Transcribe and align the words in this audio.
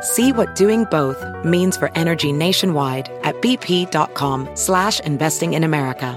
See 0.00 0.32
what 0.32 0.54
doing 0.54 0.84
both 0.84 1.24
means 1.44 1.76
for 1.76 1.90
energy 1.96 2.30
nationwide 2.30 3.10
at 3.24 3.34
bp.com 3.42 4.48
slash 4.54 5.00
investing 5.00 5.54
in 5.54 5.64
America. 5.64 6.16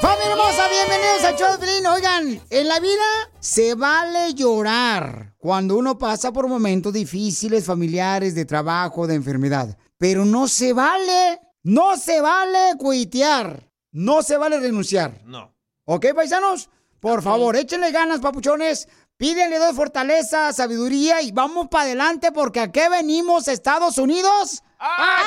¡Familia 0.00 0.30
hermosa! 0.30 0.68
Bienvenidos 0.68 1.22
de 1.22 1.58
Pelín. 1.58 1.86
Oigan, 1.86 2.40
en 2.50 2.68
la 2.68 2.78
vida 2.78 3.02
se 3.40 3.74
vale 3.74 4.34
llorar 4.34 5.34
cuando 5.38 5.76
uno 5.76 5.98
pasa 5.98 6.32
por 6.32 6.46
momentos 6.46 6.92
difíciles, 6.92 7.64
familiares, 7.64 8.36
de 8.36 8.44
trabajo, 8.44 9.08
de 9.08 9.16
enfermedad. 9.16 9.76
Pero 9.98 10.24
no 10.24 10.46
se 10.46 10.72
vale, 10.72 11.40
no 11.64 11.96
se 11.96 12.20
vale 12.20 12.76
cuitear. 12.78 13.69
No 13.92 14.22
se 14.22 14.36
vale 14.36 14.60
renunciar. 14.60 15.20
No. 15.24 15.54
¿Ok, 15.84 16.06
paisanos? 16.14 16.70
Por 17.00 17.22
favor, 17.22 17.56
échenle 17.56 17.90
ganas, 17.90 18.20
papuchones. 18.20 18.88
Pídenle 19.16 19.58
dos 19.58 19.76
fortaleza, 19.76 20.52
sabiduría 20.52 21.20
y 21.20 21.30
vamos 21.32 21.68
para 21.68 21.84
adelante 21.84 22.32
porque 22.32 22.60
aquí 22.60 22.80
venimos, 22.90 23.48
Estados 23.48 23.98
Unidos, 23.98 24.62
a, 24.78 25.22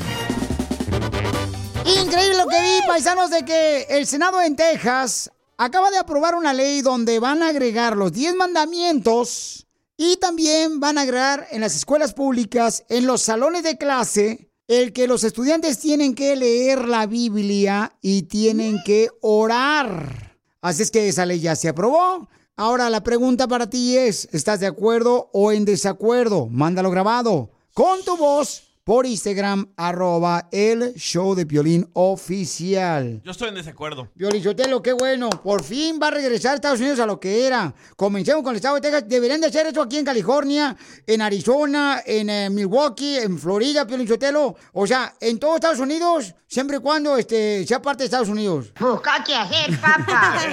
Increíble 1.86 2.38
lo 2.38 2.48
que 2.48 2.62
vi, 2.62 2.88
paisanos, 2.88 3.32
de 3.32 3.44
que 3.44 3.88
el 3.90 4.08
Senado 4.08 4.42
en 4.42 4.56
Texas 4.56 5.30
acaba 5.58 5.92
de 5.92 5.98
aprobar 5.98 6.36
una 6.36 6.54
ley 6.54 6.82
donde 6.82 7.20
van 7.20 7.44
a 7.44 7.50
agregar 7.50 7.98
los 7.98 8.14
10 8.14 8.36
mandamientos 8.36 9.68
y 10.02 10.16
también 10.16 10.80
van 10.80 10.98
a 10.98 11.02
agregar 11.02 11.46
en 11.52 11.60
las 11.60 11.76
escuelas 11.76 12.14
públicas, 12.14 12.86
en 12.88 13.06
los 13.06 13.22
salones 13.22 13.64
de 13.64 13.78
clase, 13.78 14.50
el 14.70 14.94
que 14.94 15.08
los 15.08 15.26
estudiantes 15.26 15.78
tienen 15.78 16.16
que 16.16 16.38
leer 16.38 16.88
la 16.88 17.06
Biblia 17.06 17.92
y 18.02 18.22
tienen 18.22 18.78
que 18.86 19.10
orar. 19.20 20.38
Así 20.62 20.84
es 20.84 20.90
que 20.90 21.10
esa 21.10 21.26
ley 21.26 21.42
ya 21.42 21.54
se 21.58 21.68
aprobó. 21.68 22.30
Ahora 22.56 22.90
la 22.90 23.04
pregunta 23.04 23.46
para 23.50 23.70
ti 23.70 23.98
es, 23.98 24.30
¿estás 24.32 24.62
de 24.62 24.68
acuerdo 24.68 25.30
o 25.34 25.52
en 25.52 25.66
desacuerdo? 25.66 26.48
Mándalo 26.48 26.92
grabado 26.92 27.52
con 27.74 28.02
tu 28.06 28.16
voz 28.16 28.69
por 28.90 29.06
Instagram, 29.06 29.72
arroba 29.78 30.50
el 30.52 30.96
show 30.96 31.36
de 31.36 31.46
Piolín 31.46 31.88
oficial. 31.94 33.22
Yo 33.24 33.30
estoy 33.30 33.50
en 33.50 33.54
desacuerdo. 33.54 34.10
Piolín 34.18 34.42
Sotelo, 34.42 34.82
qué 34.82 34.94
bueno. 34.94 35.30
Por 35.30 35.64
fin 35.64 36.00
va 36.02 36.08
a 36.08 36.10
regresar 36.10 36.54
a 36.54 36.56
Estados 36.56 36.80
Unidos 36.80 37.00
a 37.00 37.06
lo 37.06 37.20
que 37.20 37.46
era. 37.46 37.72
Comencemos 37.96 38.42
con 38.42 38.50
el 38.50 38.56
estado 38.56 38.74
de 38.74 38.82
Texas. 38.82 39.04
Deberían 39.08 39.42
de 39.42 39.46
hacer 39.46 39.68
eso 39.68 39.84
aquí 39.84 40.00
en 40.00 40.06
California, 40.06 40.76
en 41.06 41.22
Arizona, 41.22 42.02
en 42.04 42.32
eh, 42.32 42.50
Milwaukee, 42.50 43.18
en 43.18 43.38
Florida, 43.38 43.86
Piolín 43.86 44.08
Sotelo. 44.08 44.56
O 44.74 44.88
sea, 44.88 45.14
en 45.22 45.38
todos 45.38 45.58
Estados 45.58 45.78
Unidos, 45.78 46.34
siempre 46.48 46.78
y 46.78 46.80
cuando 46.80 47.16
este, 47.16 47.68
sea 47.68 47.84
parte 47.84 48.00
de 48.00 48.06
Estados 48.06 48.30
Unidos. 48.30 48.74
Busca 48.80 49.24
qué 49.24 49.36
hacer, 49.36 49.80
papá. 49.80 50.40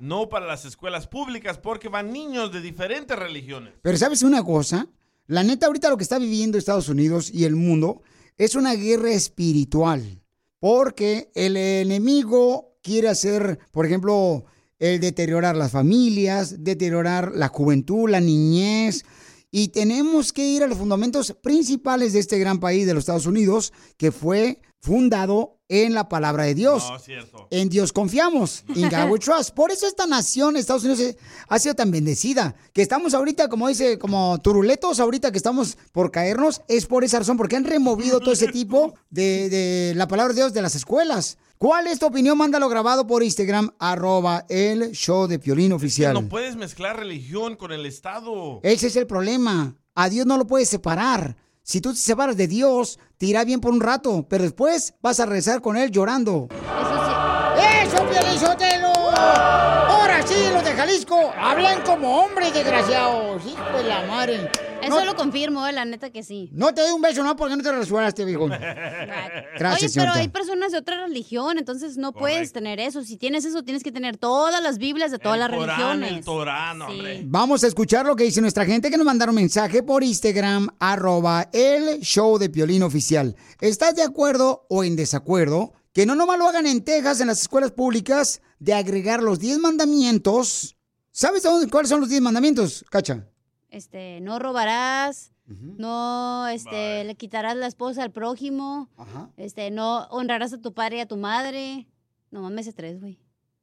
No 0.00 0.28
para 0.28 0.46
las 0.46 0.64
escuelas 0.64 1.06
públicas 1.06 1.58
porque 1.58 1.88
van 1.88 2.12
niños 2.12 2.50
de 2.50 2.60
diferentes 2.60 3.16
religiones. 3.16 3.74
Pero 3.82 3.96
¿sabes 3.96 4.24
una 4.24 4.42
cosa? 4.42 4.88
La 5.26 5.44
neta, 5.44 5.66
ahorita 5.66 5.88
lo 5.88 5.96
que 5.96 6.02
está 6.02 6.18
viviendo 6.18 6.58
Estados 6.58 6.88
Unidos 6.88 7.30
y 7.32 7.44
el 7.44 7.56
mundo 7.56 8.02
es 8.36 8.54
una 8.54 8.74
guerra 8.74 9.12
espiritual. 9.12 10.20
Porque 10.58 11.30
el 11.34 11.56
enemigo 11.56 12.76
quiere 12.82 13.08
hacer, 13.08 13.58
por 13.70 13.86
ejemplo, 13.86 14.44
el 14.78 15.00
deteriorar 15.00 15.56
las 15.56 15.72
familias, 15.72 16.64
deteriorar 16.64 17.32
la 17.34 17.48
juventud, 17.48 18.10
la 18.10 18.20
niñez. 18.20 19.04
Y 19.50 19.68
tenemos 19.68 20.32
que 20.32 20.46
ir 20.46 20.62
a 20.62 20.66
los 20.66 20.78
fundamentos 20.78 21.36
principales 21.42 22.12
de 22.12 22.18
este 22.18 22.38
gran 22.38 22.58
país 22.58 22.86
de 22.86 22.94
los 22.94 23.02
Estados 23.02 23.26
Unidos, 23.26 23.72
que 23.96 24.10
fue 24.10 24.60
fundado 24.82 25.60
en 25.68 25.94
la 25.94 26.08
palabra 26.08 26.44
de 26.44 26.54
Dios. 26.54 26.84
No, 26.90 26.96
es 26.96 27.04
cierto. 27.04 27.46
En 27.50 27.68
Dios 27.68 27.92
confiamos. 27.92 28.64
In 28.74 28.90
God 28.90 29.10
we 29.10 29.18
trust. 29.20 29.54
Por 29.54 29.70
eso 29.70 29.86
esta 29.86 30.06
nación, 30.06 30.56
Estados 30.56 30.84
Unidos, 30.84 31.16
ha 31.48 31.58
sido 31.58 31.74
tan 31.74 31.90
bendecida. 31.90 32.54
Que 32.74 32.82
estamos 32.82 33.14
ahorita, 33.14 33.48
como 33.48 33.68
dice, 33.68 33.98
como 33.98 34.38
turuletos, 34.42 35.00
ahorita 35.00 35.30
que 35.30 35.38
estamos 35.38 35.78
por 35.92 36.10
caernos, 36.10 36.60
es 36.68 36.86
por 36.86 37.04
esa 37.04 37.20
razón, 37.20 37.36
porque 37.36 37.56
han 37.56 37.64
removido 37.64 38.20
todo 38.20 38.32
ese 38.32 38.48
tipo 38.48 38.94
de, 39.08 39.48
de 39.48 39.94
la 39.96 40.08
palabra 40.08 40.34
de 40.34 40.40
Dios 40.40 40.52
de 40.52 40.62
las 40.62 40.74
escuelas. 40.74 41.38
¿Cuál 41.56 41.86
es 41.86 42.00
tu 42.00 42.06
opinión? 42.06 42.36
Mándalo 42.36 42.68
grabado 42.68 43.06
por 43.06 43.22
Instagram, 43.22 43.70
arroba 43.78 44.44
el 44.48 44.90
show 44.90 45.28
de 45.28 45.38
Piolín 45.38 45.72
oficial. 45.72 46.12
No 46.12 46.28
puedes 46.28 46.56
mezclar 46.56 46.98
religión 46.98 47.54
con 47.54 47.70
el 47.70 47.86
Estado. 47.86 48.58
Ese 48.64 48.88
es 48.88 48.96
el 48.96 49.06
problema. 49.06 49.76
A 49.94 50.08
Dios 50.08 50.26
no 50.26 50.36
lo 50.36 50.46
puedes 50.46 50.68
separar. 50.68 51.36
Si 51.64 51.80
tú 51.80 51.92
te 51.92 51.98
separas 51.98 52.36
de 52.36 52.48
Dios, 52.48 52.98
te 53.18 53.26
irá 53.26 53.44
bien 53.44 53.60
por 53.60 53.72
un 53.72 53.80
rato, 53.80 54.26
pero 54.28 54.42
después 54.42 54.94
vas 55.00 55.20
a 55.20 55.26
rezar 55.26 55.60
con 55.62 55.76
Él 55.76 55.92
llorando. 55.92 56.48
¡Eso, 56.50 58.04
Piolizotelo! 58.08 58.88
Ahora 58.88 60.26
sí, 60.26 60.34
los 60.52 60.64
de 60.64 60.72
Jalisco 60.72 61.32
hablan 61.38 61.82
como 61.82 62.24
hombres 62.24 62.52
desgraciados. 62.52 63.42
Hijo 63.46 63.78
de 63.78 63.84
la 63.84 64.02
madre. 64.06 64.50
Eso 64.82 64.98
No- 65.00 65.04
lo 65.04 65.14
confirmo, 65.16 65.66
eh, 65.66 65.72
la 65.72 65.84
neta 65.84 66.10
que 66.10 66.22
sí. 66.22 66.50
No 66.52 66.74
te 66.74 66.82
doy 66.82 66.92
un 66.92 67.00
beso, 67.00 67.22
no, 67.22 67.34
porque 67.36 67.56
no 67.56 67.62
te 67.62 67.70
rasuraste, 67.72 68.24
viejo. 68.24 68.48
Gracias, 69.58 69.92
Oye, 69.92 70.00
pero 70.00 70.12
hay 70.12 70.28
personas 70.28 70.72
de 70.72 70.78
otra 70.78 71.06
religión, 71.06 71.58
entonces 71.58 71.96
no 71.96 72.12
puedes 72.12 72.52
tener 72.52 72.80
eso. 72.80 73.02
Si 73.02 73.16
tienes 73.16 73.44
eso, 73.44 73.62
tienes 73.62 73.82
que 73.82 73.92
tener 73.92 74.16
todas 74.16 74.62
las 74.62 74.78
Biblias 74.78 75.10
de 75.10 75.18
todas 75.18 75.38
las 75.38 75.50
Corán, 75.50 75.68
religiones. 75.68 76.12
el 76.18 76.24
Torán, 76.24 76.82
hombre. 76.82 77.22
Vamos 77.24 77.64
a 77.64 77.66
escuchar 77.68 78.06
lo 78.06 78.16
que 78.16 78.24
dice 78.24 78.40
nuestra 78.40 78.64
gente 78.64 78.90
que 78.90 78.96
nos 78.96 79.06
mandaron 79.06 79.34
mensaje 79.34 79.82
por 79.82 80.02
Instagram, 80.02 80.68
arroba 80.78 81.48
el 81.52 82.00
show 82.00 82.38
de 82.38 82.50
Piolín 82.50 82.82
oficial. 82.82 83.36
¿Estás 83.60 83.94
de 83.94 84.02
acuerdo 84.02 84.66
o 84.68 84.84
en 84.84 84.96
desacuerdo? 84.96 85.72
Que 85.92 86.06
no 86.06 86.14
nomás 86.14 86.38
lo 86.38 86.48
hagan 86.48 86.66
en 86.66 86.82
Texas, 86.82 87.20
en 87.20 87.26
las 87.26 87.42
escuelas 87.42 87.70
públicas, 87.70 88.40
de 88.58 88.72
agregar 88.74 89.22
los 89.22 89.38
10 89.38 89.58
mandamientos. 89.58 90.76
¿Sabes 91.10 91.42
dónde- 91.42 91.68
cuáles 91.70 91.90
son 91.90 92.00
los 92.00 92.08
10 92.08 92.22
mandamientos, 92.22 92.84
Cacha? 92.90 93.26
Este, 93.72 94.20
no 94.20 94.38
robarás, 94.38 95.32
no, 95.46 96.46
este, 96.48 97.04
le 97.04 97.14
quitarás 97.14 97.56
la 97.56 97.66
esposa 97.66 98.02
al 98.02 98.12
prójimo, 98.12 98.90
este, 99.38 99.70
no 99.70 100.04
honrarás 100.10 100.52
a 100.52 100.60
tu 100.60 100.74
padre 100.74 100.98
y 100.98 101.00
a 101.00 101.06
tu 101.06 101.16
madre. 101.16 101.88
No 102.30 102.42
mames, 102.42 102.66
ese 102.66 102.76
tres, 102.76 103.00
güey. 103.00 103.18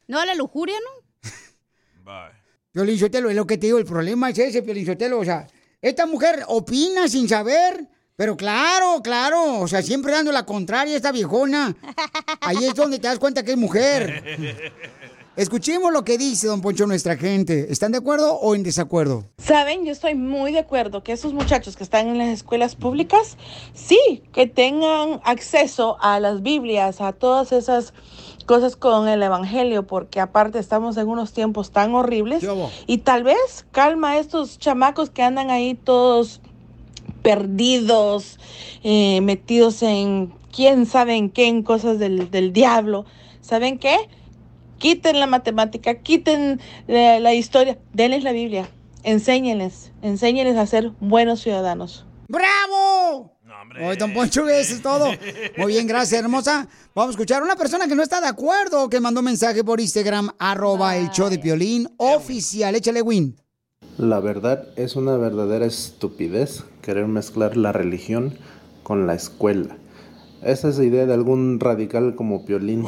No 0.08 0.20
a 0.20 0.26
la 0.26 0.34
lujuria, 0.34 0.76
¿no? 0.80 1.30
Sotelo, 2.98 3.30
es 3.30 3.36
lo 3.36 3.46
que 3.46 3.60
te 3.60 3.68
digo, 3.68 3.78
el 3.78 3.86
problema 3.86 4.32
es 4.32 4.40
ese, 4.40 4.64
Piolín 4.64 4.88
Sotelo. 4.88 5.20
O 5.20 5.26
sea, 5.26 5.46
esta 5.80 6.08
mujer 6.08 6.44
opina 6.48 7.08
sin 7.08 7.30
saber, 7.30 7.88
pero 8.16 8.36
claro, 8.36 9.02
claro, 9.04 9.60
o 9.60 9.68
sea, 9.68 9.84
siempre 9.84 10.14
dando 10.14 10.32
la 10.32 10.44
contraria 10.44 10.96
a 10.96 10.98
esta 10.98 11.12
viejona. 11.12 11.76
Ahí 12.42 12.66
es 12.66 12.74
donde 12.74 12.98
te 12.98 13.08
das 13.08 13.20
cuenta 13.20 13.44
que 13.44 13.52
es 13.52 13.58
mujer. 13.58 14.24
Escuchemos 15.40 15.94
lo 15.94 16.04
que 16.04 16.18
dice 16.18 16.48
don 16.48 16.60
Poncho 16.60 16.86
nuestra 16.86 17.16
gente. 17.16 17.72
¿Están 17.72 17.94
de 17.94 18.00
acuerdo 18.00 18.36
o 18.36 18.56
en 18.56 18.64
desacuerdo? 18.64 19.24
Saben, 19.38 19.86
yo 19.86 19.94
estoy 19.94 20.14
muy 20.14 20.52
de 20.52 20.60
acuerdo 20.60 21.02
que 21.02 21.14
esos 21.14 21.32
muchachos 21.32 21.78
que 21.78 21.84
están 21.86 22.10
en 22.10 22.18
las 22.18 22.28
escuelas 22.28 22.76
públicas, 22.76 23.38
sí, 23.74 24.22
que 24.34 24.48
tengan 24.48 25.22
acceso 25.24 25.96
a 26.02 26.20
las 26.20 26.42
Biblias, 26.42 27.00
a 27.00 27.14
todas 27.14 27.54
esas 27.54 27.94
cosas 28.48 28.76
con 28.76 29.08
el 29.08 29.24
Evangelio, 29.24 29.88
porque 29.88 30.20
aparte 30.20 30.60
estamos 30.60 30.98
en 30.98 31.08
unos 31.08 31.32
tiempos 31.32 31.72
tan 31.72 31.96
horribles 31.96 32.46
y 32.86 32.98
tal 32.98 33.24
vez 33.24 33.66
calma 33.72 34.10
a 34.12 34.20
estos 34.20 34.60
chamacos 34.60 35.10
que 35.10 35.24
andan 35.24 35.52
ahí 35.52 35.74
todos 35.74 36.42
perdidos, 37.22 38.40
eh, 38.84 39.22
metidos 39.22 39.84
en 39.84 40.34
quién 40.54 40.86
sabe 40.86 41.16
en 41.16 41.30
qué, 41.30 41.48
en 41.48 41.64
cosas 41.64 41.98
del, 41.98 42.30
del 42.30 42.52
diablo. 42.52 43.06
¿saben 43.50 43.80
qué? 43.80 43.98
Quiten 44.80 45.20
la 45.20 45.28
matemática, 45.28 45.96
quiten 45.96 46.60
la, 46.88 47.20
la 47.20 47.34
historia, 47.36 47.78
denles 47.94 48.24
la 48.24 48.32
Biblia, 48.32 48.70
enséñenles, 49.04 49.92
enséñenles 50.02 50.58
a 50.58 50.66
ser 50.66 50.92
buenos 51.00 51.42
ciudadanos. 51.42 52.06
¡Bravo! 52.28 53.36
Oye, 53.82 53.98
don 53.98 54.14
Poncho, 54.14 54.48
eso 54.48 54.76
es 54.76 54.82
todo. 54.82 55.08
Muy 55.58 55.74
bien, 55.74 55.88
gracias, 55.88 56.22
hermosa. 56.22 56.68
Vamos 56.96 57.10
a 57.10 57.12
escuchar 57.12 57.42
a 57.42 57.46
una 57.46 57.56
persona 57.56 57.88
que 57.88 57.96
no 57.96 58.04
está 58.04 58.22
de 58.22 58.28
acuerdo, 58.28 58.90
que 58.90 59.00
mandó 59.00 59.22
mensaje 59.22 59.64
por 59.64 59.82
Instagram, 59.82 60.30
arroba 60.40 60.96
el 60.96 61.10
show 61.10 61.30
de 61.30 61.40
Piolín 61.40 61.88
oficial. 61.98 62.76
Échale, 62.76 63.02
Win. 63.02 63.36
La 63.98 64.20
verdad 64.20 64.68
es 64.78 64.96
una 64.96 65.18
verdadera 65.18 65.66
estupidez 65.66 66.64
querer 66.82 67.08
mezclar 67.08 67.58
la 67.58 67.72
religión 67.72 68.38
con 68.84 69.08
la 69.08 69.16
escuela. 69.16 69.78
Esa 70.42 70.70
es 70.70 70.78
la 70.78 70.86
idea 70.86 71.06
de 71.06 71.14
algún 71.14 71.60
radical 71.60 72.16
como 72.16 72.46
Piolín. 72.46 72.86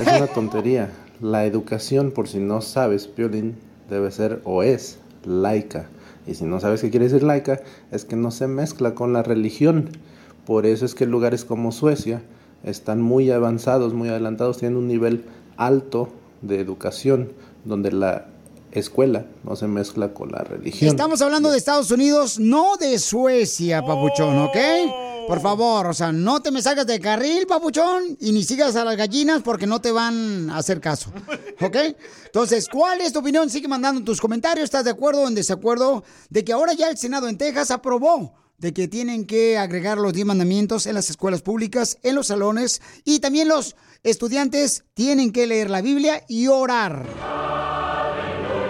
Es 0.00 0.06
una 0.06 0.28
tontería. 0.28 0.90
La 1.20 1.44
educación, 1.44 2.12
por 2.12 2.28
si 2.28 2.38
no 2.38 2.60
sabes, 2.62 3.06
Piolín, 3.06 3.56
debe 3.88 4.10
ser 4.10 4.40
o 4.44 4.62
es 4.62 4.98
laica. 5.24 5.88
Y 6.26 6.34
si 6.34 6.44
no 6.44 6.60
sabes 6.60 6.80
qué 6.80 6.90
quiere 6.90 7.06
decir 7.06 7.22
laica, 7.22 7.60
es 7.90 8.04
que 8.04 8.16
no 8.16 8.30
se 8.30 8.46
mezcla 8.46 8.94
con 8.94 9.12
la 9.12 9.22
religión. 9.22 9.90
Por 10.46 10.66
eso 10.66 10.84
es 10.84 10.94
que 10.94 11.06
lugares 11.06 11.44
como 11.44 11.72
Suecia 11.72 12.22
están 12.64 13.02
muy 13.02 13.30
avanzados, 13.30 13.94
muy 13.94 14.08
adelantados, 14.08 14.58
tienen 14.58 14.78
un 14.78 14.88
nivel 14.88 15.24
alto 15.56 16.08
de 16.42 16.60
educación, 16.60 17.32
donde 17.64 17.92
la 17.92 18.26
escuela 18.72 19.26
no 19.44 19.56
se 19.56 19.66
mezcla 19.66 20.14
con 20.14 20.30
la 20.32 20.38
religión. 20.38 20.90
Estamos 20.90 21.20
hablando 21.22 21.50
de 21.50 21.58
Estados 21.58 21.90
Unidos, 21.90 22.38
no 22.38 22.76
de 22.76 22.98
Suecia, 22.98 23.82
papuchón, 23.82 24.38
¿ok? 24.38 24.56
Por 25.30 25.40
favor, 25.40 25.86
o 25.86 25.94
sea, 25.94 26.10
no 26.10 26.42
te 26.42 26.50
me 26.50 26.60
salgas 26.60 26.88
de 26.88 26.98
carril, 26.98 27.46
papuchón, 27.46 28.16
y 28.18 28.32
ni 28.32 28.42
sigas 28.42 28.74
a 28.74 28.84
las 28.84 28.96
gallinas 28.96 29.42
porque 29.42 29.64
no 29.64 29.80
te 29.80 29.92
van 29.92 30.50
a 30.50 30.56
hacer 30.56 30.80
caso, 30.80 31.12
¿ok? 31.60 31.76
Entonces, 32.26 32.68
¿cuál 32.68 33.00
es 33.00 33.12
tu 33.12 33.20
opinión? 33.20 33.48
Sigue 33.48 33.68
mandando 33.68 34.02
tus 34.02 34.20
comentarios. 34.20 34.64
¿Estás 34.64 34.84
de 34.84 34.90
acuerdo 34.90 35.22
o 35.22 35.28
en 35.28 35.36
desacuerdo 35.36 36.02
de 36.30 36.44
que 36.44 36.52
ahora 36.52 36.72
ya 36.72 36.88
el 36.88 36.98
Senado 36.98 37.28
en 37.28 37.38
Texas 37.38 37.70
aprobó 37.70 38.34
de 38.58 38.74
que 38.74 38.88
tienen 38.88 39.24
que 39.24 39.56
agregar 39.56 39.98
los 39.98 40.12
10 40.12 40.26
mandamientos 40.26 40.86
en 40.86 40.96
las 40.96 41.10
escuelas 41.10 41.42
públicas, 41.42 41.98
en 42.02 42.16
los 42.16 42.26
salones, 42.26 42.82
y 43.04 43.20
también 43.20 43.46
los 43.46 43.76
estudiantes 44.02 44.82
tienen 44.94 45.32
que 45.32 45.46
leer 45.46 45.70
la 45.70 45.80
Biblia 45.80 46.24
y 46.28 46.48
orar? 46.48 47.06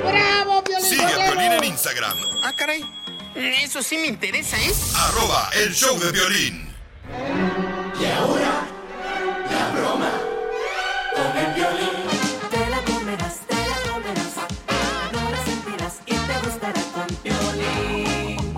¡Bravo, 0.05 0.62
Piolín 0.62 0.91
Sigue 0.91 1.05
a! 1.05 1.33
Piolín 1.33 1.53
en 1.53 1.65
Instagram. 1.65 2.19
Ah, 2.43 2.53
caray. 2.55 2.83
Eso 3.35 3.82
sí 3.82 3.97
me 3.97 4.09
interesa, 4.09 4.56
¿eh? 4.59 4.73
Arroba 4.97 5.50
el 5.62 5.73
show 5.73 5.99
de 5.99 6.11
violín. 6.11 6.69
Y 8.00 8.05
ahora, 8.06 8.67
la 9.50 9.71
broma 9.71 10.11
con 11.15 11.37
el 11.38 11.55
violín. 11.55 11.91
Te 12.50 12.71
la 12.71 12.82
comerás, 12.82 13.41
te 13.47 13.55
la 13.55 13.93
comerás. 13.93 14.35
No 15.12 15.31
la 15.31 15.44
sentirás 15.44 16.00
y 16.06 16.15
te 16.15 16.38
gustará 16.44 16.82
con 16.93 17.06
violín. 17.23 18.55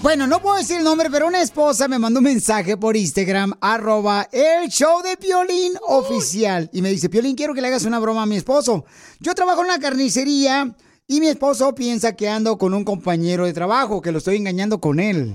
Bueno, 0.00 0.26
no 0.28 0.40
puedo 0.40 0.56
decir 0.56 0.78
el 0.78 0.84
nombre, 0.84 1.10
pero 1.10 1.26
una 1.26 1.42
esposa 1.42 1.88
me 1.88 1.98
mandó 1.98 2.20
un 2.20 2.24
mensaje 2.24 2.76
por 2.76 2.96
Instagram, 2.96 3.54
arroba 3.60 4.28
el 4.30 4.68
show 4.70 5.02
de 5.02 5.16
Piolín 5.16 5.72
oficial. 5.82 6.70
Y 6.72 6.80
me 6.80 6.90
dice, 6.90 7.08
Piolín, 7.08 7.34
quiero 7.34 7.52
que 7.54 7.60
le 7.60 7.66
hagas 7.66 7.84
una 7.84 7.98
broma 7.98 8.22
a 8.22 8.26
mi 8.26 8.36
esposo. 8.36 8.84
Yo 9.18 9.34
trabajo 9.34 9.60
en 9.62 9.66
una 9.66 9.80
carnicería 9.80 10.72
y 11.10 11.20
mi 11.20 11.28
esposo 11.28 11.74
piensa 11.74 12.14
que 12.14 12.28
ando 12.28 12.58
con 12.58 12.74
un 12.74 12.84
compañero 12.84 13.46
de 13.46 13.54
trabajo, 13.54 14.02
que 14.02 14.12
lo 14.12 14.18
estoy 14.18 14.36
engañando 14.36 14.78
con 14.78 15.00
él. 15.00 15.34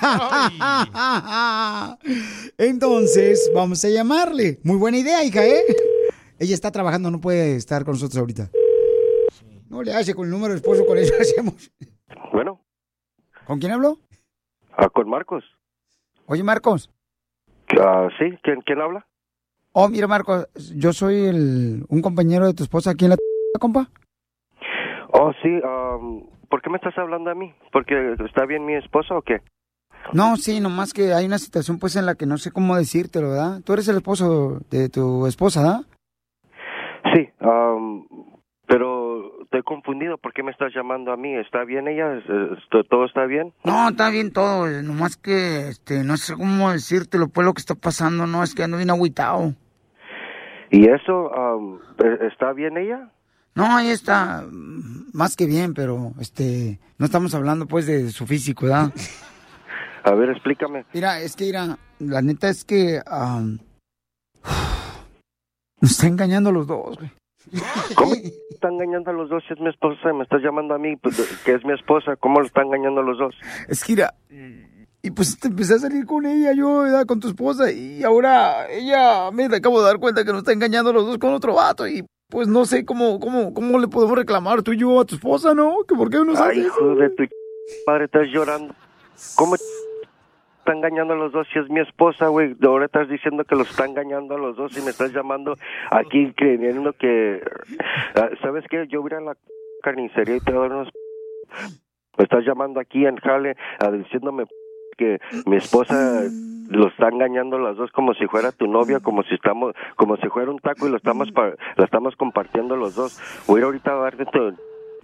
Entonces, 2.58 3.50
vamos 3.54 3.84
a 3.84 3.88
llamarle. 3.88 4.58
Muy 4.64 4.76
buena 4.76 4.98
idea, 4.98 5.22
hija, 5.24 5.46
¿eh? 5.46 5.62
Ella 6.40 6.54
está 6.54 6.72
trabajando, 6.72 7.12
no 7.12 7.20
puede 7.20 7.54
estar 7.54 7.84
con 7.84 7.94
nosotros 7.94 8.18
ahorita. 8.18 8.50
No 9.68 9.82
le 9.82 9.94
hace 9.94 10.14
con 10.14 10.24
el 10.26 10.32
número 10.32 10.52
de 10.52 10.56
esposo, 10.58 10.84
con 10.84 10.98
eso 10.98 11.14
hacemos. 11.20 11.70
Bueno, 12.32 12.60
¿Con 13.46 13.60
quién 13.60 13.72
hablo? 13.72 14.00
ah, 14.76 14.88
con 14.88 15.08
Marcos. 15.08 15.44
Oye, 16.26 16.42
Marcos. 16.42 16.90
Ah, 17.78 18.08
sí, 18.18 18.36
¿quién, 18.42 18.62
quién 18.62 18.80
habla? 18.80 19.06
Oh, 19.72 19.88
mira, 19.88 20.08
Marcos, 20.08 20.48
yo 20.74 20.92
soy 20.92 21.26
el, 21.26 21.84
un 21.88 22.02
compañero 22.02 22.46
de 22.46 22.54
tu 22.54 22.64
esposa 22.64 22.90
aquí 22.90 23.04
en 23.04 23.12
la 23.12 23.16
compa. 23.60 23.90
Oh, 25.16 25.32
sí, 25.42 25.60
am, 25.64 26.22
¿por 26.48 26.60
qué 26.60 26.70
me 26.70 26.76
estás 26.76 26.96
hablando 26.98 27.30
a 27.30 27.34
mí? 27.36 27.54
¿Porque 27.72 28.16
está 28.26 28.46
bien 28.46 28.66
mi 28.66 28.74
esposa 28.74 29.16
o 29.16 29.22
qué? 29.22 29.40
No, 30.12 30.36
sí, 30.36 30.60
nomás 30.60 30.92
que 30.92 31.12
hay 31.14 31.24
una 31.26 31.38
situación 31.38 31.78
pues 31.78 31.94
en 31.96 32.04
la 32.06 32.14
que 32.16 32.26
no 32.26 32.36
sé 32.36 32.50
cómo 32.50 32.76
decírtelo, 32.76 33.30
¿verdad? 33.30 33.60
Tú 33.64 33.72
eres 33.74 33.86
el 33.88 33.96
esposo 33.96 34.58
de 34.70 34.88
tu 34.88 35.26
esposa, 35.26 35.62
¿verdad? 35.62 35.80
Sí, 37.14 37.28
am, 37.40 38.06
pero 38.66 39.42
estoy 39.44 39.62
confundido. 39.62 40.18
¿Por 40.18 40.32
qué 40.32 40.42
me 40.42 40.50
estás 40.50 40.74
llamando 40.74 41.12
a 41.12 41.16
mí? 41.16 41.32
¿Está 41.36 41.62
bien 41.64 41.86
ella? 41.86 42.14
¿Es- 42.16 42.24
es- 42.28 42.86
¿Todo 42.90 43.04
está 43.04 43.24
bien? 43.26 43.52
No, 43.64 43.90
está 43.90 44.10
bien 44.10 44.32
todo, 44.32 44.66
nomás 44.82 45.16
que 45.16 45.68
este, 45.68 46.02
no 46.02 46.16
sé 46.16 46.34
cómo 46.34 46.72
decírtelo, 46.72 47.28
pues 47.28 47.46
lo 47.46 47.54
que 47.54 47.60
está 47.60 47.76
pasando, 47.76 48.26
no, 48.26 48.42
es 48.42 48.54
que 48.54 48.64
ando 48.64 48.78
bien 48.78 48.90
agüitado. 48.90 49.52
¿Y 50.70 50.88
eso? 50.88 51.32
am, 51.34 51.78
¿e- 52.02 52.26
¿Está 52.26 52.52
bien 52.52 52.76
ella? 52.76 53.10
No, 53.54 53.76
ahí 53.76 53.88
está 53.88 54.44
mm, 54.50 55.10
más 55.12 55.36
que 55.36 55.46
bien, 55.46 55.74
pero 55.74 56.12
este, 56.20 56.80
no 56.98 57.06
estamos 57.06 57.34
hablando 57.34 57.66
pues 57.66 57.86
de 57.86 58.10
su 58.10 58.26
físico, 58.26 58.66
¿verdad? 58.66 58.92
A 60.04 60.12
ver, 60.12 60.30
explícame. 60.30 60.84
Mira, 60.92 61.20
es 61.20 61.34
que, 61.34 61.44
mira, 61.44 61.78
la 61.98 62.20
neta 62.20 62.50
es 62.50 62.64
que 62.64 63.00
am, 63.06 63.58
nos 65.80 65.90
está 65.92 66.06
engañando 66.06 66.50
a 66.50 66.52
los 66.52 66.66
dos, 66.66 66.98
güey. 66.98 67.10
¿Cómo 67.94 68.14
está 68.50 68.68
engañando 68.68 69.10
a 69.10 69.14
los 69.14 69.30
dos 69.30 69.42
si 69.46 69.54
es 69.54 69.60
mi 69.60 69.68
esposa? 69.68 70.12
Me 70.12 70.24
estás 70.24 70.42
llamando 70.42 70.74
a 70.74 70.78
mí, 70.78 70.96
pues, 70.96 71.16
que 71.44 71.52
es 71.52 71.64
mi 71.64 71.72
esposa. 71.72 72.16
¿Cómo 72.16 72.40
lo 72.40 72.46
está 72.46 72.62
engañando 72.62 73.00
a 73.00 73.04
los 73.04 73.18
dos? 73.18 73.34
Es 73.68 73.84
que, 73.84 73.92
mira, 73.92 74.14
y 75.02 75.10
pues 75.10 75.38
te 75.38 75.48
empecé 75.48 75.74
a 75.74 75.78
salir 75.78 76.06
con 76.06 76.24
ella, 76.24 76.52
yo, 76.54 76.80
¿verdad? 76.80 77.04
con 77.04 77.20
tu 77.20 77.28
esposa, 77.28 77.70
y 77.70 78.02
ahora 78.02 78.70
ella 78.70 79.30
me 79.30 79.44
acabo 79.44 79.80
de 79.80 79.86
dar 79.86 79.98
cuenta 79.98 80.24
que 80.24 80.32
nos 80.32 80.38
está 80.38 80.52
engañando 80.52 80.90
a 80.90 80.94
los 80.94 81.06
dos 81.06 81.18
con 81.18 81.34
otro 81.34 81.54
vato, 81.54 81.86
y 81.86 82.04
pues 82.34 82.48
no 82.48 82.64
sé 82.64 82.84
cómo, 82.84 83.20
cómo, 83.20 83.54
cómo 83.54 83.78
le 83.78 83.86
podemos 83.86 84.18
reclamar 84.18 84.64
tú 84.64 84.72
y 84.72 84.76
yo 84.76 84.98
a 85.00 85.04
tu 85.04 85.14
esposa, 85.14 85.54
¿no? 85.54 85.84
Que 85.86 85.94
por 85.94 86.10
qué 86.10 86.16
nos 86.16 86.40
Ay, 86.40 86.58
hace 86.58 86.60
eso? 86.66 86.80
hijo 86.80 86.94
de 86.96 87.10
tu 87.10 87.24
madre, 87.86 88.06
estás 88.06 88.26
llorando. 88.26 88.74
¿Cómo 89.36 89.54
está 89.54 90.72
engañando 90.72 91.14
a 91.14 91.16
los 91.16 91.30
dos 91.30 91.46
si 91.52 91.60
es 91.60 91.70
mi 91.70 91.78
esposa, 91.78 92.26
güey? 92.26 92.56
Ahora 92.64 92.86
estás 92.86 93.08
diciendo 93.08 93.44
que 93.44 93.54
los 93.54 93.70
está 93.70 93.84
engañando 93.84 94.34
a 94.34 94.38
los 94.38 94.56
dos 94.56 94.76
y 94.76 94.82
me 94.82 94.90
estás 94.90 95.12
llamando 95.12 95.54
aquí 95.92 96.32
creyendo 96.36 96.92
que... 96.94 97.40
Ah, 98.16 98.30
¿Sabes 98.42 98.64
qué? 98.68 98.84
Yo 98.88 99.00
voy 99.00 99.12
a 99.12 99.20
la 99.20 99.36
carnicería 99.84 100.34
y 100.34 100.40
te 100.40 100.50
voy 100.50 100.66
a 100.66 100.68
dar 100.68 100.72
unos... 100.72 100.88
Me 102.18 102.24
estás 102.24 102.44
llamando 102.44 102.80
aquí 102.80 103.06
en 103.06 103.14
Jale 103.14 103.56
ah, 103.78 103.92
diciéndome 103.92 104.46
que 104.94 105.18
mi 105.46 105.56
esposa 105.56 105.94
lo 106.68 106.88
está 106.88 107.08
engañando 107.08 107.58
las 107.58 107.76
dos 107.76 107.90
como 107.92 108.14
si 108.14 108.26
fuera 108.26 108.52
tu 108.52 108.66
novia, 108.66 109.00
como 109.00 109.22
si 109.24 109.34
estamos, 109.34 109.74
como 109.96 110.16
si 110.16 110.28
fuera 110.28 110.50
un 110.50 110.58
taco 110.58 110.86
y 110.86 110.90
lo 110.90 110.96
estamos, 110.96 111.30
pa- 111.32 111.54
lo 111.76 111.84
estamos 111.84 112.16
compartiendo 112.16 112.76
los 112.76 112.94
dos. 112.94 113.12
Voy 113.46 113.56
a 113.56 113.58
ir 113.60 113.64
ahorita 113.64 113.92
a 113.92 113.96
darte 113.96 114.24
tu, 114.26 114.54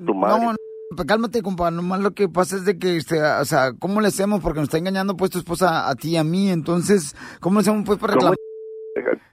tu 0.05 0.15
madre. 0.15 0.47
No, 0.47 0.53
no, 0.53 1.05
cálmate, 1.07 1.43
compa, 1.43 1.71
nomás 1.71 2.01
lo 2.01 2.13
que 2.13 2.29
pasa 2.29 2.57
es 2.57 2.65
de 2.65 2.79
que, 2.79 2.97
este, 2.97 3.23
o 3.23 3.45
sea, 3.45 3.73
¿cómo 3.79 4.01
le 4.01 4.09
hacemos? 4.09 4.41
Porque 4.41 4.59
nos 4.61 4.69
está 4.69 4.79
engañando 4.79 5.17
pues 5.17 5.31
tu 5.31 5.39
esposa 5.39 5.89
a 5.89 5.95
ti 5.95 6.13
y 6.13 6.17
a 6.17 6.25
mí, 6.25 6.51
entonces, 6.51 7.15
¿cómo 7.41 7.57
le 7.57 7.61
hacemos 7.61 7.83
pues 7.85 7.99
para 7.99 8.15
¿Cómo 8.15 8.35
reclamar? 8.35 8.37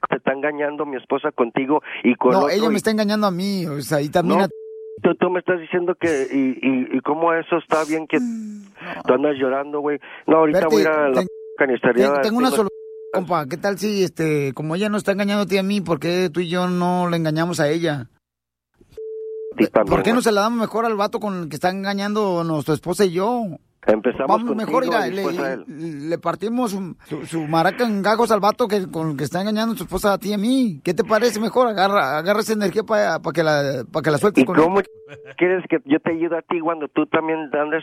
te 0.08 0.16
está 0.16 0.32
engañando 0.32 0.86
mi 0.86 0.96
esposa 0.96 1.32
contigo 1.32 1.82
y 2.04 2.14
con 2.14 2.32
No, 2.32 2.38
otro 2.40 2.50
ella 2.52 2.66
y- 2.68 2.70
me 2.70 2.76
está 2.76 2.90
engañando 2.90 3.26
a 3.26 3.30
mí, 3.30 3.66
o 3.66 3.80
sea, 3.80 4.00
y 4.00 4.08
también 4.08 4.40
No, 4.40 4.44
a 4.44 4.48
tú, 5.02 5.14
tú 5.16 5.30
me 5.30 5.40
estás 5.40 5.60
diciendo 5.60 5.94
que 5.96 6.28
y, 6.30 6.66
y, 6.66 6.96
y 6.96 7.00
cómo 7.00 7.32
eso 7.34 7.56
está 7.56 7.84
bien 7.84 8.06
que 8.06 8.18
tú 9.08 9.14
andas 9.14 9.34
llorando, 9.36 9.80
güey. 9.80 9.98
No, 10.26 10.36
ahorita 10.38 10.60
Verte, 10.60 10.74
voy 10.74 10.82
a 10.82 10.84
ir 10.84 10.88
a 10.88 11.08
la 11.08 11.22
canistería. 11.56 12.12
Tengo, 12.22 12.38
una 12.38 12.50
solución, 12.50 12.70
compa. 13.12 13.46
¿Qué 13.46 13.56
tal 13.56 13.78
si, 13.78 14.04
este, 14.04 14.52
como 14.54 14.76
ella 14.76 14.88
nos 14.88 14.98
está 15.00 15.12
engañando 15.12 15.42
a 15.42 15.46
ti 15.46 15.58
a 15.58 15.62
mí, 15.62 15.80
¿por 15.80 15.98
qué 15.98 16.30
tú 16.32 16.40
y 16.40 16.48
yo 16.48 16.68
no 16.68 17.08
le 17.08 17.16
engañamos 17.16 17.58
a 17.60 17.68
ella? 17.68 18.06
¿Por 19.88 20.02
qué 20.04 20.12
no 20.12 20.22
se 20.22 20.30
la 20.30 20.42
damos 20.42 20.60
mejor 20.60 20.84
al 20.84 20.94
vato 20.94 21.18
con 21.18 21.42
el 21.42 21.48
que 21.48 21.56
está 21.56 21.70
engañando 21.70 22.44
nuestra 22.44 22.74
esposa 22.74 23.04
y 23.04 23.10
yo? 23.12 23.42
Empezamos 23.86 24.28
Vamos 24.28 24.48
contigo 24.48 24.66
mejor, 24.80 24.84
mira, 24.84 25.06
le, 25.06 26.08
le 26.08 26.18
partimos 26.18 26.72
su, 26.72 26.94
su- 27.08 27.24
su 27.24 27.40
maraca 27.46 27.86
en 27.86 28.02
gagos 28.02 28.30
al 28.30 28.38
vato 28.40 28.68
que, 28.68 28.86
con 28.90 29.10
el 29.12 29.16
que 29.16 29.24
está 29.24 29.40
engañando 29.40 29.72
a 29.72 29.76
tu 29.76 29.84
esposa 29.84 30.12
a 30.12 30.18
ti 30.18 30.28
y 30.30 30.32
a 30.34 30.38
mí. 30.38 30.80
¿Qué 30.84 30.92
te 30.94 31.04
parece 31.04 31.40
mejor? 31.40 31.68
Agarra, 31.68 32.18
agarra 32.18 32.40
esa 32.40 32.52
energía 32.52 32.82
para 32.82 33.18
que, 33.32 33.42
la, 33.42 33.84
pa' 33.90 34.02
que 34.02 34.10
la 34.10 34.18
sueltes 34.18 34.42
¿Y 34.42 34.46
con 34.46 34.56
cómo 34.56 34.80
él. 34.80 34.86
quieres 35.38 35.64
que 35.70 35.78
yo 35.86 35.98
te 36.00 36.10
ayude 36.12 36.36
a 36.36 36.42
ti 36.42 36.60
cuando 36.60 36.86
tú 36.88 37.06
también 37.06 37.38
andas 37.54 37.82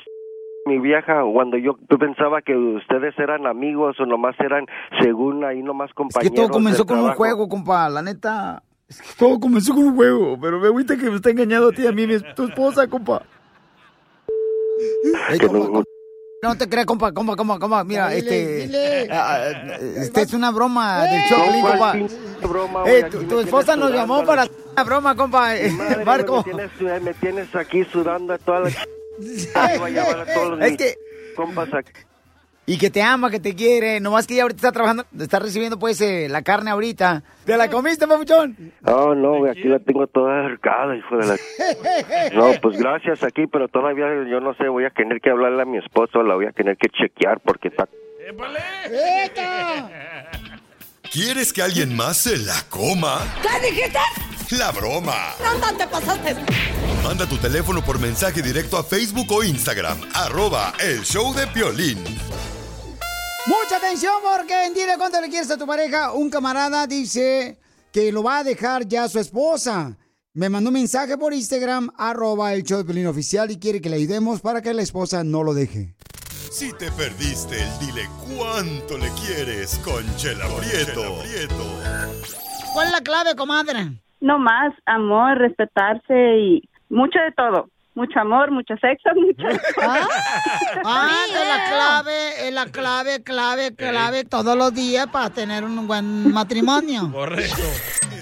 mi 0.65 0.79
vieja, 0.79 1.21
cuando 1.31 1.57
yo 1.57 1.77
yo 1.89 1.97
pensaba 1.99 2.41
que 2.41 2.55
ustedes 2.55 3.13
eran 3.19 3.45
amigos 3.45 3.99
o 3.99 4.05
nomás 4.07 4.35
eran, 4.39 4.65
según 4.99 5.43
ahí 5.45 5.61
nomás 5.61 5.89
Es 5.89 5.93
que 5.93 5.95
compañeros 5.95 6.35
todo 6.35 6.49
comenzó 6.49 6.85
con 6.85 6.97
un 6.97 7.03
trabajo? 7.03 7.17
juego, 7.19 7.47
compa, 7.49 7.87
la 7.89 8.01
neta. 8.01 8.63
Es 8.87 8.99
que 9.01 9.07
todo 9.17 9.39
comenzó 9.39 9.73
con 9.75 9.83
un 9.85 9.95
juego, 9.95 10.37
pero 10.41 10.59
me 10.59 10.67
agüita 10.67 10.97
que 10.97 11.09
me 11.09 11.17
está 11.17 11.29
engañando 11.29 11.69
a 11.69 11.71
ti 11.71 11.85
a 11.85 11.91
mí, 11.91 12.07
mi, 12.07 12.17
tu 12.35 12.45
esposa, 12.45 12.87
compa. 12.87 13.21
Ey, 15.29 15.37
Que 15.39 15.47
compa, 15.47 15.69
no- 15.71 15.83
No 16.43 16.55
te 16.57 16.67
creas, 16.67 16.85
compa, 16.87 17.11
compa, 17.11 17.35
compa, 17.35 17.59
compa. 17.59 17.83
Mira, 17.83 18.09
Dile, 18.09 18.17
este. 18.19 18.67
dile. 18.67 19.07
ah, 19.11 19.39
este 19.97 20.21
es 20.21 20.33
una 20.33 20.49
broma 20.51 21.03
del 21.03 21.21
show, 21.29 21.37
No, 21.39 21.45
Piolín, 21.45 21.61
¿cuál 21.61 21.79
compa. 21.79 22.47
broma, 22.47 22.81
güey? 22.81 22.95
Eh, 22.95 23.03
tu, 23.05 23.23
tu 23.23 23.39
esposa 23.39 23.75
nos 23.75 23.91
llamó 23.91 24.23
para 24.25 24.45
una 24.73 24.83
broma, 24.83 25.15
compa. 25.15 25.39
Madre, 25.77 26.05
Marco. 26.05 26.37
Me 26.37 26.67
tienes, 26.67 27.03
me 27.03 27.13
tienes 27.15 27.55
aquí 27.55 27.83
sudando 27.85 28.35
toda 28.39 28.61
la... 28.61 28.69
Ay, 29.55 29.77
voy 29.79 29.97
a 29.97 30.03
llamar 30.03 30.29
a 30.29 30.33
todos 30.33 30.61
Es 30.61 30.77
que- 30.77 30.95
compas 31.35 31.73
aquí. 31.73 31.91
Y 32.67 32.79
que 32.79 32.89
te 32.89 33.03
ama, 33.03 33.29
que 33.29 33.39
te 33.39 33.53
quiere. 33.53 33.99
Nomás 33.99 34.25
que 34.25 34.33
ella 34.33 34.41
ahorita 34.41 34.57
está 34.57 34.71
trabajando, 34.71 35.05
está 35.19 35.37
recibiendo 35.37 35.77
pues 35.77 36.01
eh, 36.01 36.27
la 36.29 36.41
carne 36.41 36.71
ahorita. 36.71 37.21
¿Te 37.45 37.55
la 37.57 37.69
comiste, 37.69 38.07
papuchón? 38.07 38.73
Oh, 38.85 39.13
no, 39.13 39.37
güey, 39.37 39.51
aquí 39.51 39.65
la 39.65 39.77
tengo 39.77 40.07
toda 40.07 40.45
arcada, 40.45 40.95
hijo 40.95 41.15
de 41.17 41.27
la... 41.27 41.35
No, 42.33 42.53
pues 42.63 42.79
gracias 42.79 43.23
aquí, 43.23 43.45
pero 43.45 43.67
todavía 43.67 44.07
yo 44.27 44.39
no 44.39 44.55
sé, 44.55 44.67
voy 44.67 44.85
a 44.85 44.89
tener 44.89 45.21
que 45.21 45.29
hablarle 45.29 45.61
a 45.61 45.65
mi 45.65 45.77
esposo, 45.77 46.23
la 46.23 46.33
voy 46.33 46.47
a 46.47 46.51
tener 46.53 46.75
que 46.77 46.89
chequear 46.89 47.39
porque 47.41 47.67
está... 47.67 47.87
¿Quieres 51.11 51.53
que 51.53 51.61
alguien 51.61 51.95
más 51.95 52.17
se 52.17 52.35
la 52.37 52.55
coma? 52.69 53.19
¿Qué 53.43 53.67
dijiste? 53.69 53.99
La 54.51 54.71
broma. 54.71 55.33
¿Dónde 55.39 55.83
te 55.83 55.87
pasaste? 55.87 56.35
Manda 57.03 57.25
tu 57.25 57.37
teléfono 57.37 57.83
por 57.83 57.99
mensaje 57.99 58.41
directo 58.41 58.77
a 58.77 58.83
Facebook 58.83 59.31
o 59.31 59.43
Instagram. 59.43 59.99
Arroba 60.13 60.73
el 60.79 61.03
show 61.03 61.33
de 61.33 61.47
Piolín. 61.47 62.03
Mucha 63.47 63.77
atención 63.77 64.13
porque 64.23 64.65
en 64.65 64.73
Dile 64.73 64.97
cuánto 64.97 65.21
le 65.21 65.29
quieres 65.29 65.49
a 65.51 65.57
tu 65.57 65.65
pareja. 65.65 66.11
Un 66.11 66.29
camarada 66.29 66.85
dice 66.87 67.59
que 67.91 68.11
lo 68.11 68.23
va 68.23 68.39
a 68.39 68.43
dejar 68.43 68.87
ya 68.87 69.07
su 69.07 69.19
esposa. 69.19 69.97
Me 70.33 70.49
mandó 70.49 70.69
un 70.69 70.73
mensaje 70.73 71.17
por 71.17 71.33
Instagram, 71.33 71.91
arroba 71.97 72.53
el 72.53 72.63
show 72.63 72.79
de 72.79 72.85
Pelín 72.85 73.07
oficial 73.07 73.49
y 73.51 73.57
quiere 73.57 73.81
que 73.81 73.89
le 73.89 73.95
ayudemos 73.95 74.41
para 74.41 74.61
que 74.61 74.73
la 74.73 74.81
esposa 74.81 75.23
no 75.23 75.43
lo 75.43 75.53
deje. 75.53 75.95
Si 76.51 76.71
te 76.73 76.91
perdiste 76.91 77.61
el 77.61 77.79
dile 77.79 78.09
cuánto 78.27 78.97
le 78.97 79.09
quieres 79.11 79.79
con 79.83 80.03
Chela 80.17 80.47
Prieto. 80.57 81.23
¿Cuál 82.73 82.87
es 82.87 82.91
la 82.91 83.01
clave, 83.01 83.35
comadre? 83.35 84.04
No 84.25 84.39
más, 84.39 84.73
amor, 84.87 85.37
respetarse 85.37 86.39
y 86.39 86.69
mucho 86.89 87.19
de 87.19 87.31
todo. 87.33 87.69
Mucho 87.93 88.19
amor, 88.19 88.49
mucho 88.49 88.73
sexo, 88.77 89.09
mucho... 89.15 89.43
Ah, 90.83 91.25
es 91.27 91.47
la 91.47 91.69
clave, 91.69 92.47
es 92.47 92.53
la 92.53 92.65
clave, 92.65 93.23
clave, 93.23 93.75
clave 93.75 94.23
todos 94.23 94.57
los 94.57 94.73
días 94.73 95.05
para 95.07 95.29
tener 95.29 95.63
un 95.63 95.85
buen 95.85 96.33
matrimonio. 96.33 97.07
Correcto. 97.13 97.61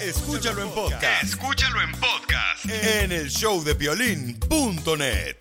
Escúchalo 0.01 0.63
en 0.63 0.71
podcast. 0.71 1.23
Escúchalo 1.23 1.81
en 1.81 1.91
podcast. 1.93 2.65
En 2.65 3.13
el 3.13 3.29
show 3.29 3.63
de 3.63 3.73
Piolín.net. 3.73 5.37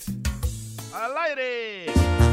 ¡Al 0.94 1.12
aire! 1.28 2.31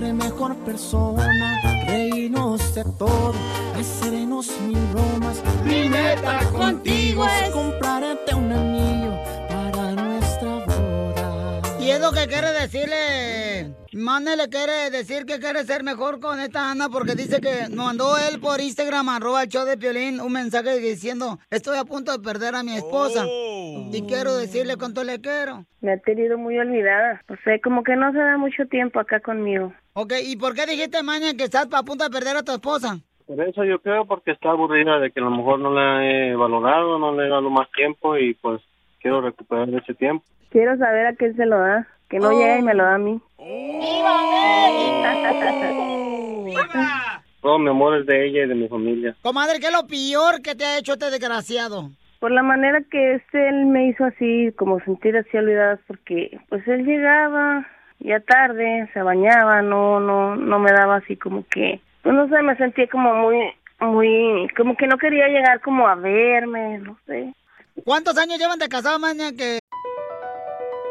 Ser 0.00 0.14
mejor 0.14 0.56
persona, 0.64 1.60
reírnos 1.86 2.74
de 2.74 2.84
todo, 2.98 3.34
hacernos 3.76 4.60
mil 4.60 4.78
bromas. 4.92 5.42
Mi 5.64 5.88
meta 5.88 6.38
contigo 6.52 7.24
es 7.26 7.50
comprarte 7.50 8.34
un 8.34 8.52
anillo 8.52 9.12
para 9.48 9.92
nuestra 9.92 10.64
boda. 10.66 11.60
Y 11.80 11.90
es 11.90 12.00
lo 12.00 12.12
que 12.12 12.26
quiere 12.28 12.52
decirle. 12.52 13.74
Mane 13.92 14.36
le 14.36 14.48
quiere 14.48 14.90
decir 14.90 15.24
que 15.24 15.40
quiere 15.40 15.64
ser 15.64 15.82
mejor 15.82 16.20
con 16.20 16.38
esta 16.38 16.70
Ana 16.70 16.88
porque 16.88 17.14
dice 17.14 17.40
que 17.40 17.68
nos 17.68 17.86
mandó 17.86 18.16
él 18.18 18.38
por 18.38 18.60
Instagram, 18.60 19.08
arroba 19.08 19.42
el 19.42 19.48
show 19.48 19.64
de 19.64 19.76
Piolín, 19.76 20.20
un 20.20 20.32
mensaje 20.32 20.78
diciendo, 20.78 21.38
estoy 21.50 21.78
a 21.78 21.84
punto 21.84 22.12
de 22.12 22.22
perder 22.22 22.54
a 22.54 22.62
mi 22.62 22.76
esposa. 22.76 23.24
Y 23.26 24.04
quiero 24.06 24.36
decirle 24.36 24.76
cuánto 24.76 25.02
le 25.02 25.20
quiero. 25.20 25.64
Me 25.80 25.92
ha 25.92 25.98
tenido 25.98 26.36
muy 26.38 26.58
olvidada. 26.58 27.22
O 27.28 27.34
sea, 27.42 27.58
como 27.60 27.82
que 27.82 27.96
no 27.96 28.12
se 28.12 28.18
da 28.18 28.36
mucho 28.36 28.66
tiempo 28.66 29.00
acá 29.00 29.20
conmigo. 29.20 29.72
Ok, 30.00 30.12
¿y 30.24 30.36
por 30.36 30.54
qué 30.54 30.64
dijiste, 30.64 31.02
Maña, 31.02 31.34
que 31.36 31.42
estás 31.42 31.66
a 31.74 31.82
punto 31.82 32.04
de 32.04 32.10
perder 32.10 32.36
a 32.36 32.44
tu 32.44 32.52
esposa? 32.52 32.98
Por 33.26 33.40
eso 33.40 33.64
yo 33.64 33.80
creo, 33.80 34.04
porque 34.06 34.30
está 34.30 34.50
aburrida 34.50 35.00
de 35.00 35.10
que 35.10 35.18
a 35.18 35.24
lo 35.24 35.30
mejor 35.32 35.58
no 35.58 35.72
la 35.74 36.08
he 36.08 36.36
valorado, 36.36 37.00
no 37.00 37.12
le 37.16 37.26
he 37.26 37.28
dado 37.28 37.50
más 37.50 37.68
tiempo 37.72 38.16
y 38.16 38.34
pues 38.34 38.62
quiero 39.00 39.20
recuperar 39.22 39.68
ese 39.70 39.94
tiempo. 39.94 40.24
Quiero 40.50 40.78
saber 40.78 41.06
a 41.08 41.14
quién 41.16 41.34
se 41.34 41.44
lo 41.46 41.58
da. 41.58 41.84
Que 42.08 42.20
no 42.20 42.28
Oh. 42.28 42.38
llega 42.38 42.60
y 42.60 42.62
me 42.62 42.74
lo 42.74 42.84
da 42.84 42.94
a 42.94 42.98
mí. 42.98 43.20
Todo 47.42 47.58
mi 47.58 47.68
amor 47.70 47.98
es 47.98 48.06
de 48.06 48.24
ella 48.28 48.44
y 48.44 48.48
de 48.48 48.54
mi 48.54 48.68
familia. 48.68 49.16
Comadre, 49.22 49.58
¿qué 49.58 49.66
es 49.66 49.72
lo 49.72 49.86
peor 49.88 50.40
que 50.42 50.54
te 50.54 50.64
ha 50.64 50.78
hecho 50.78 50.92
este 50.92 51.10
desgraciado? 51.10 51.90
Por 52.20 52.30
la 52.30 52.44
manera 52.44 52.80
que 52.88 53.14
este, 53.16 53.48
él 53.48 53.66
me 53.66 53.88
hizo 53.88 54.04
así, 54.04 54.52
como 54.56 54.78
sentir 54.84 55.16
así 55.16 55.36
olvidadas, 55.36 55.80
porque 55.88 56.38
pues 56.48 56.66
él 56.68 56.84
llegaba 56.86 57.66
ya 58.00 58.20
tarde, 58.20 58.88
se 58.92 59.02
bañaba, 59.02 59.62
no, 59.62 60.00
no, 60.00 60.36
no 60.36 60.58
me 60.58 60.70
daba 60.72 60.96
así 60.96 61.16
como 61.16 61.44
que, 61.48 61.80
pues 62.02 62.14
no 62.14 62.28
sé, 62.28 62.42
me 62.42 62.56
sentía 62.56 62.86
como 62.88 63.14
muy, 63.14 63.38
muy, 63.80 64.48
como 64.56 64.76
que 64.76 64.86
no 64.86 64.98
quería 64.98 65.28
llegar 65.28 65.60
como 65.60 65.86
a 65.86 65.94
verme, 65.94 66.78
no 66.78 66.96
sé. 67.06 67.32
¿Cuántos 67.84 68.18
años 68.18 68.38
llevan 68.38 68.58
de 68.58 68.68
casado, 68.68 68.98
Maña, 68.98 69.32
que 69.32 69.60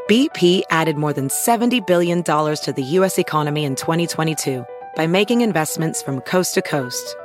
BP 0.07 0.63
added 0.71 0.95
more 0.95 1.11
than 1.11 1.27
$70 1.27 1.85
billion 1.85 2.23
to 2.23 2.73
the 2.73 2.83
U.S. 2.83 3.19
economy 3.19 3.65
in 3.65 3.75
2022 3.75 4.65
by 4.95 5.05
making 5.05 5.41
investments 5.41 6.01
from 6.01 6.21
coast 6.21 6.53
to 6.53 6.61
coast. 6.61 7.17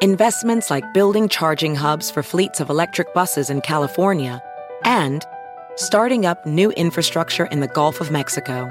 Investments 0.00 0.70
like 0.70 0.94
building 0.94 1.28
charging 1.28 1.74
hubs 1.74 2.10
for 2.10 2.22
fleets 2.22 2.60
of 2.60 2.70
electric 2.70 3.12
buses 3.12 3.50
in 3.50 3.60
California 3.60 4.42
and 4.84 5.22
starting 5.76 6.24
up 6.24 6.46
new 6.46 6.70
infrastructure 6.72 7.44
in 7.46 7.60
the 7.60 7.68
Gulf 7.68 8.00
of 8.00 8.10
Mexico. 8.10 8.70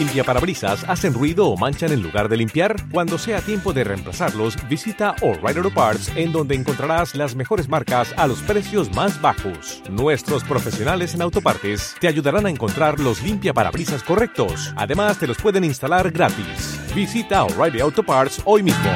Limpiaparabrisas 0.00 0.84
hacen 0.88 1.14
ruido 1.14 1.46
o 1.48 1.56
manchan 1.56 1.92
en 1.92 2.02
lugar 2.02 2.28
de 2.28 2.36
limpiar? 2.36 2.74
Cuando 2.90 3.18
sea 3.18 3.40
tiempo 3.40 3.72
de 3.72 3.84
reemplazarlos, 3.84 4.56
visita 4.68 5.14
O'Reilly 5.22 5.58
Auto 5.58 5.74
Parts 5.74 6.10
en 6.16 6.32
donde 6.32 6.54
encontrarás 6.54 7.14
las 7.14 7.36
mejores 7.36 7.68
marcas 7.68 8.12
a 8.16 8.26
los 8.26 8.40
precios 8.42 8.92
más 8.96 9.20
bajos. 9.20 9.82
Nuestros 9.90 10.42
profesionales 10.42 11.14
en 11.14 11.22
autopartes 11.22 11.94
te 12.00 12.08
ayudarán 12.08 12.46
a 12.46 12.50
encontrar 12.50 12.98
los 12.98 13.22
limpiaparabrisas 13.22 14.02
correctos. 14.02 14.72
Además, 14.76 15.18
te 15.18 15.26
los 15.26 15.36
pueden 15.36 15.64
instalar 15.64 16.10
gratis. 16.10 16.80
Visita 16.94 17.44
O'Reilly 17.44 17.80
Auto 17.80 18.02
Parts 18.02 18.40
hoy 18.44 18.62
mismo. 18.62 18.90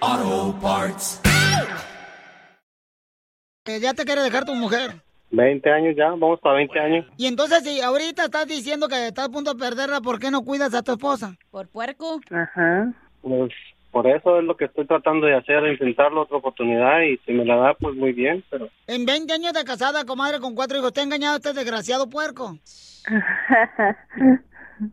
Auto 0.00 0.58
Parts. 0.60 1.20
que 3.64 3.80
ya 3.80 3.92
te 3.94 4.04
quiere 4.04 4.22
dejar 4.22 4.44
tu 4.44 4.54
mujer? 4.54 5.05
20 5.36 5.70
años 5.70 5.94
ya, 5.96 6.08
vamos 6.10 6.40
para 6.40 6.56
20 6.56 6.78
años. 6.80 7.06
Y 7.16 7.26
entonces, 7.26 7.62
si 7.62 7.80
ahorita 7.80 8.24
estás 8.24 8.46
diciendo 8.46 8.88
que 8.88 9.08
estás 9.08 9.26
a 9.26 9.30
punto 9.30 9.54
de 9.54 9.60
perderla, 9.60 10.00
¿por 10.00 10.18
qué 10.18 10.30
no 10.30 10.42
cuidas 10.42 10.74
a 10.74 10.82
tu 10.82 10.92
esposa? 10.92 11.36
Por 11.50 11.68
puerco. 11.68 12.20
Ajá. 12.30 12.92
Pues 13.22 13.52
por 13.90 14.06
eso 14.06 14.38
es 14.38 14.44
lo 14.44 14.56
que 14.56 14.66
estoy 14.66 14.86
tratando 14.86 15.26
de 15.26 15.36
hacer, 15.36 15.64
intentarlo 15.66 16.22
otra 16.22 16.36
oportunidad 16.38 17.00
y 17.02 17.16
si 17.18 17.32
me 17.32 17.44
la 17.44 17.56
da, 17.56 17.74
pues 17.74 17.94
muy 17.96 18.12
bien, 18.12 18.44
pero 18.50 18.68
En 18.86 19.06
20 19.06 19.32
años 19.32 19.52
de 19.52 19.64
casada, 19.64 20.04
comadre, 20.04 20.40
con 20.40 20.54
cuatro 20.54 20.78
hijos, 20.78 20.92
¿te 20.92 21.00
ha 21.00 21.04
engañado 21.04 21.36
este 21.36 21.52
desgraciado 21.52 22.08
puerco? 22.08 22.58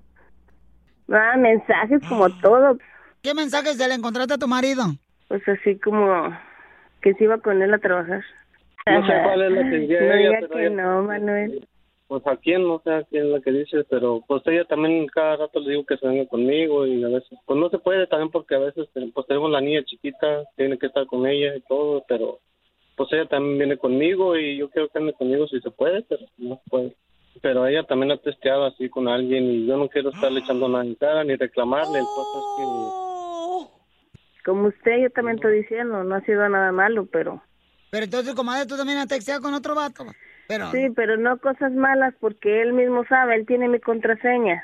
Ah, 1.09 1.35
mensajes 1.37 2.01
como 2.07 2.29
todo. 2.39 2.77
¿Qué 3.21 3.33
mensajes 3.33 3.77
se 3.77 3.87
le 3.87 3.93
encontraste 3.93 4.33
a 4.33 4.37
tu 4.37 4.47
marido? 4.47 4.83
Pues 5.27 5.47
así 5.47 5.77
como 5.77 6.35
que 7.01 7.13
se 7.13 7.25
iba 7.25 7.37
con 7.39 7.61
él 7.61 7.73
a 7.73 7.77
trabajar. 7.77 8.23
No 8.85 9.05
sé 9.07 9.13
cuál 9.23 9.41
es 9.43 9.51
la 9.51 9.63
que 9.69 9.77
dice 9.77 9.93
No 9.93 10.13
ella, 10.13 10.15
diga 10.15 10.37
pero 10.41 10.53
que 10.55 10.65
ella- 10.67 10.69
no, 10.83 11.03
Manuel. 11.03 11.67
pues 12.07 12.27
a 12.27 12.37
quién, 12.37 12.67
no 12.67 12.79
sé 12.83 12.91
a 12.93 13.03
quién 13.03 13.25
es 13.25 13.29
la 13.31 13.41
que 13.41 13.51
dice, 13.51 13.83
pero 13.89 14.21
pues 14.27 14.43
ella 14.45 14.65
también 14.65 15.07
cada 15.07 15.37
rato 15.37 15.59
le 15.59 15.71
digo 15.71 15.85
que 15.85 15.97
se 15.97 16.07
venga 16.07 16.27
conmigo 16.27 16.85
y 16.85 17.03
a 17.03 17.07
veces, 17.07 17.37
pues 17.45 17.59
no 17.59 17.69
se 17.69 17.79
puede 17.79 18.07
también 18.07 18.29
porque 18.29 18.55
a 18.55 18.59
veces 18.59 18.87
pues 19.13 19.27
tenemos 19.27 19.49
la 19.51 19.61
niña 19.61 19.83
chiquita, 19.83 20.43
tiene 20.55 20.77
que 20.77 20.87
estar 20.87 21.05
con 21.07 21.25
ella 21.25 21.55
y 21.55 21.61
todo, 21.61 22.03
pero 22.07 22.39
pues 22.95 23.11
ella 23.13 23.25
también 23.25 23.57
viene 23.57 23.77
conmigo 23.77 24.37
y 24.37 24.57
yo 24.57 24.69
quiero 24.69 24.89
que 24.89 24.99
ande 24.99 25.13
conmigo 25.13 25.47
si 25.47 25.59
se 25.61 25.71
puede, 25.71 26.03
pero 26.03 26.25
no 26.37 26.55
se 26.63 26.69
puede. 26.69 26.95
Pero 27.41 27.65
ella 27.65 27.81
también 27.83 28.11
ha 28.11 28.17
testeado 28.17 28.65
así 28.65 28.89
con 28.89 29.07
alguien 29.07 29.45
y 29.45 29.65
yo 29.65 29.75
no 29.77 29.89
quiero 29.89 30.09
estarle 30.09 30.41
echando 30.41 30.67
nada 30.69 30.83
en 30.85 30.93
cara 30.93 31.23
ni 31.23 31.35
reclamarle, 31.35 31.97
el 31.97 32.05
caso 32.05 32.37
es 32.37 32.45
que 34.37 34.43
Como 34.45 34.67
usted, 34.67 35.01
yo 35.01 35.09
también 35.09 35.37
estoy 35.37 35.57
diciendo, 35.61 36.03
no 36.03 36.13
ha 36.15 36.21
sido 36.21 36.47
nada 36.47 36.71
malo, 36.71 37.07
pero... 37.11 37.41
Pero 37.93 38.05
entonces, 38.05 38.33
comadre, 38.33 38.65
tú 38.65 38.75
también 38.75 38.97
has 38.97 39.07
texteado 39.07 39.39
con 39.39 39.53
otro 39.53 39.75
vato. 39.75 40.03
Pero, 40.47 40.71
Sí, 40.71 40.89
pero 40.95 41.15
no 41.15 41.37
cosas 41.37 41.71
malas 41.73 42.15
porque 42.19 42.63
él 42.63 42.73
mismo 42.73 43.05
sabe, 43.05 43.35
él 43.35 43.45
tiene 43.45 43.67
mi 43.67 43.79
contraseña. 43.79 44.63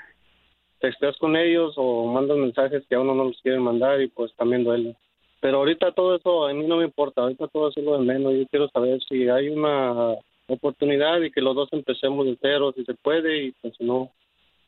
texteas 0.80 1.16
con 1.18 1.36
ellos 1.36 1.76
o 1.78 2.08
mandas 2.08 2.38
mensajes 2.38 2.84
que 2.90 2.96
a 2.96 3.02
uno 3.02 3.14
no 3.14 3.26
los 3.26 3.40
quieren 3.44 3.62
mandar 3.62 4.02
y 4.02 4.08
pues 4.08 4.34
también 4.36 4.64
duele. 4.64 4.96
Pero 5.42 5.58
ahorita 5.58 5.92
todo 5.92 6.16
eso 6.16 6.48
a 6.48 6.54
mí 6.56 6.66
no 6.66 6.78
me 6.78 6.86
importa, 6.86 7.22
ahorita 7.22 7.48
todo 7.50 7.70
eso 7.70 7.80
es 7.80 7.86
lo 7.86 8.00
de 8.00 8.06
menos. 8.06 8.34
Yo 8.34 8.48
quiero 8.48 8.68
saber 8.70 9.00
si 9.08 9.30
hay 9.30 9.50
una 9.50 10.16
oportunidad 10.48 11.22
y 11.22 11.30
que 11.30 11.42
los 11.42 11.56
dos 11.56 11.70
empecemos 11.72 12.26
de 12.26 12.36
cero, 12.42 12.74
si 12.76 12.84
se 12.84 12.96
puede, 12.96 13.44
y 13.44 13.52
pues 13.62 13.76
no, 13.80 14.10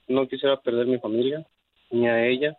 no 0.08 0.28
quisiera 0.28 0.58
perder 0.58 0.86
mi 0.86 1.00
familia, 1.00 1.44
ni 1.90 2.08
a 2.08 2.28
ella. 2.28 2.56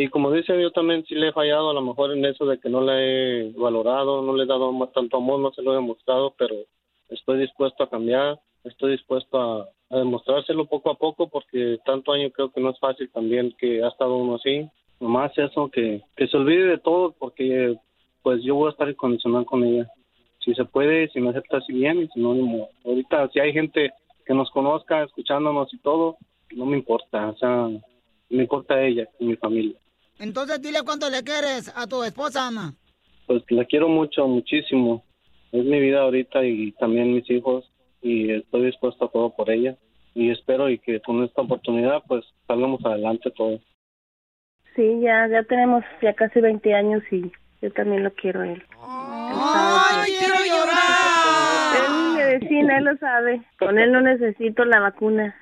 Y 0.00 0.06
como 0.10 0.30
dice, 0.30 0.62
yo 0.62 0.70
también 0.70 1.04
sí 1.06 1.16
le 1.16 1.28
he 1.28 1.32
fallado 1.32 1.70
a 1.70 1.74
lo 1.74 1.82
mejor 1.82 2.12
en 2.12 2.24
eso 2.24 2.46
de 2.46 2.60
que 2.60 2.68
no 2.68 2.80
la 2.80 3.02
he 3.02 3.50
valorado, 3.56 4.22
no 4.22 4.32
le 4.36 4.44
he 4.44 4.46
dado 4.46 4.70
más 4.70 4.92
tanto 4.92 5.16
amor, 5.16 5.40
no 5.40 5.50
se 5.50 5.60
lo 5.60 5.72
he 5.72 5.74
demostrado, 5.74 6.34
pero 6.38 6.54
estoy 7.08 7.40
dispuesto 7.40 7.82
a 7.82 7.90
cambiar, 7.90 8.38
estoy 8.62 8.92
dispuesto 8.92 9.40
a, 9.40 9.68
demostrárselo 9.90 10.66
poco 10.66 10.92
a 10.92 10.94
poco 10.94 11.28
porque 11.28 11.78
tanto 11.84 12.12
año 12.12 12.30
creo 12.30 12.52
que 12.52 12.60
no 12.60 12.70
es 12.70 12.78
fácil 12.78 13.10
también 13.10 13.52
que 13.58 13.82
ha 13.82 13.88
estado 13.88 14.16
uno 14.16 14.36
así. 14.36 14.68
Nomás 15.00 15.36
eso, 15.36 15.68
que, 15.68 16.00
que 16.16 16.28
se 16.28 16.36
olvide 16.36 16.66
de 16.66 16.78
todo 16.78 17.16
porque 17.18 17.76
pues 18.22 18.40
yo 18.44 18.54
voy 18.54 18.68
a 18.68 18.70
estar 18.70 18.88
incondicional 18.88 19.46
con 19.46 19.64
ella. 19.64 19.90
Si 20.44 20.54
se 20.54 20.64
puede, 20.64 21.08
si 21.08 21.20
me 21.20 21.30
acepta 21.30 21.56
así 21.56 21.72
bien 21.72 22.02
y 22.02 22.08
si 22.08 22.20
no. 22.20 22.68
Ahorita 22.84 23.28
si 23.30 23.40
hay 23.40 23.52
gente 23.52 23.90
que 24.24 24.34
nos 24.34 24.48
conozca, 24.52 25.02
escuchándonos 25.02 25.74
y 25.74 25.78
todo, 25.78 26.18
no 26.54 26.66
me 26.66 26.76
importa, 26.76 27.30
o 27.30 27.36
sea, 27.36 27.68
me 28.30 28.42
importa 28.42 28.80
ella 28.80 29.08
y 29.18 29.24
mi 29.24 29.34
familia. 29.34 29.76
Entonces 30.18 30.60
dile 30.60 30.80
cuánto 30.84 31.08
le 31.10 31.22
quieres 31.22 31.72
a 31.76 31.86
tu 31.86 32.02
esposa, 32.02 32.48
Ana. 32.48 32.74
Pues 33.26 33.42
la 33.50 33.64
quiero 33.64 33.88
mucho, 33.88 34.26
muchísimo. 34.26 35.04
Es 35.52 35.64
mi 35.64 35.80
vida 35.80 36.00
ahorita 36.00 36.44
y 36.44 36.72
también 36.72 37.14
mis 37.14 37.28
hijos 37.30 37.70
y 38.02 38.32
estoy 38.32 38.66
dispuesto 38.66 39.06
a 39.06 39.10
todo 39.10 39.34
por 39.34 39.50
ella. 39.50 39.76
Y 40.14 40.30
espero 40.30 40.68
y 40.68 40.78
que 40.78 41.00
con 41.00 41.22
esta 41.22 41.42
oportunidad 41.42 42.02
pues 42.06 42.24
salgamos 42.46 42.84
adelante 42.84 43.30
todos. 43.30 43.60
Sí, 44.74 45.00
ya, 45.00 45.28
ya 45.28 45.42
tenemos 45.44 45.84
ya 46.02 46.14
casi 46.14 46.40
20 46.40 46.74
años 46.74 47.02
y 47.10 47.30
yo 47.60 47.72
también 47.72 48.04
lo 48.04 48.12
quiero 48.12 48.42
a 48.42 48.48
él. 48.48 48.62
¡Ay, 48.80 50.12
quiero 50.18 50.34
llorar! 50.46 51.74
Es 51.74 51.90
mi 51.90 52.16
medicina, 52.16 52.78
él 52.78 52.84
lo 52.84 52.96
sabe. 52.98 53.42
Con 53.58 53.78
él 53.78 53.92
no 53.92 54.00
necesito 54.00 54.64
la 54.64 54.80
vacuna. 54.80 55.34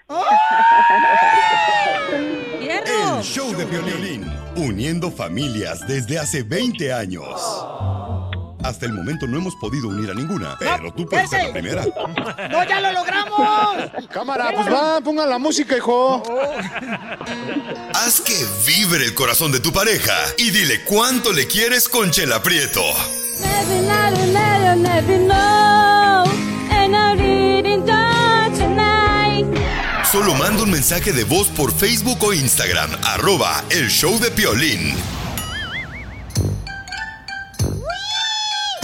Uniendo 4.57 5.11
familias 5.11 5.87
desde 5.87 6.19
hace 6.19 6.43
20 6.43 6.93
años. 6.93 7.25
Hasta 8.63 8.87
el 8.87 8.95
momento 8.95 9.27
no 9.29 9.39
hemos 9.39 9.55
podido 9.57 9.89
unir 9.89 10.11
a 10.11 10.15
ninguna, 10.15 10.57
pero 10.59 10.93
tú 10.93 11.07
puedes 11.07 11.31
ser 11.31 11.45
la 11.45 11.53
primera. 11.53 11.85
¡No, 12.51 12.65
ya 12.65 12.81
lo 12.81 12.93
logramos! 12.93 14.09
Cámara, 14.11 14.51
pues 14.55 14.67
va, 14.67 15.01
pongan 15.01 15.31
la 15.31 15.39
música, 15.39 15.77
hijo. 15.77 16.23
Haz 17.95 18.21
que 18.21 18.35
vibre 18.67 19.05
el 19.05 19.15
corazón 19.15 19.53
de 19.53 19.61
tu 19.61 19.73
pareja 19.73 20.15
y 20.37 20.51
dile 20.51 20.83
cuánto 20.85 21.33
le 21.33 21.47
quieres 21.47 21.89
con 21.89 22.11
Chela 22.11 22.43
Prieto. 22.43 22.83
Never, 23.41 23.83
never, 23.83 24.77
never, 24.77 25.37
Solo 30.11 30.35
manda 30.35 30.63
un 30.63 30.71
mensaje 30.71 31.13
de 31.13 31.25
voz 31.25 31.49
por 31.49 31.73
Facebook 31.73 32.19
o 32.23 32.33
Instagram, 32.33 32.91
arroba 33.05 33.65
el 33.71 33.89
show 33.89 34.19
de 34.19 34.31
Piolín. 34.31 34.95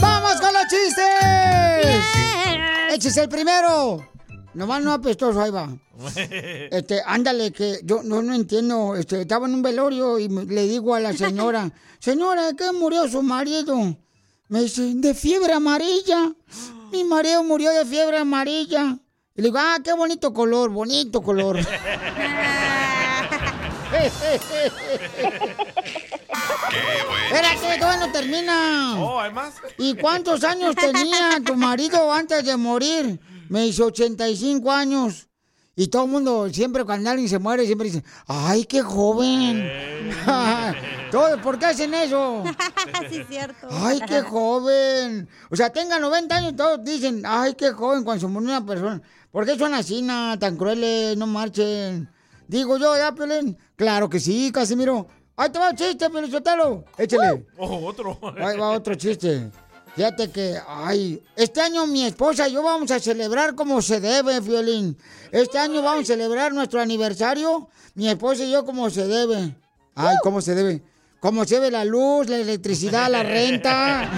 ¡Vamos 0.00 0.34
con 0.40 0.52
los 0.52 0.62
chistes! 0.68 2.04
¡Échese 2.90 3.22
el 3.22 3.28
primero! 3.28 4.06
Nomás 4.54 4.82
no 4.82 4.92
apestoso, 4.92 5.40
ahí 5.40 5.50
va. 5.50 5.68
Este, 6.70 7.00
ándale, 7.06 7.52
que 7.52 7.80
yo 7.84 8.02
no, 8.02 8.20
no 8.22 8.34
entiendo. 8.34 8.96
Este, 8.96 9.22
estaba 9.22 9.46
en 9.46 9.54
un 9.54 9.62
velorio 9.62 10.18
y 10.18 10.28
me- 10.28 10.44
le 10.44 10.66
digo 10.66 10.94
a 10.94 11.00
la 11.00 11.12
señora, 11.16 11.70
señora, 12.00 12.46
¿de 12.48 12.56
qué 12.56 12.72
murió 12.72 13.08
su 13.08 13.22
marido? 13.22 13.96
Me 14.48 14.62
dice, 14.62 14.82
de 14.96 15.14
fiebre 15.14 15.52
amarilla. 15.54 16.32
Mi 16.90 17.04
marido 17.04 17.42
murió 17.44 17.70
de 17.70 17.86
fiebre 17.86 18.18
amarilla. 18.18 18.98
Y 19.34 19.40
le 19.40 19.48
digo, 19.48 19.58
ah, 19.58 19.78
qué 19.82 19.92
bonito 19.94 20.32
color, 20.32 20.70
bonito 20.70 21.22
color. 21.22 21.58
Espérate, 27.24 27.78
todavía 27.78 28.06
no 28.06 28.12
termina. 28.12 29.02
Oh, 29.02 29.20
¿hay 29.20 29.32
más? 29.32 29.54
¿Y 29.78 29.94
cuántos 29.94 30.44
años 30.44 30.74
tenía 30.74 31.40
tu 31.44 31.54
marido 31.54 32.12
antes 32.12 32.44
de 32.44 32.56
morir? 32.56 33.20
Me 33.48 33.62
dice 33.62 33.82
85 33.82 34.70
años. 34.70 35.28
Y 35.74 35.86
todo 35.88 36.04
el 36.04 36.10
mundo, 36.10 36.50
siempre 36.50 36.84
cuando 36.84 37.08
alguien 37.08 37.28
se 37.28 37.38
muere, 37.38 37.64
siempre 37.64 37.88
dice, 37.88 38.04
¡ay, 38.26 38.64
qué 38.64 38.82
joven! 38.82 39.66
Todo, 41.10 41.40
¿Por 41.40 41.58
qué 41.58 41.66
hacen 41.66 41.94
eso? 41.94 42.44
sí, 43.10 43.22
cierto. 43.26 43.68
¡Ay, 43.70 44.00
qué 44.06 44.20
joven! 44.20 45.28
O 45.50 45.56
sea, 45.56 45.70
tenga 45.70 45.98
90 45.98 46.34
años, 46.34 46.56
todos 46.56 46.84
dicen, 46.84 47.22
¡ay, 47.24 47.54
qué 47.54 47.70
joven! 47.70 48.04
Cuando 48.04 48.20
se 48.20 48.26
murió 48.26 48.50
una 48.50 48.66
persona. 48.66 49.00
¿Por 49.30 49.46
qué 49.46 49.58
son 49.58 49.72
así, 49.72 50.02
na, 50.02 50.38
tan 50.38 50.56
crueles? 50.56 51.16
No 51.16 51.26
marchen. 51.26 52.08
Digo 52.48 52.76
yo, 52.76 52.94
¿ya, 52.96 53.14
Pelén? 53.14 53.56
Claro 53.76 54.10
que 54.10 54.20
sí, 54.20 54.52
Casimiro. 54.52 55.06
Ahí 55.36 55.48
te 55.50 55.58
va 55.58 55.70
el 55.70 55.76
chiste, 55.76 56.10
Pelizotelo. 56.10 56.84
Échale. 56.98 57.46
Oh, 57.56 57.86
otro. 57.86 58.18
Ahí 58.38 58.58
va 58.58 58.72
otro 58.72 58.94
chiste. 58.94 59.50
Fíjate 59.94 60.30
que, 60.30 60.58
ay, 60.66 61.22
este 61.36 61.60
año 61.60 61.86
mi 61.86 62.04
esposa 62.04 62.48
y 62.48 62.52
yo 62.54 62.62
vamos 62.62 62.90
a 62.90 62.98
celebrar 62.98 63.54
como 63.54 63.82
se 63.82 64.00
debe, 64.00 64.40
Violín. 64.40 64.96
Este 65.30 65.58
año 65.58 65.82
vamos 65.82 66.04
a 66.04 66.06
celebrar 66.06 66.54
nuestro 66.54 66.80
aniversario, 66.80 67.68
mi 67.94 68.08
esposa 68.08 68.44
y 68.44 68.50
yo 68.50 68.64
como 68.64 68.88
se 68.88 69.06
debe. 69.06 69.54
Ay, 69.94 70.16
¿cómo 70.22 70.40
se 70.40 70.54
debe? 70.54 70.82
Como 71.20 71.44
se 71.44 71.56
debe 71.56 71.70
la 71.70 71.84
luz, 71.84 72.26
la 72.28 72.38
electricidad, 72.38 73.10
la 73.10 73.22
renta. 73.22 74.10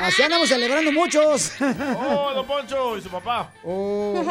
Así 0.00 0.22
andamos 0.22 0.48
celebrando 0.48 0.92
muchos. 0.92 1.52
Oh, 1.60 2.32
don 2.34 2.46
Poncho 2.46 2.96
y 2.96 3.02
su 3.02 3.08
papá. 3.10 3.52
Oh. 3.64 4.24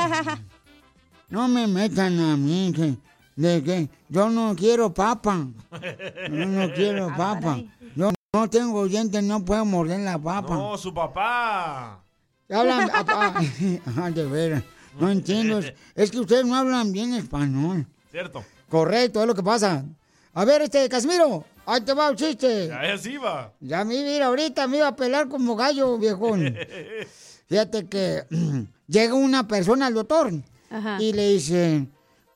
No 1.29 1.47
me 1.47 1.67
metan 1.67 2.19
a 2.19 2.35
mí, 2.37 2.73
que, 2.75 2.95
de 3.39 3.63
que 3.63 3.89
yo 4.09 4.29
no 4.29 4.53
quiero 4.53 4.93
papa. 4.93 5.47
Yo 6.29 6.45
no 6.45 6.73
quiero 6.75 7.07
papa. 7.15 7.61
Yo 7.95 8.11
no 8.33 8.49
tengo 8.49 8.85
dientes, 8.85 9.23
no 9.23 9.45
puedo 9.45 9.63
morder 9.63 10.01
la 10.01 10.19
papa. 10.19 10.55
No, 10.55 10.77
su 10.77 10.93
papá. 10.93 12.03
Hablan, 12.49 12.89
ah, 12.93 13.33
ah, 13.97 14.11
de 14.11 14.25
veras, 14.25 14.63
no 14.99 15.09
entiendo. 15.09 15.61
Es, 15.95 16.11
que 16.11 16.19
ustedes 16.19 16.45
no 16.45 16.55
hablan 16.55 16.91
bien 16.91 17.13
español. 17.13 17.87
Cierto. 18.11 18.43
Correcto, 18.67 19.21
es 19.21 19.27
lo 19.27 19.35
que 19.35 19.43
pasa. 19.43 19.85
A 20.33 20.45
ver, 20.45 20.63
este, 20.63 20.89
Casimiro, 20.89 21.45
ahí 21.65 21.79
te 21.81 21.93
va 21.93 22.09
un 22.09 22.17
chiste. 22.17 22.67
Ya 22.67 22.93
es 22.93 23.05
iba. 23.05 23.53
Ya 23.61 23.85
me 23.85 23.95
iba 23.95 24.09
a 24.09 24.15
ir 24.15 24.23
ahorita, 24.23 24.67
me 24.67 24.77
iba 24.77 24.87
a 24.87 24.95
pelar 24.95 25.29
como 25.29 25.55
gallo, 25.55 25.97
viejón. 25.97 26.55
Fíjate 27.47 27.87
que 27.87 28.25
llega 28.87 29.13
una 29.13 29.47
persona 29.47 29.87
al 29.87 29.93
doctor 29.93 30.33
y 30.99 31.13
le 31.13 31.29
dice, 31.29 31.87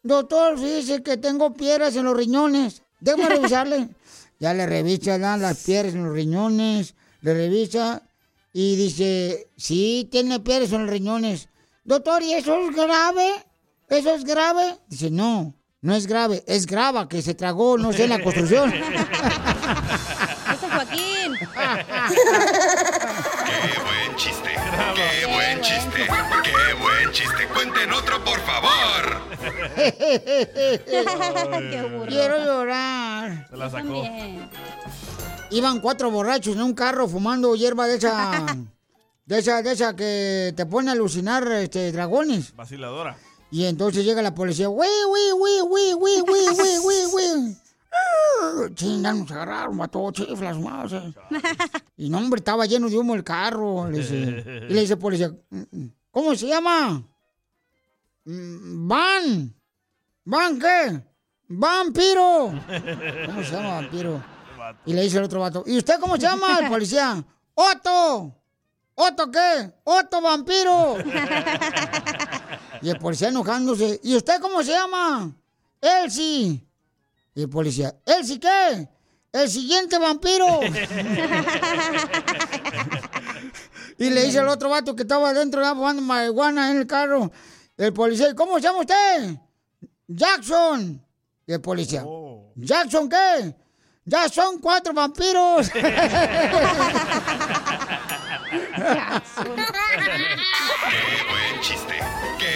doctor, 0.04 0.60
dice 0.60 1.02
que 1.02 1.18
tengo 1.18 1.54
piedras 1.54 1.96
en 1.96 2.06
los 2.06 2.16
riñones. 2.16 2.84
Déjame 3.00 3.30
revisarle. 3.30 3.90
ya 4.40 4.54
le 4.54 4.66
revisa 4.66 5.14
¿verdad? 5.14 5.40
las 5.40 5.64
piedras 5.64 5.94
en 5.94 6.06
los 6.06 6.14
riñones, 6.14 6.96
le 7.22 7.34
revisa 7.34 8.04
y 8.52 8.76
dice, 8.76 9.50
sí, 9.58 10.08
tiene 10.12 10.40
piedras 10.42 10.72
en 10.74 10.82
los 10.82 10.90
riñones. 10.90 11.50
Doctor, 11.84 12.22
¿y 12.24 12.34
eso 12.34 12.56
es 12.60 12.76
grave? 12.76 13.30
¿Eso 13.90 14.14
es 14.14 14.24
grave? 14.24 14.78
Dice, 14.88 15.10
no, 15.10 15.56
no 15.82 15.96
es 15.96 16.08
grave, 16.08 16.44
es 16.48 16.66
grava 16.66 17.10
que 17.10 17.22
se 17.22 17.34
tragó, 17.36 17.78
no 17.78 17.92
sé, 17.94 18.04
en 18.04 18.10
la 18.10 18.22
construcción. 18.22 18.74
¡Ese 20.54 20.70
Joaquín! 20.70 21.38
¡Qué 24.14 24.14
buen 24.14 24.26
chiste! 24.26 24.50
¡Qué 24.96 25.26
buen 25.26 25.60
chiste! 25.62 26.08
¡Qué 26.44 26.74
buen 26.80 27.12
chiste! 27.12 27.48
¡Cuenten 27.52 27.92
otro, 27.92 28.24
por 28.24 28.40
favor! 28.42 29.24
Quiero 32.08 32.46
llorar. 32.46 33.48
Se 33.50 33.58
la 33.58 33.72
sacó. 33.72 34.04
Iban 35.50 35.80
cuatro 35.80 36.12
borrachos 36.12 36.56
en 36.56 36.62
un 36.62 36.76
carro 36.76 37.08
fumando 37.08 37.56
hierba 37.56 37.88
de 37.88 37.96
esa, 37.96 38.56
de 39.26 39.40
esa, 39.40 39.64
de 39.64 39.72
esa 39.72 39.96
que 39.96 40.54
te 40.56 40.68
pone 40.68 40.90
a 40.90 40.92
alucinar 40.94 41.52
este, 41.54 41.92
dragones. 41.92 42.56
Vaciladora. 42.56 43.18
Y 43.50 43.66
entonces 43.66 44.06
llega 44.06 44.22
la 44.22 44.36
policía, 44.36 44.70
¡Uy, 44.70 44.86
uy, 45.10 45.32
uy, 45.34 45.62
uy, 45.62 45.94
uy, 45.94 46.22
uy, 46.22 46.50
uy, 46.52 46.78
uy, 46.84 46.96
uy! 47.14 47.58
Chingan, 48.76 49.20
nos 49.20 49.32
agarraron, 49.32 49.78
mató 49.78 50.12
chiflas 50.12 50.58
más. 50.60 50.92
eh. 50.94 51.14
Y 51.98 52.10
no, 52.10 52.18
hombre, 52.18 52.40
estaba 52.40 52.66
lleno 52.66 52.90
de 52.90 52.98
humo 52.98 53.16
el 53.16 53.24
carro. 53.24 53.90
le 53.90 54.00
dice. 54.00 54.16
y 54.70 54.74
le 54.74 54.82
dice 54.82 54.94
el 54.94 55.00
policía, 55.00 55.32
¿cómo 56.12 56.36
se 56.36 56.48
llama? 56.48 57.04
"Mm, 58.26 58.88
Van. 58.88 59.54
¿Van 60.26 60.60
qué? 60.60 61.02
Vampiro. 61.50 62.54
¿Cómo 63.28 63.44
se 63.44 63.52
llama 63.52 63.70
vampiro? 63.82 64.24
Y 64.86 64.94
le 64.94 65.02
dice 65.04 65.18
el 65.18 65.26
otro 65.26 65.42
vato, 65.42 65.64
¿y 65.68 65.78
usted 65.78 66.00
cómo 66.00 66.16
se 66.16 66.22
llama? 66.24 66.58
El 66.62 66.70
policía, 66.70 67.24
¡Otto! 67.54 68.34
¿Otto 68.96 69.30
qué? 69.32 69.72
¡Otto 69.84 70.22
vampiro! 70.22 70.96
y 72.82 72.90
el 72.90 72.98
policía 72.98 73.28
enojándose, 73.30 74.00
¿y 74.04 74.16
usted 74.16 74.40
cómo 74.42 74.64
se 74.64 74.72
llama? 74.72 75.32
Elsie. 75.82 76.66
Y 77.36 77.42
el 77.42 77.50
policía, 77.50 77.96
¿él 78.06 78.24
sí 78.26 78.40
qué? 78.40 78.88
El 79.32 79.50
siguiente 79.50 79.98
vampiro. 79.98 80.60
y 83.98 84.10
le 84.10 84.26
dice 84.26 84.40
al 84.40 84.48
otro 84.50 84.70
vato 84.70 84.96
que 84.96 85.02
estaba 85.04 85.30
adentro 85.30 85.62
ya 85.62 85.74
fumando 85.74 86.02
marihuana 86.04 86.70
en 86.72 86.78
el 86.78 86.88
carro. 86.88 87.32
El 87.76 87.92
policía, 87.94 88.30
"¿Y 88.30 88.36
¿cómo 88.36 88.56
se 88.58 88.62
llama 88.62 88.80
usted? 88.82 89.36
Jackson. 90.08 91.04
Y 91.48 91.54
el 91.54 91.62
policía, 91.62 92.06
¿Jackson 92.56 93.10
qué? 93.10 93.56
Ya 94.06 94.30
son 94.30 94.60
cuatro 94.60 94.94
vampiros. 94.94 95.70
¡Qué 95.74 95.82
buen 101.30 101.62
chiste! 101.62 102.00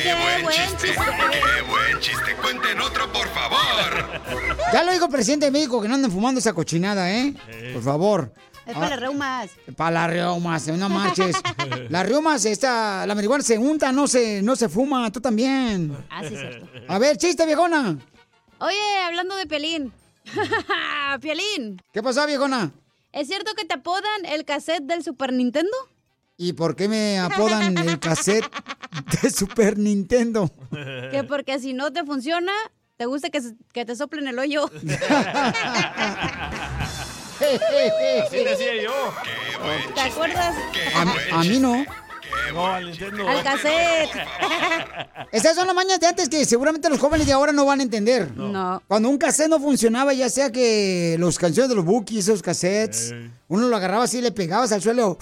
¡Qué, 0.08 0.42
buen, 0.42 0.56
chiste! 0.56 0.88
¡Qué 0.94 1.62
buen 1.70 2.00
chiste! 2.00 2.36
¡Cuenten 2.42 2.80
otro, 2.80 3.12
por 3.12 3.28
favor! 3.30 4.22
ya 4.72 4.84
lo 4.84 4.94
dijo 4.94 5.06
el 5.06 5.12
presidente 5.12 5.48
de 5.48 5.52
México 5.52 5.82
que 5.82 5.88
no 5.88 5.96
anden 5.96 6.12
fumando 6.12 6.40
esa 6.40 6.54
cochinada, 6.54 7.12
¿eh? 7.12 7.34
Por 7.74 7.84
favor. 7.84 8.34
Es 8.66 8.74
para 8.74 8.90
las 8.90 9.00
reumas. 9.00 9.50
Para 9.76 9.92
las 9.92 10.10
reumas, 10.10 10.68
no 10.68 10.90
marches. 10.90 11.36
Las 11.90 12.08
reumas, 12.08 12.46
esta, 12.46 13.06
la 13.06 13.16
marihuana 13.16 13.44
se 13.44 13.58
unta, 13.58 13.92
no 13.92 14.08
se, 14.08 14.42
no 14.42 14.56
se 14.56 14.70
fuma, 14.70 15.12
tú 15.12 15.22
también. 15.22 15.96
Ah, 16.10 16.22
sí, 16.24 16.36
cierto. 16.36 16.68
A 16.88 17.00
ver, 17.00 17.18
chiste, 17.18 17.46
viejona. 17.46 17.98
Oye, 18.60 18.98
hablando 19.06 19.36
de 19.36 19.46
Pelín. 19.46 19.94
Piolín. 21.22 21.82
¿Qué 21.94 22.04
pasó, 22.04 22.26
viejona? 22.26 22.72
¿Es 23.12 23.28
cierto 23.28 23.54
que 23.56 23.66
te 23.66 23.76
apodan 23.76 24.26
el 24.26 24.46
cassette 24.46 24.84
del 24.84 25.04
Super 25.04 25.34
Nintendo? 25.34 25.76
¿Y 26.38 26.54
por 26.54 26.76
qué 26.76 26.88
me 26.88 27.18
apodan 27.18 27.76
el 27.80 28.00
cassette 28.00 28.46
de 29.22 29.30
Super 29.32 29.78
Nintendo? 29.78 30.52
Que 31.12 31.24
porque 31.28 31.60
si 31.60 31.74
no 31.74 31.92
te 31.92 32.04
funciona, 32.06 32.52
te 32.96 33.08
gusta 33.08 33.32
que, 33.32 33.42
que 33.74 33.86
te 33.86 33.96
soplen 33.96 34.28
el 34.28 34.38
hoyo. 34.38 34.70
Así 37.38 38.44
decía 38.44 38.84
yo. 38.84 39.14
¿Te 39.96 40.02
acuerdas? 40.02 40.56
A, 40.96 41.40
a 41.40 41.44
mí 41.44 41.60
no. 41.60 41.84
No, 42.54 42.66
al 42.68 42.86
Nintendo. 42.86 43.28
Al 43.28 43.44
cassette. 43.44 44.10
Esas 45.32 45.56
son 45.56 45.66
las 45.66 45.76
mañas 45.76 46.00
de 46.00 46.08
antes 46.08 46.30
que 46.30 46.46
seguramente 46.46 46.88
los 46.90 47.00
jóvenes 47.00 47.26
de 47.26 47.34
ahora 47.34 47.52
no 47.52 47.66
van 47.66 47.80
a 47.80 47.84
entender. 47.84 48.32
No. 48.36 48.82
Cuando 48.88 49.10
un 49.10 49.18
cassette 49.18 49.50
no 49.50 49.60
funcionaba, 49.60 50.14
ya 50.14 50.30
sea 50.30 50.52
que 50.52 51.16
los 51.20 51.38
canciones 51.40 51.70
de 51.70 51.76
los 51.76 51.86
bookies, 51.86 52.28
esos 52.28 52.44
cassettes, 52.44 53.14
uno 53.48 53.68
lo 53.68 53.76
agarraba 53.76 54.04
así 54.04 54.20
y 54.20 54.22
le 54.22 54.32
pegabas 54.32 54.72
al 54.72 54.82
suelo 54.84 55.18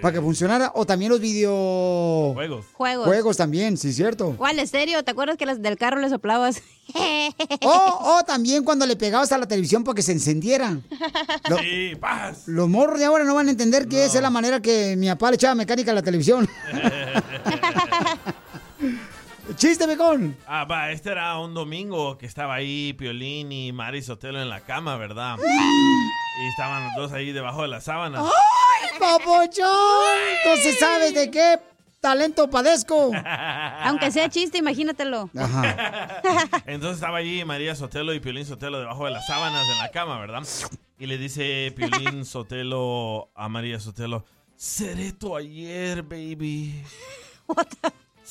para 0.00 0.14
que 0.14 0.20
funcionara. 0.20 0.72
O 0.74 0.86
también 0.86 1.10
los 1.10 1.20
video... 1.20 2.32
Juegos. 2.34 2.66
Juegos. 2.72 3.06
Juegos 3.06 3.36
también, 3.36 3.76
sí, 3.76 3.92
cierto. 3.92 4.34
¿Cuál 4.36 4.58
estéreo? 4.58 5.02
¿Te 5.04 5.10
acuerdas 5.10 5.36
que 5.36 5.46
las 5.46 5.60
del 5.62 5.76
carro 5.76 6.00
le 6.00 6.08
soplabas? 6.08 6.62
O, 7.62 8.16
o 8.18 8.24
también 8.24 8.64
cuando 8.64 8.84
le 8.84 8.96
pegabas 8.96 9.30
a 9.30 9.38
la 9.38 9.46
televisión 9.46 9.84
para 9.84 9.94
que 9.94 10.02
se 10.02 10.10
encendiera. 10.12 10.78
Lo- 11.48 11.58
Sí, 11.58 11.92
paz. 12.00 12.42
Los 12.46 12.68
morros 12.68 12.98
de 12.98 13.04
ahora 13.04 13.22
no 13.24 13.34
van 13.36 13.46
a 13.46 13.50
entender 13.52 13.86
que 13.86 14.06
esa 14.06 14.16
es 14.18 14.22
la 14.22 14.30
manera 14.30 14.60
que 14.60 14.96
mi 14.96 15.06
papá 15.08 15.30
le 15.30 15.36
echaba 15.36 15.54
mecánica 15.54 15.92
a 15.92 15.94
la 15.94 16.02
televisión. 16.02 16.48
¡Chiste, 19.56 19.86
becón! 19.86 20.36
Ah, 20.46 20.64
va, 20.64 20.90
este 20.92 21.10
era 21.10 21.36
un 21.38 21.54
domingo 21.54 22.16
que 22.18 22.26
estaba 22.26 22.54
ahí 22.54 22.92
Piolín 22.92 23.50
y 23.52 23.72
Mari 23.72 24.02
Sotelo 24.02 24.40
en 24.40 24.48
la 24.48 24.60
cama, 24.60 24.96
¿verdad? 24.96 25.36
Y 25.38 26.46
estaban 26.48 26.84
los 26.84 26.94
dos 26.96 27.12
ahí 27.12 27.32
debajo 27.32 27.62
de 27.62 27.68
las 27.68 27.84
sábanas. 27.84 28.24
¡Ay, 28.24 28.98
papuchón! 28.98 29.66
Entonces 30.44 30.78
sabes 30.78 31.14
de 31.14 31.30
qué 31.30 31.58
talento 32.00 32.48
padezco. 32.48 33.10
Aunque 33.82 34.10
sea 34.10 34.28
chiste, 34.28 34.58
imagínatelo. 34.58 35.30
Entonces 36.66 36.96
estaba 36.96 37.18
allí 37.18 37.44
María 37.44 37.74
Sotelo 37.74 38.14
y 38.14 38.20
Piolín 38.20 38.46
Sotelo 38.46 38.78
debajo 38.78 39.04
de 39.04 39.10
las 39.12 39.26
sábanas 39.26 39.68
en 39.68 39.78
la 39.78 39.90
cama, 39.90 40.20
¿verdad? 40.20 40.42
Y 40.98 41.06
le 41.06 41.18
dice 41.18 41.72
Piolín 41.76 42.24
Sotelo 42.24 43.30
a 43.34 43.48
María 43.48 43.80
Sotelo, 43.80 44.24
seré 44.56 45.12
tu 45.12 45.36
ayer, 45.36 46.02
baby. 46.02 46.84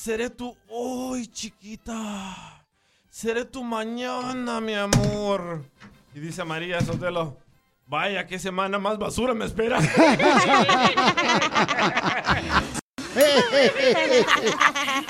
Seré 0.02 0.30
tu 0.30 0.56
hoy, 0.70 1.26
chiquita. 1.26 2.64
Seré 3.10 3.44
tu 3.44 3.62
mañana, 3.62 4.58
mi 4.58 4.72
amor. 4.72 5.62
Y 6.14 6.20
dice 6.20 6.42
María 6.42 6.80
Sotelo, 6.80 7.36
vaya, 7.86 8.26
qué 8.26 8.38
semana 8.38 8.78
más 8.78 8.96
basura 8.96 9.34
me 9.34 9.44
espera. 9.44 9.78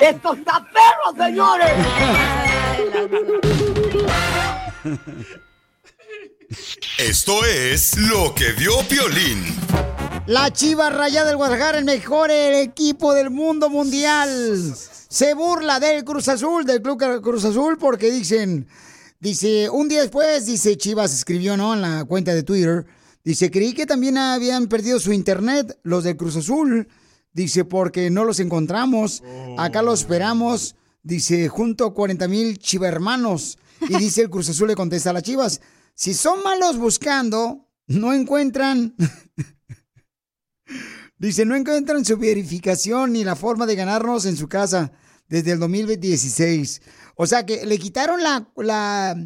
¡Esto 0.01 0.35
está 0.35 0.67
perro, 0.73 1.15
señores! 1.17 1.71
Esto 6.99 7.45
es 7.45 7.97
lo 7.97 8.35
que 8.35 8.51
vio 8.55 8.73
Piolín. 8.89 9.55
La 10.31 10.53
Chiva 10.53 10.91
Rayada 10.91 11.27
del 11.27 11.39
Guadalajara, 11.39 11.79
el 11.79 11.85
mejor 11.85 12.31
equipo 12.31 13.15
del 13.15 13.31
mundo 13.31 13.69
mundial. 13.69 14.77
Se 15.09 15.35
burla 15.35 15.81
del 15.81 16.05
Cruz 16.05 16.29
Azul, 16.29 16.65
del 16.65 16.81
Club 16.83 17.21
Cruz 17.21 17.45
Azul, 17.45 17.77
porque 17.79 18.13
dicen, 18.13 18.69
dice, 19.19 19.69
un 19.69 19.89
día 19.89 20.03
después, 20.03 20.47
dice 20.47 20.77
Chivas, 20.77 21.13
escribió, 21.13 21.57
¿no? 21.57 21.75
En 21.75 21.83
la 21.83 22.05
cuenta 22.05 22.33
de 22.33 22.45
Twitter, 22.45 22.87
dice, 23.25 23.51
creí 23.51 23.73
que 23.73 23.87
también 23.87 24.19
habían 24.19 24.69
perdido 24.69 25.01
su 25.01 25.13
internet 25.13 25.77
los 25.83 26.05
del 26.05 26.17
Cruz 26.17 26.37
Azul. 26.37 26.87
Dice, 27.33 27.65
porque 27.65 28.09
no 28.09 28.23
los 28.25 28.39
encontramos. 28.39 29.25
Acá 29.59 29.83
los 29.83 30.03
esperamos. 30.03 30.77
Dice, 31.03 31.49
junto 31.49 31.87
a 31.87 31.93
40 31.93 32.29
mil 32.29 32.57
chivermanos. 32.61 33.59
Y 33.81 33.97
dice 33.97 34.23
el 34.23 34.31
Cruz 34.31 34.49
Azul 34.49 34.69
le 34.69 34.77
contesta 34.77 35.11
a 35.11 35.13
las 35.13 35.25
Chivas, 35.25 35.61
si 35.93 36.15
son 36.15 36.41
malos 36.45 36.79
buscando, 36.79 37.67
no 37.89 38.13
encuentran 38.13 38.95
Dice, 41.21 41.45
no 41.45 41.55
encuentran 41.55 42.03
su 42.03 42.17
verificación 42.17 43.13
ni 43.13 43.25
la 43.25 43.37
forma 43.37 43.67
de 43.67 43.77
ganarnos 43.77 44.25
en 44.25 44.39
su 44.39 44.49
casa 44.49 44.91
desde 45.29 45.53
el 45.53 45.59
2016. 45.61 46.81
O 47.15 47.27
sea 47.27 47.45
que 47.45 47.67
le 47.67 47.79
quitaron 47.79 48.23
la... 48.23 48.49
la 48.57 49.17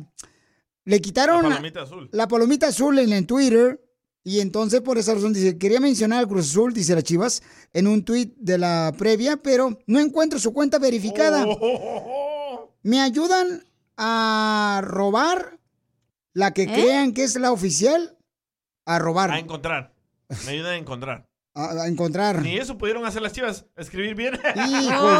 le 0.87 1.01
quitaron 1.01 1.45
La 1.45 1.49
palomita 1.51 1.83
azul. 1.83 2.09
la 2.13 2.29
palomita 2.29 2.67
azul 2.67 2.99
en 2.99 3.13
el 3.13 3.27
Twitter. 3.27 3.81
Y 4.25 4.41
entonces 4.41 4.81
por 4.81 4.99
esa 4.99 5.15
razón 5.15 5.33
dice, 5.35 5.57
quería 5.57 5.79
mencionar 5.81 6.19
al 6.19 6.29
Cruz 6.29 6.51
Azul, 6.51 6.73
dice 6.75 6.95
la 6.97 7.03
Chivas, 7.03 7.43
en 7.73 7.87
un 7.87 8.05
tweet 8.05 8.33
de 8.39 8.59
la 8.59 8.93
previa, 8.99 9.37
pero 9.37 9.79
no 9.87 10.01
encuentro 10.01 10.39
su 10.41 10.53
cuenta 10.53 10.79
verificada. 10.81 11.47
¿Me 12.83 13.01
ayudan 13.01 13.65
a 13.97 14.81
robar 14.85 15.61
la 16.33 16.53
que 16.53 16.63
¿Eh? 16.65 16.73
crean 16.73 17.13
que 17.13 17.23
es 17.23 17.37
la 17.37 17.53
oficial? 17.53 18.19
A 18.85 18.99
robar. 18.99 19.31
A 19.31 19.39
encontrar. 19.39 19.95
Me 20.45 20.53
ayuda 20.53 20.71
a 20.71 20.77
encontrar. 20.77 21.29
A, 21.57 21.83
a 21.85 21.87
encontrar. 21.89 22.43
Ni 22.43 22.57
eso 22.57 22.77
pudieron 22.77 23.07
hacer 23.07 23.23
las 23.23 23.33
chivas, 23.33 23.65
escribir 23.77 24.15
bien. 24.17 24.35
Hijo 24.35 24.45
de 25.09 25.15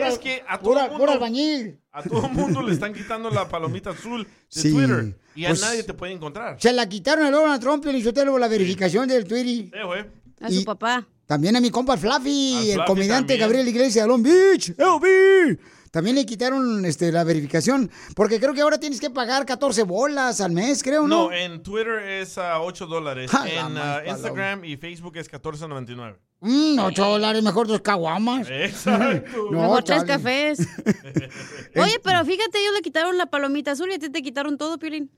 la- 0.00 0.08
es 0.08 0.18
que 0.18 0.42
a 0.46 0.58
todo 0.58 0.70
pura- 0.70 0.82
mundo, 0.84 0.98
pura 0.98 1.12
albañil. 1.14 1.80
A 1.92 2.02
todo 2.02 2.28
mundo 2.28 2.60
le 2.62 2.72
están 2.74 2.92
quitando 2.92 3.30
la 3.30 3.48
palomita 3.48 3.90
azul 3.90 4.24
de 4.24 4.60
Sí. 4.60 4.70
Twitter. 4.72 5.16
Y 5.34 5.44
a 5.46 5.48
Pues- 5.48 5.60
nadie 5.62 5.82
te 5.82 5.94
puede 5.94 6.12
encontrar. 6.12 6.56
Se 6.60 6.72
la 6.72 6.88
quitaron 6.88 7.24
a 7.24 7.30
Donald 7.30 7.60
Trump 7.60 7.86
y 7.86 8.02
yo 8.02 8.12
tengo 8.12 8.38
la 8.38 8.48
verificación 8.48 9.08
del 9.08 9.24
Twitter. 9.24 9.70
Sí, 9.80 9.86
güey. 9.86 10.04
A 10.40 10.50
su 10.50 10.64
papá. 10.64 11.06
También 11.26 11.56
a 11.56 11.60
mi 11.60 11.70
compa 11.70 11.96
Fluffy, 11.96 12.70
el 12.70 12.74
Fluffy 12.74 12.86
comediante 12.86 13.32
también. 13.34 13.40
Gabriel 13.40 13.68
Iglesias 13.68 14.04
de 14.04 14.08
Long 14.08 14.22
Beach. 14.22 14.74
LB. 14.76 15.58
También 15.94 16.16
le 16.16 16.26
quitaron 16.26 16.84
este, 16.86 17.12
la 17.12 17.22
verificación. 17.22 17.88
Porque 18.16 18.40
creo 18.40 18.52
que 18.52 18.62
ahora 18.62 18.78
tienes 18.78 18.98
que 18.98 19.10
pagar 19.10 19.46
14 19.46 19.84
bolas 19.84 20.40
al 20.40 20.50
mes, 20.50 20.82
creo, 20.82 21.06
¿no? 21.06 21.28
No, 21.28 21.32
en 21.32 21.62
Twitter 21.62 22.00
es 22.00 22.36
a 22.36 22.60
8 22.60 22.86
dólares. 22.86 23.30
Ja, 23.30 23.44
la 23.44 23.50
En 23.52 23.72
más 23.74 23.98
ah. 23.98 24.02
Instagram 24.04 24.64
y 24.64 24.76
Facebook 24.76 25.16
es 25.18 25.30
14.99. 25.30 26.16
Mm, 26.40 26.80
8 26.80 27.04
dólares, 27.04 27.44
mejor 27.44 27.68
dos 27.68 27.80
caguamas. 27.80 28.48
Exacto. 28.50 29.44
No, 29.52 29.60
Mejor 29.60 29.84
tres 29.84 30.02
cafés. 30.02 30.58
Oye, 31.76 32.00
pero 32.02 32.24
fíjate, 32.24 32.58
ellos 32.58 32.74
le 32.74 32.82
quitaron 32.82 33.16
la 33.16 33.26
palomita 33.26 33.70
azul 33.70 33.88
y 33.92 33.94
a 33.94 33.98
ti 34.00 34.10
te 34.10 34.20
quitaron 34.20 34.58
todo, 34.58 34.78
Piolín. 34.78 35.12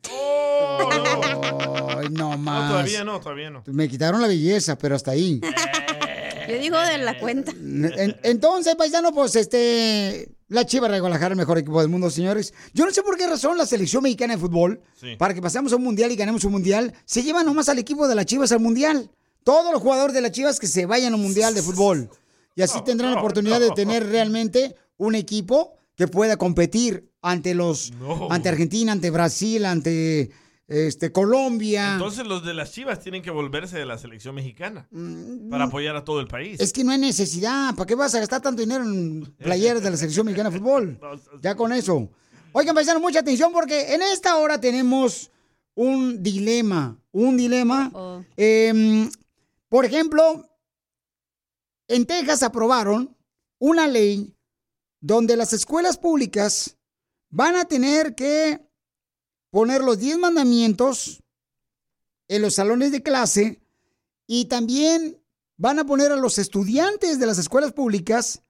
Ay, 1.97 2.09
no 2.11 2.37
más. 2.37 2.65
No, 2.65 2.69
todavía 2.69 3.03
no, 3.03 3.19
todavía 3.21 3.49
no. 3.49 3.63
Me 3.65 3.89
quitaron 3.89 4.21
la 4.21 4.29
belleza, 4.29 4.77
pero 4.77 4.95
hasta 4.95 5.13
ahí. 5.13 5.41
Yo 6.49 6.59
digo 6.59 6.79
de 6.79 6.99
la 6.99 7.19
cuenta. 7.19 7.53
En- 7.53 8.17
entonces, 8.23 8.75
paisano, 8.77 9.13
pues 9.13 9.37
este. 9.37 10.36
La 10.49 10.65
Chiva 10.65 10.89
de 10.89 11.01
Guadalajara, 11.01 11.33
el 11.33 11.39
mejor 11.39 11.59
equipo 11.59 11.81
del 11.81 11.89
mundo, 11.89 12.09
señores. 12.09 12.55
Yo 12.73 12.85
no 12.85 12.93
sé 12.93 13.03
por 13.03 13.17
qué 13.17 13.27
razón 13.27 13.59
la 13.59 13.67
selección 13.67 14.03
mexicana 14.05 14.35
de 14.35 14.41
fútbol, 14.41 14.81
Sí. 15.01 15.17
para 15.19 15.35
que 15.35 15.43
pasemos 15.43 15.73
a 15.73 15.77
un 15.77 15.83
mundial 15.83 16.13
y 16.13 16.17
ganemos 16.17 16.45
un 16.45 16.53
mundial, 16.53 16.95
se 17.05 17.23
lleva 17.23 17.43
nomás 17.43 17.69
al 17.69 17.79
equipo 17.79 18.07
de 18.07 18.15
las 18.15 18.27
Chivas 18.27 18.53
al 18.53 18.61
mundial. 18.61 19.11
Todos 19.43 19.73
los 19.73 19.83
jugadores 19.83 20.15
de 20.15 20.21
las 20.21 20.31
Chivas 20.31 20.61
que 20.61 20.67
se 20.69 20.87
vayan 20.87 21.13
a 21.13 21.17
un 21.17 21.23
mundial 21.23 21.53
de 21.55 21.63
fútbol. 21.63 22.11
Y 22.55 22.63
así 22.63 22.79
tendrán 22.85 23.13
la 23.15 23.19
oportunidad 23.21 23.61
de 23.61 23.71
tener 23.71 24.07
realmente 24.07 24.77
un 24.99 25.15
equipo 25.15 25.75
que 25.97 26.09
pueda 26.09 26.37
competir 26.37 27.11
ante 27.23 27.55
los. 27.55 27.93
Ante 28.31 28.49
Argentina, 28.49 28.93
ante 28.93 29.11
Brasil, 29.11 29.65
ante 29.67 30.31
este, 30.69 31.13
Colombia. 31.13 31.95
Entonces 31.95 32.27
los 32.27 32.45
de 32.45 32.55
las 32.55 32.73
chivas 32.73 33.01
tienen 33.01 33.23
que 33.23 33.31
volverse 33.31 33.79
de 33.79 33.87
la 33.87 33.99
selección 33.99 34.35
mexicana 34.35 34.89
para 35.51 35.65
apoyar 35.65 35.95
a 35.97 36.05
todo 36.05 36.21
el 36.21 36.27
país. 36.27 36.59
Mm, 36.59 36.63
Es 36.63 36.73
que 36.73 36.85
no 36.85 36.91
hay 36.93 36.99
necesidad. 36.99 37.75
¿Para 37.75 37.87
qué 37.87 37.95
vas 37.95 38.15
a 38.15 38.21
gastar 38.21 38.41
tanto 38.43 38.61
dinero 38.63 38.85
en 38.85 39.25
playeras 39.39 39.83
de 39.83 39.91
la 39.91 39.97
selección 39.97 40.27
mexicana 40.27 40.51
de 40.51 40.59
fútbol? 40.59 40.99
Ya 41.43 41.55
con 41.55 41.73
eso. 41.73 42.09
Oigan, 42.53 42.75
paisanos, 42.75 43.03
mucha 43.03 43.21
atención 43.21 43.53
porque 43.53 43.95
en 43.95 44.03
esta 44.03 44.37
hora 44.37 44.61
tenemos 44.61 45.31
un 45.75 46.23
dilema. 46.23 46.99
Un 47.13 47.37
dilema. 47.37 48.25
Em, 48.37 49.11
por 49.69 49.85
ejemplo, 49.85 50.49
en 51.89 52.07
Texas 52.07 52.43
aprobaron 52.43 53.17
una 53.59 53.87
ley 53.87 54.35
donde 55.01 55.37
las 55.37 55.53
escuelas 55.53 55.99
públicas 55.99 56.77
van 57.29 57.57
a 57.57 57.67
tener 57.67 58.15
que 58.15 58.66
poner 59.57 59.83
los 59.83 59.99
10 59.99 60.19
mandamientos 60.19 61.23
en 62.29 62.43
los 62.43 62.57
salones 62.57 62.93
de 62.93 63.03
clase 63.03 63.63
y 64.27 64.45
también 64.45 65.19
van 65.57 65.79
a 65.79 65.87
poner 65.87 66.13
a 66.13 66.17
los 66.17 66.37
estudiantes 66.37 67.19
de 67.19 67.25
las 67.25 67.39
escuelas 67.39 67.73
públicas 67.73 68.43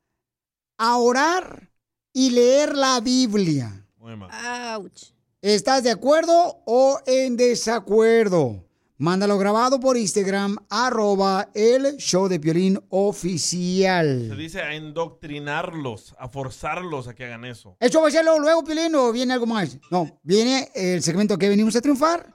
a 0.76 0.96
orar 0.96 1.70
y 2.12 2.30
leer 2.30 2.76
la 2.76 2.98
Biblia. 2.98 3.86
Ouch. 4.00 5.12
¿Estás 5.42 5.84
de 5.84 5.92
acuerdo 5.92 6.60
o 6.66 6.98
en 7.06 7.36
desacuerdo? 7.36 8.65
Mándalo 8.98 9.36
grabado 9.36 9.78
por 9.78 9.98
Instagram, 9.98 10.56
arroba 10.70 11.50
el 11.52 11.98
show 11.98 12.28
de 12.28 12.40
Piolín 12.40 12.80
oficial. 12.88 14.28
Se 14.30 14.36
dice 14.36 14.62
a 14.62 14.74
indoctrinarlos, 14.74 16.14
a 16.18 16.30
forzarlos 16.30 17.06
a 17.06 17.14
que 17.14 17.26
hagan 17.26 17.44
eso. 17.44 17.76
¿Eso 17.78 18.00
va 18.00 18.08
a 18.08 18.10
ser 18.10 18.24
luego, 18.24 18.40
luego, 18.40 18.64
Piolín, 18.64 18.94
o 18.94 19.12
viene 19.12 19.34
algo 19.34 19.44
más? 19.44 19.76
No, 19.90 20.18
viene 20.22 20.70
el 20.74 21.02
segmento 21.02 21.36
que 21.36 21.50
venimos 21.50 21.76
a 21.76 21.82
triunfar, 21.82 22.34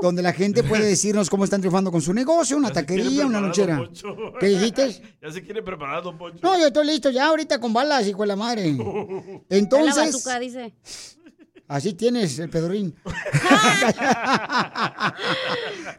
donde 0.00 0.22
la 0.22 0.32
gente 0.32 0.62
puede 0.62 0.86
decirnos 0.88 1.28
cómo 1.28 1.44
están 1.44 1.60
triunfando 1.60 1.92
con 1.92 2.00
su 2.00 2.14
negocio, 2.14 2.56
una 2.56 2.72
taquería, 2.72 3.26
una 3.26 3.42
lonchera. 3.42 3.86
¿Qué 4.40 4.46
dijiste? 4.46 5.02
Ya 5.20 5.30
se 5.30 5.42
quiere 5.42 5.62
preparar, 5.62 6.02
don 6.02 6.16
Poncho. 6.18 6.38
No, 6.42 6.58
yo 6.58 6.68
estoy 6.68 6.86
listo 6.86 7.10
ya 7.10 7.26
ahorita 7.26 7.60
con 7.60 7.74
balas 7.74 8.08
y 8.08 8.12
con 8.12 8.26
la 8.26 8.36
madre. 8.36 8.72
La 9.50 9.56
Entonces, 9.58 10.14
bazooka, 10.14 10.38
dice. 10.40 10.72
Así 11.70 11.94
tienes 11.94 12.38
el 12.38 12.50
pedrín. 12.50 12.94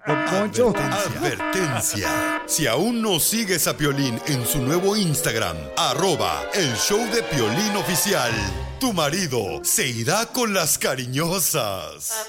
Don 0.06 0.26
Poncho. 0.26 0.74
Advertencia. 0.76 2.44
Si 2.46 2.68
aún 2.68 3.02
no 3.02 3.20
sigues 3.20 3.68
a 3.68 3.76
Piolín 3.76 4.20
en 4.28 4.46
su 4.46 4.60
nuevo 4.60 4.96
Instagram, 4.96 5.58
arroba 5.78 6.44
el 6.54 6.76
show 6.76 7.00
de 7.12 7.24
Piolín 7.24 7.76
oficial, 7.78 8.32
tu 8.80 8.94
marido 8.94 9.64
se 9.64 9.88
irá 9.88 10.26
con 10.28 10.54
las 10.54 10.78
cariñosas. 10.78 12.28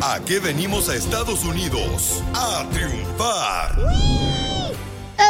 ¿A 0.00 0.20
qué 0.24 0.38
venimos 0.38 0.88
a 0.88 0.94
Estados 0.94 1.44
Unidos? 1.44 2.22
A 2.34 2.68
triunfar. 2.70 3.76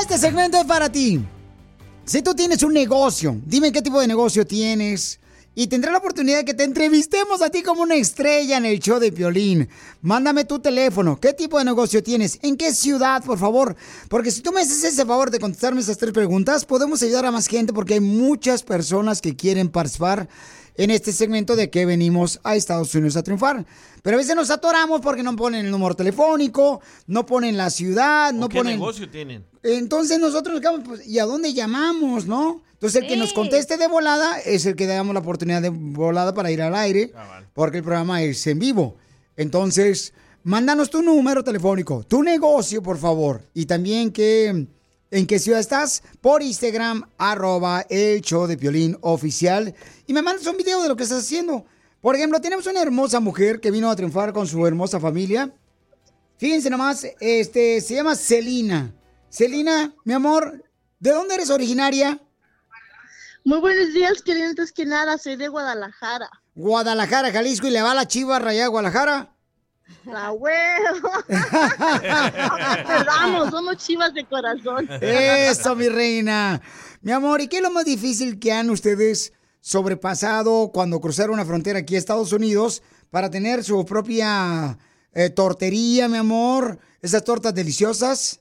Este 0.01 0.19
segmento 0.19 0.59
es 0.59 0.65
para 0.65 0.91
ti. 0.91 1.25
Si 2.05 2.21
tú 2.23 2.35
tienes 2.35 2.63
un 2.63 2.75
negocio, 2.75 3.41
dime 3.45 3.71
qué 3.71 3.81
tipo 3.81 4.01
de 4.01 4.09
negocio 4.09 4.47
tienes. 4.47 5.21
Y 5.55 5.67
tendré 5.67 5.93
la 5.93 5.99
oportunidad 5.99 6.39
de 6.39 6.45
que 6.47 6.55
te 6.55 6.65
entrevistemos 6.65 7.43
a 7.43 7.51
ti 7.51 7.63
como 7.63 7.83
una 7.83 7.95
estrella 7.95 8.57
en 8.57 8.65
el 8.65 8.79
show 8.79 8.99
de 8.99 9.13
Piolín. 9.13 9.69
Mándame 10.01 10.47
tu 10.47 10.59
teléfono. 10.61 11.21
¿Qué 11.21 11.35
tipo 11.35 11.59
de 11.59 11.67
negocio 11.67 12.03
tienes? 12.03 12.39
¿En 12.41 12.57
qué 12.57 12.73
ciudad, 12.73 13.23
por 13.23 13.39
favor? 13.39 13.77
Porque 14.09 14.31
si 14.31 14.41
tú 14.41 14.51
me 14.51 14.63
haces 14.63 14.83
ese 14.83 15.05
favor 15.05 15.31
de 15.31 15.39
contestarme 15.39 15.83
esas 15.83 15.99
tres 15.99 16.13
preguntas, 16.13 16.65
podemos 16.65 17.03
ayudar 17.03 17.27
a 17.27 17.31
más 17.31 17.49
gente 17.49 17.75
porque 17.75 17.95
hay 17.95 18.01
muchas 18.01 18.63
personas 18.63 19.21
que 19.21 19.37
quieren 19.37 19.69
participar 19.69 20.27
en 20.77 20.91
este 20.91 21.13
segmento 21.13 21.57
de 21.57 21.71
que 21.71 21.87
venimos 21.87 22.41
a 22.45 22.57
Estados 22.57 22.95
Unidos 22.95 23.17
a 23.17 23.23
triunfar. 23.23 23.65
Pero 24.03 24.17
a 24.17 24.19
veces 24.19 24.35
nos 24.35 24.51
atoramos 24.51 25.01
porque 25.01 25.23
no 25.23 25.37
ponen 25.37 25.67
el 25.67 25.71
número 25.71 25.95
telefónico, 25.95 26.81
no 27.07 27.25
ponen 27.27 27.57
la 27.57 27.71
ciudad, 27.71 28.33
no 28.33 28.47
¿O 28.47 28.49
¿Qué 28.49 28.59
ponen... 28.59 28.79
negocio 28.79 29.09
tienen? 29.09 29.45
Entonces 29.63 30.19
nosotros 30.19 30.55
nos 30.55 30.61
quedamos, 30.61 30.81
pues, 30.85 31.07
¿y 31.07 31.19
a 31.19 31.25
dónde 31.25 31.53
llamamos, 31.53 32.27
no? 32.27 32.63
Entonces 32.73 33.03
el 33.03 33.09
que 33.09 33.17
nos 33.17 33.33
conteste 33.33 33.77
de 33.77 33.87
volada 33.87 34.41
es 34.41 34.67
el 34.67 34.75
que 34.75 34.87
le 34.87 34.95
damos 34.95 35.15
la 35.15 35.21
oportunidad 35.21 35.63
de 35.63 35.69
volada 35.69 36.35
para 36.35 36.51
ir 36.51 36.61
al 36.63 36.75
aire, 36.75 37.13
porque 37.55 37.79
el 37.79 37.85
programa 37.85 38.23
es 38.23 38.45
en 38.49 38.59
vivo. 38.59 38.97
Entonces, 39.37 40.13
mándanos 40.43 40.91
tu 40.91 41.01
número 41.01 41.45
telefónico, 41.45 42.03
tu 42.03 42.25
negocio, 42.25 42.83
por 42.83 42.99
favor, 42.99 43.43
y 43.55 43.67
también 43.67 44.11
que 44.11 44.67
en 45.13 45.27
qué 45.27 45.39
ciudad 45.39 45.61
estás 45.61 46.03
por 46.21 46.43
Instagram, 46.43 47.09
arroba 47.19 47.85
el 47.91 48.23
show 48.23 48.47
de 48.47 48.57
Piolín 48.57 48.97
oficial, 49.03 49.75
y 50.07 50.13
me 50.15 50.23
mandas 50.23 50.47
un 50.47 50.57
video 50.57 50.83
de 50.83 50.89
lo 50.89 50.97
que 50.97 51.03
estás 51.03 51.21
haciendo. 51.21 51.67
Por 52.01 52.17
ejemplo, 52.17 52.41
tenemos 52.41 52.67
una 52.67 52.81
hermosa 52.81 53.21
mujer 53.21 53.61
que 53.61 53.71
vino 53.71 53.91
a 53.91 53.95
triunfar 53.95 54.33
con 54.33 54.47
su 54.47 54.67
hermosa 54.67 54.99
familia. 54.99 55.55
Fíjense 56.39 56.71
nomás, 56.71 57.07
este, 57.21 57.81
se 57.83 57.95
llama 57.95 58.17
Celina. 58.17 58.95
Celina, 59.29 59.95
mi 60.05 60.15
amor, 60.15 60.65
¿de 60.99 61.11
dónde 61.11 61.35
eres 61.35 61.51
originaria? 61.51 62.19
Muy 63.45 63.61
buenos 63.61 63.93
días, 63.93 64.23
querido. 64.23 64.49
Antes 64.49 64.73
que 64.73 64.87
nada, 64.87 65.19
soy 65.19 65.37
de 65.37 65.49
Guadalajara. 65.49 66.31
Guadalajara, 66.55 67.33
Jalisco, 67.33 67.67
y 67.67 67.71
le 67.71 67.83
va 67.83 67.95
la 67.95 68.09
chiva 68.09 68.39
rayada 68.39 68.67
a 68.67 68.69
Guadalajara. 68.69 69.37
La 70.05 70.33
huevo. 70.33 71.11
Perdamos, 72.87 73.51
somos 73.51 73.77
chivas 73.77 74.13
de 74.15 74.25
corazón. 74.25 74.89
Eso, 75.01 75.77
mi 75.77 75.89
reina. 75.89 76.61
Mi 77.03 77.13
amor, 77.13 77.41
¿y 77.41 77.49
qué 77.49 77.57
es 77.59 77.63
lo 77.63 77.71
más 77.71 77.85
difícil 77.85 78.39
que 78.39 78.53
han 78.53 78.71
ustedes 78.71 79.33
sobrepasado 79.61 80.71
cuando 80.73 81.01
cruzaron 81.01 81.35
una 81.35 81.45
frontera 81.45 81.81
aquí 81.81 81.95
a 81.95 81.99
Estados 81.99 82.33
Unidos 82.33 82.83
para 83.11 83.31
tener 83.31 83.63
su 83.63 83.85
propia 83.85 84.79
eh, 85.13 85.31
tortería, 85.31 86.09
mi 86.09 86.17
amor? 86.17 86.79
Esas 87.01 87.25
tortas 87.25 87.55
deliciosas. 87.55 88.41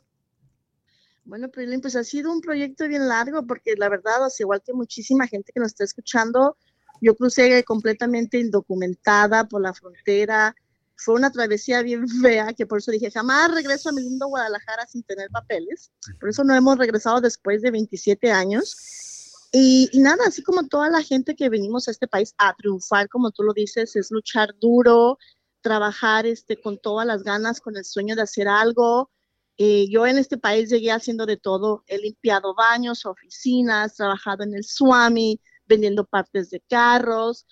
Bueno, 1.24 1.50
Piolín, 1.50 1.82
pues 1.82 1.96
ha 1.96 2.04
sido 2.04 2.32
un 2.32 2.42
proyecto 2.42 2.88
bien 2.88 3.08
largo 3.08 3.46
porque 3.46 3.76
la 3.78 3.90
verdad, 3.90 4.28
sea, 4.30 4.44
igual 4.44 4.62
que 4.66 4.74
muchísima 4.74 5.28
gente 5.28 5.52
que 5.54 5.60
nos 5.60 5.70
está 5.70 5.84
escuchando, 5.84 6.58
yo 7.00 7.16
crucé 7.16 7.64
completamente 7.64 8.40
indocumentada 8.40 9.48
por 9.48 9.62
la 9.62 9.74
frontera. 9.74 10.56
Fue 11.04 11.16
una 11.16 11.32
travesía 11.32 11.82
bien 11.82 12.08
fea 12.22 12.54
que 12.54 12.66
por 12.66 12.80
eso 12.80 12.92
dije, 12.92 13.12
jamás 13.12 13.52
regreso 13.52 13.90
a 13.90 13.92
mi 13.92 14.02
lindo 14.02 14.28
Guadalajara 14.28 14.86
sin 14.88 15.04
tener 15.04 15.30
papeles. 15.30 15.92
Por 16.20 16.30
eso 16.30 16.44
no 16.44 16.56
hemos 16.56 16.78
regresado 16.78 17.22
después 17.22 17.62
de 17.62 17.72
27 17.72 18.32
años. 18.32 19.50
Y, 19.52 19.90
y 19.92 20.00
nada, 20.00 20.24
así 20.28 20.44
como 20.44 20.68
toda 20.68 20.90
la 20.90 21.04
gente 21.04 21.36
que 21.36 21.50
venimos 21.50 21.88
a 21.88 21.92
este 21.92 22.08
país 22.08 22.34
a 22.38 22.56
triunfar, 22.56 23.10
como 23.10 23.32
tú 23.32 23.44
lo 23.44 23.54
dices, 23.54 23.96
es 23.96 24.10
luchar 24.12 24.56
duro, 24.62 25.18
trabajar 25.62 26.26
este, 26.26 26.60
con 26.60 26.78
todas 26.78 27.06
las 27.06 27.24
ganas, 27.24 27.60
con 27.60 27.76
el 27.78 27.86
sueño 27.86 28.16
de 28.16 28.22
hacer 28.22 28.48
algo. 28.48 29.12
Eh, 29.58 29.88
yo 29.90 30.08
en 30.08 30.18
este 30.18 30.38
país 30.38 30.70
llegué 30.70 30.92
haciendo 30.92 31.26
de 31.26 31.38
todo. 31.38 31.84
He 31.88 31.98
limpiado 31.98 32.56
baños, 32.56 33.06
oficinas, 33.06 33.96
trabajado 33.96 34.44
en 34.44 34.56
el 34.56 34.64
Swami, 34.64 35.40
vendiendo 35.68 36.06
partes 36.06 36.50
de 36.50 36.62
carros. 36.62 37.46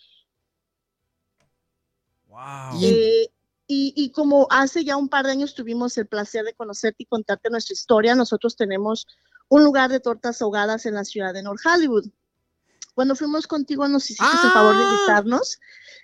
Eh, 2.81 3.29
y, 3.71 4.11
como 4.11 4.47
hace 4.49 4.83
ya 4.83 4.97
un 4.97 5.09
par 5.09 5.25
de 5.25 5.31
años 5.31 5.53
tuvimos 5.53 5.95
el 5.99 6.07
placer 6.07 6.43
de 6.43 6.55
conocerte 6.55 7.03
y 7.03 7.05
contarte 7.05 7.51
nuestra 7.51 7.73
historia, 7.73 8.15
nosotros 8.15 8.55
tenemos 8.55 9.05
un 9.47 9.63
lugar 9.63 9.91
de 9.91 9.99
tortas 9.99 10.41
ahogadas 10.41 10.87
en 10.87 10.95
la 10.95 11.05
ciudad 11.05 11.33
de 11.33 11.43
North 11.43 11.61
Hollywood. 11.63 12.05
Cuando 12.99 13.15
fuimos 13.15 13.47
contigo 13.47 13.87
nos 13.87 14.03
hiciste 14.09 14.25
el 14.43 14.51
favor 14.51 14.75
de 14.75 14.83
invitarnos. 14.83 15.57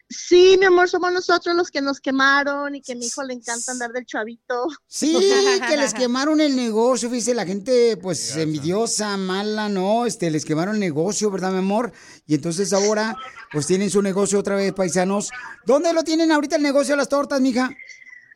Sí, 0.08 0.56
mi 0.58 0.64
amor, 0.64 0.88
somos 0.88 1.12
nosotros 1.12 1.54
los 1.54 1.70
que 1.70 1.82
nos 1.82 2.00
quemaron 2.00 2.74
y 2.74 2.82
que 2.82 2.94
a 2.94 2.96
mi 2.96 3.08
hijo 3.08 3.22
le 3.22 3.34
encanta 3.34 3.74
andar 3.74 3.92
del 3.92 4.06
chavito. 4.06 4.68
Sí, 4.88 5.14
que 5.68 5.76
les 5.76 5.94
quemaron 5.94 6.40
el 6.40 6.56
negocio, 6.56 7.10
fíjese, 7.10 7.34
la 7.34 7.46
gente 7.46 7.98
pues 7.98 8.38
envidiosa, 8.38 9.18
mala, 9.18 9.68
¿no? 9.68 10.06
Este, 10.06 10.32
les 10.32 10.46
quemaron 10.46 10.76
el 10.76 10.80
negocio, 10.80 11.30
¿verdad, 11.30 11.52
mi 11.52 11.58
amor? 11.58 11.92
Y 12.26 12.36
entonces 12.36 12.72
ahora 12.72 13.18
pues 13.52 13.68
tienen 13.68 13.90
su 13.90 14.02
negocio 14.02 14.40
otra 14.40 14.56
vez, 14.56 14.72
paisanos. 14.72 15.32
¿Dónde 15.66 15.92
lo 15.92 16.06
tienen 16.06 16.32
ahorita 16.32 16.56
el 16.56 16.64
negocio 16.64 16.94
de 16.94 17.00
las 17.00 17.10
tortas, 17.10 17.42
mija? 17.42 17.72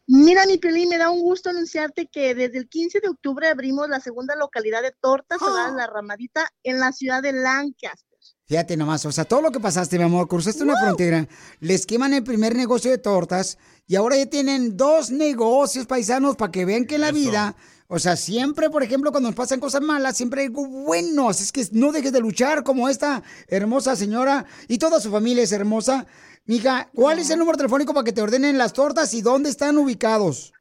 Mira, 0.06 0.46
mi 0.48 0.58
Pelín, 0.58 0.90
me 0.90 0.98
da 0.98 1.12
un 1.12 1.22
gusto 1.22 1.50
anunciarte 1.50 2.10
que 2.12 2.36
desde 2.36 2.58
el 2.58 2.68
15 2.68 3.00
de 3.00 3.08
octubre 3.08 3.48
abrimos 3.48 3.88
la 3.88 4.02
segunda 4.02 4.36
localidad 4.36 4.82
de 4.82 4.92
tortas 5.00 5.42
ahogadas 5.42 5.76
La 5.76 5.88
Ramadita 5.88 6.52
en 6.64 6.82
la 6.82 6.92
ciudad 6.92 7.24
de 7.24 7.32
Lancaster. 7.32 8.09
Fíjate 8.50 8.76
nomás, 8.76 9.06
o 9.06 9.12
sea, 9.12 9.26
todo 9.26 9.44
lo 9.44 9.52
que 9.52 9.60
pasaste, 9.60 10.00
mi 10.00 10.06
amor, 10.06 10.28
cruzaste 10.28 10.64
una 10.64 10.76
frontera, 10.76 11.28
les 11.60 11.86
queman 11.86 12.16
el 12.16 12.24
primer 12.24 12.56
negocio 12.56 12.90
de 12.90 12.98
tortas 12.98 13.60
y 13.86 13.96
ahora 13.96 14.18
ya 14.18 14.26
tienen 14.26 14.76
dos 14.76 15.12
negocios 15.12 15.86
paisanos 15.86 16.36
para 16.36 16.52
que 16.52 16.66
vean 16.66 16.86
que 16.86 16.96
en 16.96 17.02
la 17.02 17.12
vida, 17.12 17.56
o 17.88 18.00
sea, 18.00 18.16
siempre, 18.16 18.72
por 18.72 18.82
ejemplo, 18.82 19.12
cuando 19.12 19.30
nos 19.30 19.36
pasan 19.36 19.60
cosas 19.60 19.84
malas, 19.84 20.18
siempre 20.18 20.42
hay 20.42 20.48
algo 20.48 20.66
bueno, 20.66 21.30
así 21.30 21.44
es 21.44 21.52
que 21.52 21.64
no 21.74 21.92
dejes 21.92 22.12
de 22.12 22.22
luchar 22.22 22.64
como 22.64 22.90
esta 22.90 23.22
hermosa 23.48 23.96
señora 23.96 24.48
y 24.68 24.80
toda 24.80 25.00
su 25.00 25.12
familia 25.12 25.44
es 25.44 25.52
hermosa. 25.52 26.08
Mija, 26.46 26.90
¿cuál 26.96 27.20
es 27.20 27.30
el 27.30 27.38
número 27.38 27.56
telefónico 27.56 27.94
para 27.94 28.04
que 28.04 28.14
te 28.14 28.24
ordenen 28.24 28.58
las 28.58 28.74
tortas 28.74 29.14
y 29.14 29.22
dónde 29.22 29.52
están 29.52 29.78
ubicados? 29.78 30.54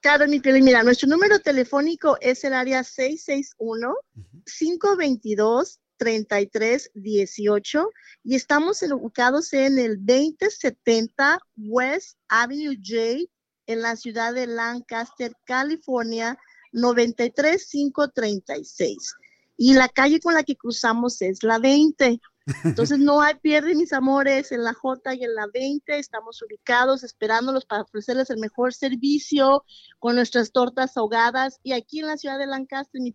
Claro, 0.00 0.28
mi 0.28 0.40
mira, 0.62 0.84
nuestro 0.84 1.08
número 1.08 1.40
telefónico 1.40 2.18
es 2.20 2.44
el 2.44 2.54
área 2.54 2.84
661-522-3318 5.98 7.88
y 8.24 8.34
estamos 8.34 8.82
ubicados 8.82 9.52
en 9.52 9.78
el 9.78 10.04
2070 10.04 11.38
West 11.56 12.18
Avenue 12.28 12.76
J 12.76 13.30
en 13.66 13.82
la 13.82 13.96
ciudad 13.96 14.32
de 14.32 14.46
Lancaster, 14.46 15.32
California, 15.44 16.38
93536. 16.72 19.16
Y 19.56 19.74
la 19.74 19.88
calle 19.88 20.20
con 20.20 20.34
la 20.34 20.44
que 20.44 20.54
cruzamos 20.56 21.20
es 21.22 21.42
la 21.42 21.58
20. 21.58 22.20
Entonces 22.64 23.00
no 23.00 23.22
hay 23.22 23.34
pierde, 23.34 23.74
mis 23.74 23.92
amores, 23.92 24.52
en 24.52 24.62
la 24.62 24.72
J 24.72 25.14
y 25.14 25.24
en 25.24 25.34
la 25.34 25.48
20 25.52 25.98
estamos 25.98 26.40
ubicados 26.42 27.02
esperándolos 27.02 27.64
para 27.64 27.82
ofrecerles 27.82 28.30
el 28.30 28.38
mejor 28.38 28.72
servicio 28.72 29.64
con 29.98 30.14
nuestras 30.14 30.52
tortas 30.52 30.96
ahogadas 30.96 31.58
y 31.64 31.72
aquí 31.72 31.98
en 32.00 32.06
la 32.06 32.16
ciudad 32.16 32.38
de 32.38 32.46
Lancaster, 32.46 33.00
mi 33.00 33.10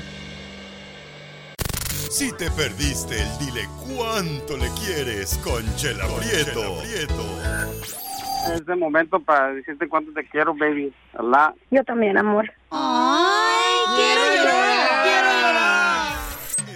Si 2.11 2.33
te 2.33 2.51
perdiste 2.51 3.21
el 3.21 3.39
dile 3.39 3.69
cuánto 3.95 4.57
le 4.57 4.69
quieres 4.71 5.39
con 5.45 5.63
Chela 5.77 6.07
Prieto. 6.07 6.83
Es 6.83 8.67
el 8.67 8.77
momento 8.79 9.21
para 9.21 9.53
decirte 9.53 9.87
cuánto 9.87 10.13
te 10.13 10.27
quiero, 10.29 10.55
baby. 10.55 10.93
Allah. 11.13 11.55
Yo 11.71 11.85
también, 11.85 12.17
amor. 12.17 12.51
¡Ay, 12.71 13.97
quiero 13.97 14.37
llorar! 14.37 15.03
¡Quiero 15.03 15.31
llorar! 15.41 16.13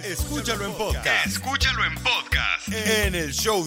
Escúchalo 0.05 0.65
en 0.65 0.73
podcast. 0.73 1.25
Escúchalo 1.25 1.83
en 1.85 1.95
podcast. 1.95 2.67
En 2.69 3.15
el 3.15 3.33
show 3.33 3.65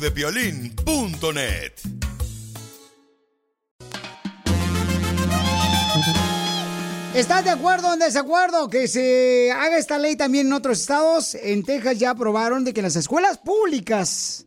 ¿Estás 7.18 7.42
de 7.44 7.50
acuerdo 7.50 7.88
o 7.88 7.94
en 7.94 7.98
desacuerdo 7.98 8.70
que 8.70 8.86
se 8.86 9.50
haga 9.50 9.76
esta 9.76 9.98
ley 9.98 10.14
también 10.14 10.46
en 10.46 10.52
otros 10.52 10.78
estados? 10.78 11.34
En 11.34 11.64
Texas 11.64 11.98
ya 11.98 12.10
aprobaron 12.10 12.62
de 12.62 12.72
que 12.72 12.80
las 12.80 12.94
escuelas 12.94 13.38
públicas 13.38 14.46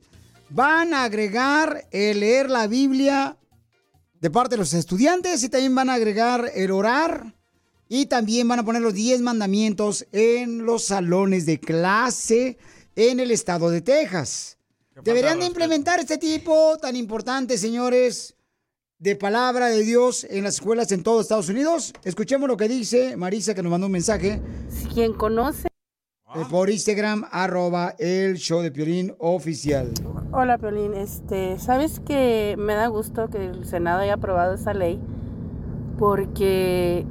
van 0.50 0.94
a 0.94 1.04
agregar 1.04 1.86
el 1.92 2.22
leer 2.22 2.50
la 2.50 2.68
Biblia 2.68 3.38
de 4.22 4.30
parte 4.30 4.56
de 4.56 4.60
los 4.60 4.74
estudiantes 4.74 5.44
y 5.44 5.50
también 5.50 5.76
van 5.76 5.90
a 5.90 5.96
agregar 5.96 6.50
el 6.56 6.72
orar 6.72 7.36
y 7.90 8.06
también 8.06 8.48
van 8.48 8.60
a 8.60 8.64
poner 8.64 8.82
los 8.82 8.94
10 8.94 9.20
mandamientos 9.20 10.08
en 10.14 10.66
los 10.66 10.86
salones 10.86 11.46
de 11.46 11.60
clase 11.60 12.58
en 12.96 13.20
el 13.20 13.32
estado 13.32 13.70
de 13.70 13.82
Texas. 13.82 14.58
Deberían 15.04 15.42
de 15.42 15.48
implementar 15.48 16.00
este 16.00 16.18
tipo 16.18 16.78
tan 16.78 16.96
importante, 16.96 17.58
señores, 17.58 18.34
de 19.02 19.16
palabra 19.16 19.66
de 19.66 19.82
Dios 19.82 20.28
en 20.30 20.44
las 20.44 20.54
escuelas 20.56 20.92
en 20.92 21.02
todo 21.02 21.22
Estados 21.22 21.50
Unidos. 21.50 21.92
Escuchemos 22.04 22.48
lo 22.48 22.56
que 22.56 22.68
dice 22.68 23.18
Marisa, 23.18 23.56
que 23.56 23.64
nos 23.64 23.72
mandó 23.72 23.88
un 23.88 23.94
mensaje. 23.94 24.40
Quien 24.94 25.14
conoce. 25.14 25.68
eh, 26.36 26.44
Por 26.52 26.70
Instagram, 26.70 27.26
arroba 27.32 27.96
el 27.98 28.36
show 28.36 28.62
de 28.62 28.72
Piolín 28.72 29.16
oficial. 29.18 29.92
Hola, 30.32 30.60
Piolín. 30.60 30.94
Este, 30.94 31.58
¿sabes 31.58 32.00
que 32.00 32.56
me 32.60 32.76
da 32.76 32.86
gusto 32.88 33.28
que 33.30 33.44
el 33.44 33.66
Senado 33.66 34.02
haya 34.02 34.14
aprobado 34.14 34.54
esa 34.54 34.76
ley? 34.76 35.00
Porque 35.98 37.04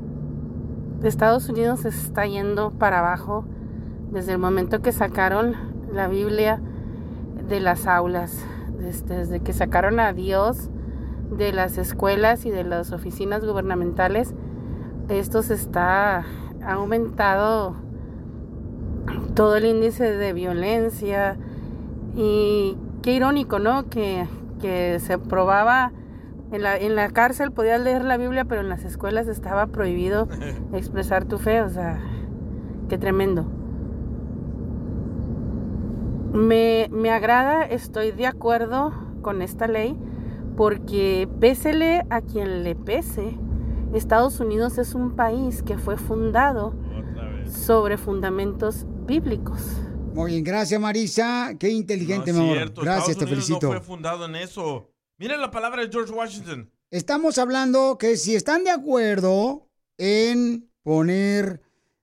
Estados 1.03 1.49
Unidos 1.49 1.81
se 1.81 1.89
está 1.89 2.25
yendo 2.25 2.71
para 2.71 3.01
abajo 3.01 3.45
desde 4.13 4.31
el 4.33 4.39
momento 4.39 4.81
que 4.81 4.93
sacaron 4.93 5.57
la 5.93 6.07
Biblia 6.07 6.63
de 7.49 7.59
las 7.59 7.89
aulas, 7.89 8.37
desde, 8.79 9.17
desde 9.17 9.41
que 9.41 9.53
sacaron 9.53 9.99
a 9.99 10.13
Dios 10.13 10.71
de 11.31 11.53
las 11.53 11.79
escuelas 11.79 12.45
y 12.47 12.51
de 12.51 12.65
las 12.65 12.93
oficinas 12.93 13.45
gubernamentales. 13.45 14.35
Esto 15.09 15.43
se 15.43 15.55
está 15.55 16.25
ha 16.63 16.75
aumentado 16.75 17.75
todo 19.35 19.57
el 19.57 19.65
índice 19.65 20.13
de 20.17 20.33
violencia 20.33 21.37
y 22.15 22.77
qué 23.03 23.15
irónico, 23.15 23.59
¿no? 23.59 23.89
Que, 23.89 24.27
que 24.61 24.99
se 25.01 25.19
probaba 25.19 25.93
en 26.53 26.63
la, 26.63 26.77
en 26.77 26.97
la 26.97 27.09
cárcel 27.11 27.53
podías 27.53 27.81
leer 27.81 28.05
la 28.05 28.17
Biblia, 28.17 28.45
pero 28.45 28.61
en 28.61 28.69
las 28.69 28.85
escuelas 28.85 29.29
estaba 29.29 29.67
prohibido 29.69 30.29
expresar 30.73 31.25
tu 31.25 31.39
fe, 31.39 31.63
o 31.63 31.69
sea, 31.69 32.01
qué 32.89 32.99
tremendo. 32.99 33.47
Me, 36.33 36.89
me 36.93 37.11
agrada, 37.11 37.63
estoy 37.65 38.13
de 38.13 38.27
acuerdo 38.27 38.93
con 39.23 39.43
esta 39.43 39.67
ley, 39.67 39.97
porque 40.57 41.29
pésele 41.41 42.03
a 42.11 42.21
quien 42.21 42.63
le 42.65 42.75
pese, 42.75 43.37
Estados 43.95 44.41
Unidos 44.41 44.79
es 44.79 44.95
un 44.95 45.17
país 45.17 45.63
que 45.63 45.79
fue 45.79 45.97
fundado 45.97 46.75
sobre 47.47 47.97
fundamentos 47.99 48.87
bíblicos. 49.07 49.61
Muy 50.15 50.33
bien, 50.33 50.45
gracias 50.45 50.81
Marisa. 50.81 51.53
Qué 51.59 51.69
inteligente, 51.71 52.33
No 52.33 52.39
mi 52.39 52.45
amor. 52.45 52.57
cierto, 52.57 52.83
Gracias, 52.83 53.07
te 53.07 53.13
Estados 53.25 53.31
Unidos 53.33 53.45
felicito. 53.47 53.67
no 53.69 53.73
fue 53.73 53.81
fundado 53.87 54.25
en 54.27 54.37
eso. 54.37 54.91
Mira 55.19 55.37
la 55.37 55.51
palabra 55.51 55.83
de 55.83 55.89
George 55.91 56.13
Washington. 56.13 56.71
Estamos 56.91 57.39
hablando 57.39 57.97
que 57.99 58.17
si 58.17 58.35
están 58.35 58.65
de 58.65 58.71
acuerdo 58.71 59.69
en 59.99 60.69
poner 60.83 61.61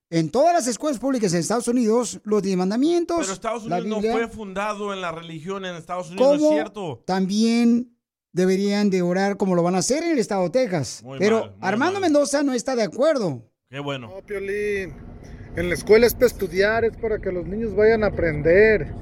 en 0.10 0.30
todas 0.30 0.54
las 0.54 0.68
escuelas 0.68 1.00
públicas 1.00 1.34
en 1.34 1.40
Estados 1.42 1.68
Unidos 1.68 2.22
los 2.24 2.42
diez 2.42 2.56
mandamientos, 2.56 3.18
Pero 3.20 3.34
Estados 3.34 3.66
la 3.66 3.80
Unidos 3.80 4.04
no 4.04 4.12
fue 4.14 4.28
fundado 4.30 4.94
en 4.94 5.02
la 5.02 5.12
religión 5.12 5.66
en 5.66 5.76
Estados 5.76 6.10
Unidos, 6.12 6.28
¿no 6.28 6.34
es 6.36 6.40
¿cómo 6.42 6.52
cierto? 6.54 7.04
también 7.06 7.97
deberían 8.38 8.90
de 8.90 9.02
orar 9.02 9.36
como 9.36 9.56
lo 9.56 9.64
van 9.64 9.76
a 9.76 9.80
hacer 9.80 10.04
en 10.04 10.12
el 10.12 10.20
estado 10.20 10.44
de 10.44 10.52
Texas. 10.52 11.02
Muy 11.04 11.20
Pero 11.20 11.40
mal, 11.40 11.50
muy 11.50 11.60
Armando 11.62 12.00
Mendoza 12.00 12.44
no 12.44 12.54
está 12.54 12.76
de 12.76 12.84
acuerdo. 12.84 13.44
Qué 13.70 13.80
bueno. 13.80 14.10
Piolín. 14.26 14.94
En 15.58 15.70
la 15.70 15.74
escuela 15.74 16.06
es 16.06 16.14
para 16.14 16.28
estudiar, 16.28 16.86
es 16.86 16.96
para 16.96 17.18
que 17.18 17.32
los 17.32 17.48
niños 17.48 17.76
vayan 17.76 18.04
a 18.04 18.08
aprender 18.08 18.94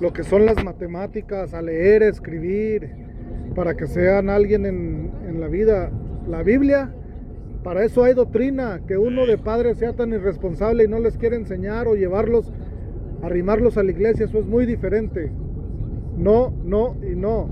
lo 0.00 0.12
que 0.12 0.24
son 0.24 0.46
las 0.46 0.64
matemáticas, 0.64 1.52
a 1.52 1.60
leer, 1.60 2.02
a 2.02 2.08
escribir, 2.08 2.90
para 3.54 3.76
que 3.76 3.86
sean 3.86 4.30
alguien 4.30 4.64
en, 4.64 5.12
en 5.28 5.38
la 5.38 5.48
vida. 5.48 5.92
La 6.26 6.42
Biblia, 6.42 6.92
para 7.62 7.84
eso 7.84 8.04
hay 8.04 8.14
doctrina, 8.14 8.80
que 8.88 8.96
uno 8.96 9.26
de 9.26 9.36
padre 9.36 9.74
sea 9.74 9.92
tan 9.92 10.12
irresponsable 10.12 10.84
y 10.84 10.88
no 10.88 10.98
les 10.98 11.18
quiere 11.18 11.36
enseñar 11.36 11.86
o 11.86 11.94
llevarlos, 11.94 12.50
arrimarlos 13.22 13.76
a 13.76 13.82
la 13.82 13.90
iglesia, 13.90 14.24
eso 14.24 14.38
es 14.38 14.46
muy 14.46 14.64
diferente. 14.64 15.30
No, 16.16 16.50
no 16.64 16.96
y 17.02 17.14
no. 17.14 17.50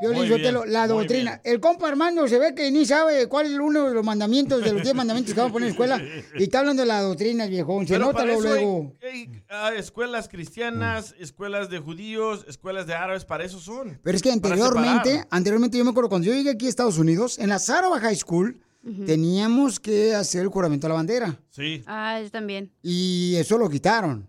Bien, 0.00 0.54
la 0.66 0.86
doctrina. 0.86 1.40
El 1.42 1.58
compa 1.60 1.88
Armando 1.88 2.28
se 2.28 2.38
ve 2.38 2.54
que 2.54 2.70
ni 2.70 2.86
sabe 2.86 3.26
cuál 3.26 3.46
es 3.46 3.58
uno 3.58 3.88
de 3.88 3.94
los 3.94 4.04
mandamientos, 4.04 4.62
de 4.62 4.72
los 4.72 4.82
10 4.82 4.94
mandamientos 4.94 5.34
que 5.34 5.40
vamos 5.40 5.50
a 5.50 5.52
poner 5.54 5.68
en 5.70 5.76
la 5.78 5.96
escuela. 5.96 6.22
Y 6.38 6.44
está 6.44 6.60
hablando 6.60 6.82
de 6.82 6.86
la 6.88 7.00
doctrina, 7.02 7.46
viejón. 7.46 7.86
Se 7.86 7.94
Pero 7.94 8.06
nota 8.06 8.18
para 8.18 8.26
luego. 8.32 8.44
eso 8.44 8.54
hay- 8.54 8.60
luego. 8.62 8.92
hay, 9.02 9.42
ah, 9.50 9.72
escuelas 9.76 10.28
cristianas, 10.28 11.14
escuelas 11.18 11.68
de 11.68 11.78
judíos, 11.80 12.44
escuelas 12.48 12.86
de 12.86 12.94
árabes, 12.94 13.24
para 13.24 13.44
eso 13.44 13.58
son. 13.58 13.98
Pero 14.02 14.16
es 14.16 14.22
que 14.22 14.30
anteriormente, 14.30 15.24
anteriormente 15.30 15.76
yo 15.78 15.84
me 15.84 15.90
acuerdo, 15.90 16.08
cuando 16.10 16.26
yo 16.28 16.34
llegué 16.34 16.50
aquí 16.50 16.66
a 16.66 16.68
Estados 16.68 16.98
Unidos, 16.98 17.38
en 17.38 17.48
la 17.48 17.58
Sarova 17.58 17.98
High 17.98 18.16
School, 18.16 18.60
teníamos 19.06 19.80
que 19.80 20.14
hacer 20.14 20.42
el 20.42 20.48
juramento 20.48 20.86
a 20.86 20.90
la 20.90 20.94
bandera. 20.94 21.40
Sí. 21.50 21.82
Ah, 21.86 22.20
yo 22.22 22.30
también. 22.30 22.70
Y 22.82 23.34
eso 23.36 23.58
lo 23.58 23.68
quitaron. 23.68 24.28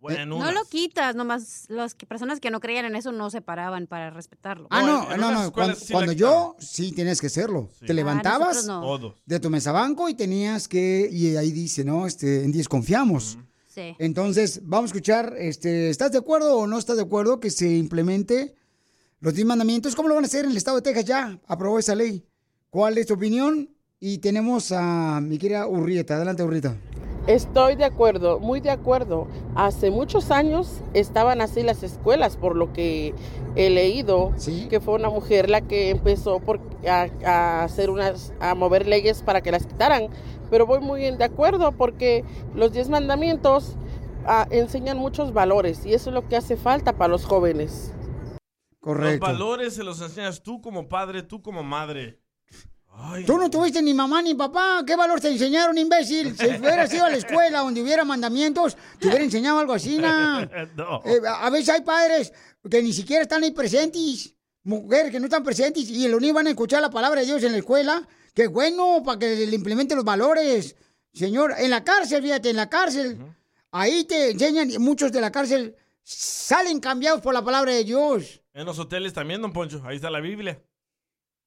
No 0.00 0.52
lo 0.52 0.64
quitas, 0.64 1.16
nomás 1.16 1.64
las 1.68 1.94
que, 1.94 2.06
personas 2.06 2.38
que 2.38 2.50
no 2.50 2.60
creían 2.60 2.84
en 2.84 2.94
eso 2.94 3.10
no 3.10 3.30
se 3.30 3.40
paraban 3.42 3.86
para 3.88 4.10
respetarlo. 4.10 4.68
Ah, 4.70 4.82
no, 4.82 5.16
no, 5.16 5.32
no. 5.32 5.52
Cuando, 5.52 5.76
cuando 5.90 6.12
yo, 6.12 6.54
sí, 6.60 6.92
tenías 6.92 7.20
que 7.20 7.26
hacerlo. 7.26 7.68
Te 7.80 7.90
Ah, 7.92 7.94
levantabas 7.94 8.66
nosotros 8.66 8.66
no. 8.66 8.80
Todos. 8.80 9.14
de 9.26 9.40
tu 9.40 9.50
mesa 9.50 9.72
banco 9.72 10.08
y 10.08 10.14
tenías 10.14 10.68
que, 10.68 11.08
y 11.10 11.34
ahí 11.36 11.50
dice, 11.50 11.84
¿no? 11.84 12.06
Este, 12.06 12.44
en 12.44 12.52
10 12.52 12.68
confiamos. 12.68 13.38
Sí. 13.66 13.94
Entonces, 13.98 14.60
vamos 14.64 14.90
a 14.90 14.92
escuchar, 14.94 15.34
este, 15.38 15.90
¿estás 15.90 16.12
de 16.12 16.18
acuerdo 16.18 16.56
o 16.58 16.66
no 16.66 16.78
estás 16.78 16.96
de 16.96 17.02
acuerdo 17.02 17.40
que 17.40 17.50
se 17.50 17.68
implemente 17.76 18.54
los 19.20 19.34
10 19.34 19.46
mandamientos? 19.48 19.96
¿Cómo 19.96 20.08
lo 20.08 20.14
van 20.14 20.24
a 20.24 20.26
hacer 20.28 20.44
en 20.44 20.52
el 20.52 20.56
estado 20.56 20.76
de 20.76 20.82
Texas? 20.82 21.04
Ya 21.06 21.38
aprobó 21.46 21.78
esa 21.78 21.94
ley. 21.96 22.24
¿Cuál 22.70 22.98
es 22.98 23.06
tu 23.06 23.14
opinión? 23.14 23.68
Y 24.00 24.18
tenemos 24.18 24.70
a 24.70 25.20
mi 25.20 25.38
querida 25.38 25.66
Urrieta. 25.66 26.14
Adelante, 26.16 26.42
Urrieta. 26.44 26.76
Estoy 27.28 27.76
de 27.76 27.84
acuerdo, 27.84 28.40
muy 28.40 28.60
de 28.60 28.70
acuerdo. 28.70 29.28
Hace 29.54 29.90
muchos 29.90 30.30
años 30.30 30.80
estaban 30.94 31.42
así 31.42 31.62
las 31.62 31.82
escuelas, 31.82 32.38
por 32.38 32.56
lo 32.56 32.72
que 32.72 33.14
he 33.54 33.68
leído, 33.68 34.32
que 34.70 34.80
fue 34.80 34.94
una 34.94 35.10
mujer 35.10 35.50
la 35.50 35.60
que 35.60 35.90
empezó 35.90 36.40
por, 36.40 36.58
a, 36.88 37.06
a 37.26 37.64
hacer 37.64 37.90
unas, 37.90 38.32
a 38.40 38.54
mover 38.54 38.86
leyes 38.86 39.22
para 39.22 39.42
que 39.42 39.52
las 39.52 39.66
quitaran. 39.66 40.08
Pero 40.48 40.64
voy 40.64 40.80
muy 40.80 41.02
de 41.02 41.24
acuerdo 41.24 41.72
porque 41.72 42.24
los 42.54 42.72
diez 42.72 42.88
mandamientos 42.88 43.76
ah, 44.24 44.46
enseñan 44.50 44.96
muchos 44.96 45.34
valores 45.34 45.84
y 45.84 45.92
eso 45.92 46.08
es 46.08 46.14
lo 46.14 46.26
que 46.26 46.36
hace 46.36 46.56
falta 46.56 46.94
para 46.94 47.08
los 47.08 47.26
jóvenes. 47.26 47.92
Los 48.80 49.18
valores 49.20 49.74
se 49.74 49.84
los 49.84 50.00
enseñas 50.00 50.42
tú 50.42 50.62
como 50.62 50.88
padre, 50.88 51.22
tú 51.22 51.42
como 51.42 51.62
madre. 51.62 52.22
Tú 53.26 53.38
no 53.38 53.48
tuviste 53.50 53.80
ni 53.82 53.94
mamá 53.94 54.22
ni 54.22 54.34
papá. 54.34 54.82
¿Qué 54.86 54.96
valor 54.96 55.20
te 55.20 55.28
enseñaron, 55.28 55.76
imbécil? 55.78 56.36
Si 56.36 56.46
hubieras 56.58 56.92
ido 56.92 57.04
a 57.04 57.10
la 57.10 57.16
escuela 57.16 57.60
donde 57.60 57.82
hubiera 57.82 58.04
mandamientos, 58.04 58.76
te 58.98 59.08
hubiera 59.08 59.24
enseñado 59.24 59.58
algo 59.58 59.72
así, 59.72 59.98
¿no? 59.98 60.40
No. 60.76 61.02
Eh, 61.04 61.20
a 61.26 61.48
veces 61.50 61.70
hay 61.70 61.82
padres 61.82 62.32
que 62.68 62.82
ni 62.82 62.92
siquiera 62.92 63.22
están 63.22 63.42
ahí 63.42 63.52
presentes, 63.52 64.34
mujeres 64.64 65.10
que 65.10 65.20
no 65.20 65.26
están 65.26 65.42
presentes 65.42 65.88
y 65.88 66.04
el 66.04 66.14
único 66.14 66.34
van 66.34 66.46
a 66.46 66.50
escuchar 66.50 66.82
la 66.82 66.90
palabra 66.90 67.20
de 67.20 67.26
Dios 67.26 67.42
en 67.42 67.52
la 67.52 67.58
escuela. 67.58 68.06
Qué 68.34 68.46
bueno 68.46 69.02
para 69.04 69.18
que 69.18 69.46
le 69.46 69.54
implemente 69.54 69.94
los 69.94 70.04
valores. 70.04 70.76
Señor, 71.12 71.54
en 71.58 71.70
la 71.70 71.82
cárcel, 71.82 72.22
fíjate, 72.22 72.50
en 72.50 72.56
la 72.56 72.68
cárcel, 72.68 73.18
ahí 73.72 74.04
te 74.04 74.30
enseñan 74.30 74.70
y 74.70 74.78
muchos 74.78 75.10
de 75.10 75.20
la 75.20 75.32
cárcel 75.32 75.74
salen 76.02 76.80
cambiados 76.80 77.20
por 77.20 77.34
la 77.34 77.42
palabra 77.42 77.72
de 77.72 77.84
Dios. 77.84 78.40
En 78.52 78.66
los 78.66 78.78
hoteles 78.78 79.12
también, 79.12 79.40
don 79.42 79.52
Poncho. 79.52 79.82
Ahí 79.84 79.96
está 79.96 80.10
la 80.10 80.20
Biblia. 80.20 80.60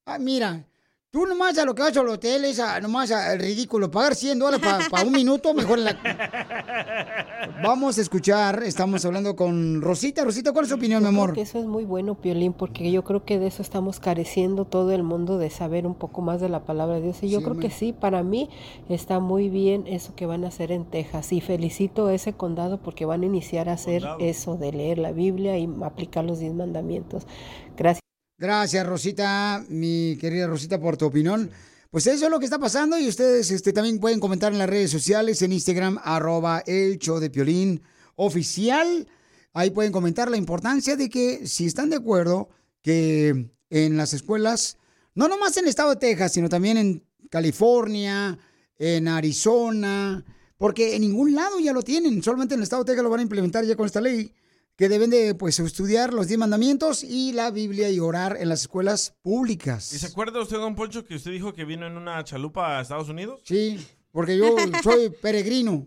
Ah, 0.05 0.17
mira, 0.17 0.65
tú 1.11 1.25
nomás 1.25 1.57
a 1.57 1.65
lo 1.65 1.75
que 1.75 1.81
vas 1.81 1.95
al 1.97 2.07
hotel 2.07 2.45
es 2.45 2.59
a, 2.59 2.79
nomás 2.79 3.11
al 3.11 3.37
ridículo. 3.37 3.91
Pagar 3.91 4.15
100 4.15 4.39
dólares 4.39 4.61
para 4.89 5.05
un 5.05 5.11
minuto, 5.11 5.53
mejor 5.53 5.77
en 5.79 5.85
la... 5.85 5.97
Vamos 7.63 7.97
a 7.97 8.01
escuchar, 8.01 8.63
estamos 8.63 9.03
hablando 9.03 9.35
con 9.35 9.81
Rosita. 9.81 10.23
Rosita, 10.23 10.53
¿cuál 10.53 10.63
es 10.65 10.69
tu 10.69 10.75
opinión, 10.75 11.03
mi 11.03 11.07
Yo 11.07 11.11
creo 11.11 11.21
amor? 11.23 11.35
que 11.35 11.41
eso 11.41 11.59
es 11.59 11.65
muy 11.65 11.83
bueno, 11.83 12.15
Piolín, 12.15 12.53
porque 12.53 12.91
yo 12.91 13.03
creo 13.03 13.25
que 13.25 13.39
de 13.39 13.47
eso 13.47 13.61
estamos 13.61 13.99
careciendo 13.99 14.65
todo 14.65 14.91
el 14.93 15.03
mundo 15.03 15.37
de 15.37 15.49
saber 15.49 15.85
un 15.85 15.95
poco 15.95 16.21
más 16.21 16.39
de 16.39 16.49
la 16.49 16.63
palabra 16.63 16.95
de 16.95 17.01
Dios. 17.01 17.21
Y 17.23 17.29
yo 17.29 17.39
Sí, 17.39 17.45
creo 17.45 17.57
que 17.59 17.69
sí, 17.71 17.93
para 17.93 18.23
mí 18.23 18.49
está 18.89 19.19
muy 19.19 19.49
bien 19.49 19.87
eso 19.87 20.15
que 20.15 20.25
van 20.25 20.45
a 20.45 20.47
hacer 20.47 20.71
en 20.71 20.85
Texas. 20.85 21.33
Y 21.33 21.41
felicito 21.41 22.07
a 22.07 22.13
ese 22.13 22.33
condado 22.33 22.77
porque 22.81 23.05
van 23.05 23.23
a 23.23 23.25
iniciar 23.25 23.67
a 23.69 23.73
hacer 23.73 24.03
eso 24.19 24.55
de 24.55 24.71
leer 24.71 24.97
la 24.97 25.11
Biblia 25.11 25.57
y 25.57 25.69
aplicar 25.83 26.23
los 26.23 26.39
diez 26.39 26.53
mandamientos. 26.53 27.27
Gracias. 27.75 28.01
Gracias, 28.41 28.87
Rosita, 28.87 29.63
mi 29.69 30.17
querida 30.19 30.47
Rosita, 30.47 30.81
por 30.81 30.97
tu 30.97 31.05
opinión. 31.05 31.51
Pues 31.91 32.07
eso 32.07 32.25
es 32.25 32.31
lo 32.31 32.39
que 32.39 32.45
está 32.45 32.57
pasando 32.57 32.97
y 32.97 33.07
ustedes 33.07 33.51
este, 33.51 33.71
también 33.71 33.99
pueden 33.99 34.19
comentar 34.19 34.51
en 34.51 34.57
las 34.57 34.67
redes 34.67 34.89
sociales, 34.89 35.43
en 35.43 35.53
Instagram, 35.53 35.99
arroba 36.03 36.63
el 36.65 36.97
show 36.97 37.19
de 37.19 37.29
Piolín 37.29 37.83
oficial. 38.15 39.07
Ahí 39.53 39.69
pueden 39.69 39.91
comentar 39.91 40.31
la 40.31 40.37
importancia 40.37 40.95
de 40.95 41.07
que 41.07 41.45
si 41.45 41.67
están 41.67 41.91
de 41.91 41.97
acuerdo 41.97 42.49
que 42.81 43.51
en 43.69 43.95
las 43.95 44.13
escuelas, 44.13 44.79
no 45.13 45.27
nomás 45.27 45.55
en 45.57 45.65
el 45.65 45.69
estado 45.69 45.91
de 45.91 45.97
Texas, 45.97 46.33
sino 46.33 46.49
también 46.49 46.77
en 46.77 47.03
California, 47.29 48.39
en 48.79 49.07
Arizona, 49.07 50.25
porque 50.57 50.95
en 50.95 51.03
ningún 51.03 51.35
lado 51.35 51.59
ya 51.59 51.73
lo 51.73 51.83
tienen, 51.83 52.23
solamente 52.23 52.55
en 52.55 52.61
el 52.61 52.63
estado 52.63 52.83
de 52.83 52.87
Texas 52.87 53.03
lo 53.03 53.11
van 53.11 53.19
a 53.19 53.23
implementar 53.23 53.65
ya 53.65 53.75
con 53.75 53.85
esta 53.85 54.01
ley, 54.01 54.33
que 54.81 54.89
deben 54.89 55.11
de 55.11 55.35
pues 55.35 55.59
estudiar 55.59 56.11
los 56.11 56.25
diez 56.25 56.39
mandamientos 56.39 57.03
y 57.03 57.33
la 57.33 57.51
Biblia 57.51 57.91
y 57.91 57.99
orar 57.99 58.37
en 58.39 58.49
las 58.49 58.61
escuelas 58.61 59.13
públicas. 59.21 59.93
¿Y 59.93 59.99
se 59.99 60.07
acuerda 60.07 60.41
usted, 60.41 60.57
don 60.57 60.73
Poncho, 60.73 61.05
que 61.05 61.13
usted 61.13 61.29
dijo 61.29 61.53
que 61.53 61.65
vino 61.65 61.85
en 61.85 61.97
una 61.97 62.23
chalupa 62.23 62.79
a 62.79 62.81
Estados 62.81 63.07
Unidos? 63.07 63.41
Sí, 63.43 63.79
porque 64.11 64.35
yo 64.39 64.55
soy 64.83 65.11
peregrino. 65.11 65.85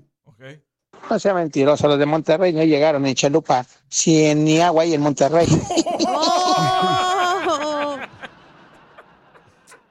No 1.10 1.18
sea 1.18 1.34
mentiroso, 1.34 1.88
los 1.88 1.98
de 1.98 2.06
Monterrey 2.06 2.52
no 2.52 2.62
llegaron 2.62 3.04
en 3.04 3.16
chalupa, 3.16 3.66
si 3.88 4.26
en 4.26 4.44
ni 4.44 4.60
agua 4.60 4.84
hay 4.84 4.94
en 4.94 5.00
Monterrey. 5.00 5.48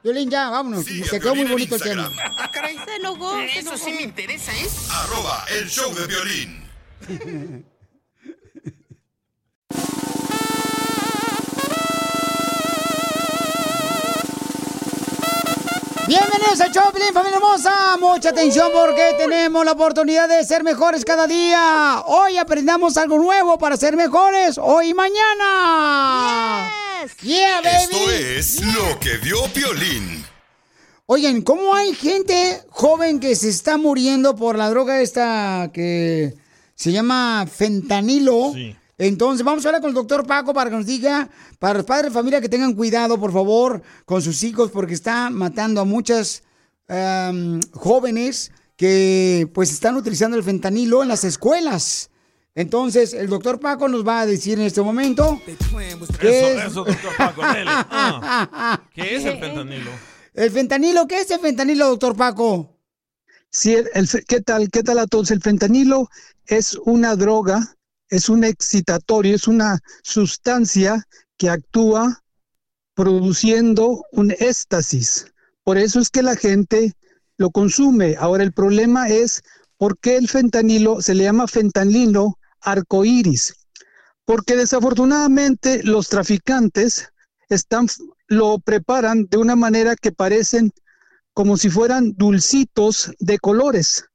Violín, 0.01 0.29
ya, 0.29 0.49
vámonos. 0.49 0.85
Se 0.85 1.19
quedó 1.19 1.35
muy 1.35 1.43
bonito 1.43 1.75
el 1.75 1.81
tema. 1.81 2.09
Ah, 2.39 2.49
caray. 2.53 2.77
Se 2.85 2.95
enojó. 2.95 3.37
Eso 3.37 3.77
sí 3.77 3.91
me 3.91 4.03
interesa, 4.03 4.53
¿eh? 4.53 4.69
Arroba 4.91 5.43
el 5.59 5.67
show 5.69 5.93
de 5.93 6.07
violín. 6.07 7.63
Bienvenidos 16.05 16.59
al 16.59 16.71
show, 16.73 16.83
Piolín, 16.91 17.13
familia 17.13 17.37
hermosa. 17.37 17.73
Mucha 17.97 18.29
atención 18.29 18.69
porque 18.73 19.15
tenemos 19.17 19.63
la 19.63 19.71
oportunidad 19.71 20.27
de 20.27 20.43
ser 20.43 20.61
mejores 20.61 21.05
cada 21.05 21.27
día. 21.27 22.03
Hoy 22.05 22.37
aprendamos 22.37 22.97
algo 22.97 23.17
nuevo 23.17 23.57
para 23.57 23.77
ser 23.77 23.95
mejores 23.95 24.57
hoy 24.57 24.89
y 24.89 24.93
mañana. 24.93 26.69
Yeah, 27.21 27.61
baby. 27.61 27.95
Esto 27.95 28.11
es 28.11 28.61
lo 28.61 28.99
que 28.99 29.17
vio 29.17 29.37
Piolín. 29.53 30.25
Oigan, 31.05 31.41
¿cómo 31.41 31.73
hay 31.73 31.93
gente 31.95 32.61
joven 32.69 33.21
que 33.21 33.35
se 33.35 33.47
está 33.47 33.77
muriendo 33.77 34.35
por 34.35 34.57
la 34.57 34.69
droga 34.69 34.99
esta 35.01 35.71
que 35.73 36.33
se 36.75 36.91
llama 36.91 37.45
fentanilo? 37.49 38.53
Entonces, 39.05 39.43
vamos 39.45 39.65
a 39.65 39.69
hablar 39.69 39.81
con 39.81 39.89
el 39.89 39.95
doctor 39.95 40.25
Paco 40.25 40.53
para 40.53 40.69
que 40.69 40.75
nos 40.77 40.85
diga, 40.85 41.29
para 41.59 41.75
los 41.79 41.85
padres 41.85 42.11
de 42.11 42.13
familia, 42.17 42.39
que 42.39 42.47
tengan 42.47 42.73
cuidado, 42.73 43.19
por 43.19 43.33
favor, 43.33 43.81
con 44.05 44.21
sus 44.21 44.43
hijos, 44.43 44.71
porque 44.71 44.93
está 44.93 45.29
matando 45.29 45.81
a 45.81 45.85
muchas 45.85 46.43
jóvenes 47.73 48.51
que 48.75 49.49
pues 49.53 49.71
están 49.71 49.95
utilizando 49.95 50.37
el 50.37 50.43
fentanilo 50.43 51.01
en 51.03 51.09
las 51.09 51.23
escuelas. 51.23 52.09
Entonces, 52.55 53.13
el 53.13 53.27
doctor 53.27 53.59
Paco 53.59 53.87
nos 53.87 54.07
va 54.07 54.21
a 54.21 54.25
decir 54.25 54.59
en 54.59 54.65
este 54.65 54.81
momento 54.81 55.41
qué 55.45 55.53
Eso, 55.53 55.79
es- 56.59 56.65
eso, 56.71 56.83
doctor 56.83 57.15
Paco, 57.17 57.41
dele. 57.41 57.71
Ah. 57.89 58.81
¿Qué 58.93 59.15
es 59.15 59.25
el 59.25 59.39
fentanilo? 59.39 59.91
El 60.33 60.51
fentanilo, 60.51 61.07
¿qué 61.07 61.19
es 61.21 61.31
el 61.31 61.39
fentanilo, 61.39 61.87
doctor 61.89 62.15
Paco? 62.15 62.77
Sí, 63.49 63.73
el- 63.75 64.09
¿qué 64.27 64.41
tal? 64.41 64.69
¿Qué 64.69 64.83
tal 64.83 64.99
a 64.99 65.07
todos? 65.07 65.31
El 65.31 65.41
fentanilo 65.41 66.09
es 66.45 66.75
una 66.85 67.15
droga, 67.15 67.75
es 68.09 68.29
un 68.29 68.43
excitatorio, 68.43 69.35
es 69.35 69.47
una 69.47 69.79
sustancia 70.03 71.03
que 71.37 71.49
actúa 71.49 72.23
produciendo 72.93 74.05
un 74.11 74.31
éxtasis. 74.31 75.27
Por 75.63 75.77
eso 75.77 75.99
es 75.99 76.09
que 76.09 76.23
la 76.23 76.35
gente 76.35 76.93
lo 77.37 77.49
consume. 77.49 78.15
Ahora, 78.17 78.43
el 78.43 78.53
problema 78.53 79.09
es 79.09 79.41
por 79.77 79.97
qué 79.97 80.17
el 80.17 80.27
fentanilo 80.29 81.01
se 81.01 81.15
le 81.15 81.23
llama 81.23 81.47
fentanilo 81.47 82.37
arcoíris. 82.61 83.55
Porque 84.25 84.55
desafortunadamente 84.55 85.83
los 85.83 86.07
traficantes 86.07 87.09
están, 87.49 87.87
lo 88.27 88.59
preparan 88.59 89.25
de 89.29 89.37
una 89.37 89.55
manera 89.55 89.95
que 89.95 90.11
parecen 90.11 90.71
como 91.33 91.57
si 91.57 91.69
fueran 91.69 92.13
dulcitos 92.15 93.11
de 93.19 93.39
colores. 93.39 94.05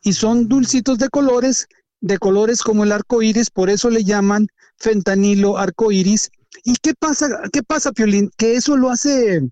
Y 0.00 0.12
son 0.12 0.48
dulcitos 0.48 0.98
de 0.98 1.08
colores, 1.08 1.66
de 2.00 2.18
colores 2.18 2.62
como 2.62 2.84
el 2.84 2.92
arco 2.92 3.22
iris, 3.22 3.50
por 3.50 3.70
eso 3.70 3.90
le 3.90 4.04
llaman 4.04 4.48
fentanilo 4.76 5.58
arco 5.58 5.90
iris. 5.92 6.30
¿Y 6.64 6.76
qué 6.76 6.94
pasa, 6.94 7.28
qué 7.52 7.62
pasa, 7.62 7.92
Piolín? 7.92 8.30
Que 8.36 8.54
eso 8.54 8.76
lo 8.76 8.90
hace 8.90 9.42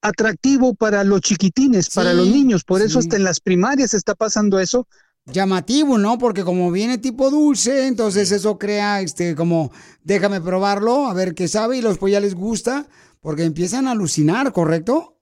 atractivo 0.00 0.74
para 0.74 1.02
los 1.04 1.20
chiquitines, 1.20 1.90
para 1.90 2.12
los 2.12 2.28
niños. 2.28 2.64
Por 2.64 2.82
eso 2.82 2.98
hasta 2.98 3.16
en 3.16 3.24
las 3.24 3.40
primarias 3.40 3.94
está 3.94 4.14
pasando 4.14 4.60
eso. 4.60 4.86
llamativo, 5.32 5.98
¿no? 5.98 6.18
Porque 6.18 6.44
como 6.44 6.70
viene 6.70 6.98
tipo 6.98 7.30
dulce, 7.30 7.86
entonces 7.86 8.32
eso 8.32 8.58
crea, 8.58 9.00
este, 9.00 9.34
como, 9.34 9.70
déjame 10.02 10.40
probarlo, 10.40 11.06
a 11.06 11.14
ver 11.14 11.34
qué 11.34 11.48
sabe, 11.48 11.78
y 11.78 11.80
después 11.80 12.12
ya 12.12 12.20
les 12.20 12.34
gusta, 12.34 12.86
porque 13.20 13.44
empiezan 13.44 13.88
a 13.88 13.92
alucinar, 13.92 14.52
¿correcto? 14.52 15.18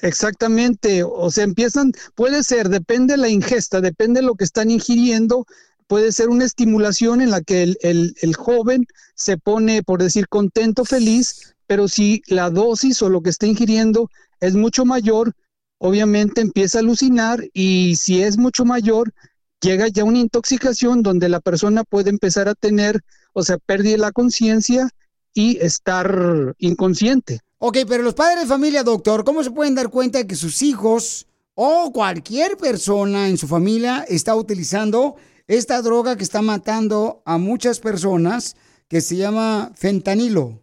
Exactamente, 0.00 1.04
o 1.04 1.30
sea, 1.30 1.44
empiezan, 1.44 1.92
puede 2.14 2.42
ser, 2.42 2.68
depende 2.68 3.14
de 3.14 3.18
la 3.18 3.28
ingesta, 3.28 3.80
depende 3.80 4.20
de 4.20 4.26
lo 4.26 4.34
que 4.34 4.44
están 4.44 4.70
ingiriendo, 4.70 5.46
puede 5.92 6.10
ser 6.10 6.30
una 6.30 6.46
estimulación 6.46 7.20
en 7.20 7.30
la 7.30 7.42
que 7.42 7.62
el, 7.62 7.76
el- 7.82 8.34
joven 8.34 8.86
se 9.14 9.36
pone, 9.36 9.82
por 9.82 10.02
decir, 10.02 10.26
contento, 10.26 10.86
feliz, 10.86 11.54
pero 11.66 11.86
si 11.86 12.22
la 12.28 12.48
dosis 12.48 13.02
o 13.02 13.10
lo 13.10 13.20
que 13.20 13.28
está 13.28 13.46
ingiriendo 13.46 14.08
es 14.40 14.54
mucho 14.54 14.86
mayor, 14.86 15.34
obviamente 15.76 16.40
empieza 16.40 16.78
a 16.78 16.80
alucinar 16.80 17.44
y 17.52 17.96
si 17.96 18.22
es 18.22 18.38
mucho 18.38 18.64
mayor, 18.64 19.12
llega 19.60 19.86
ya 19.88 20.04
una 20.04 20.20
intoxicación 20.20 21.02
donde 21.02 21.28
la 21.28 21.40
persona 21.40 21.84
puede 21.84 22.08
empezar 22.08 22.48
a 22.48 22.54
tener, 22.54 23.02
o 23.34 23.42
sea, 23.42 23.58
pérdida 23.58 23.98
la 23.98 24.12
conciencia 24.12 24.88
y 25.34 25.58
estar 25.58 26.54
inconsciente. 26.56 27.40
Ok, 27.58 27.80
pero 27.86 28.02
los 28.02 28.14
padres 28.14 28.44
de 28.44 28.46
familia, 28.46 28.82
doctor, 28.82 29.24
¿cómo 29.24 29.44
se 29.44 29.50
pueden 29.50 29.74
dar 29.74 29.90
cuenta 29.90 30.16
de 30.16 30.26
que 30.26 30.36
sus 30.36 30.62
hijos 30.62 31.26
o 31.54 31.92
cualquier 31.92 32.56
persona 32.56 33.28
en 33.28 33.36
su 33.36 33.46
familia 33.46 34.06
está 34.08 34.34
utilizando 34.34 35.16
esta 35.56 35.82
droga 35.82 36.16
que 36.16 36.24
está 36.24 36.42
matando 36.42 37.22
a 37.24 37.38
muchas 37.38 37.78
personas, 37.78 38.56
que 38.88 39.00
se 39.00 39.16
llama 39.16 39.72
fentanilo? 39.74 40.62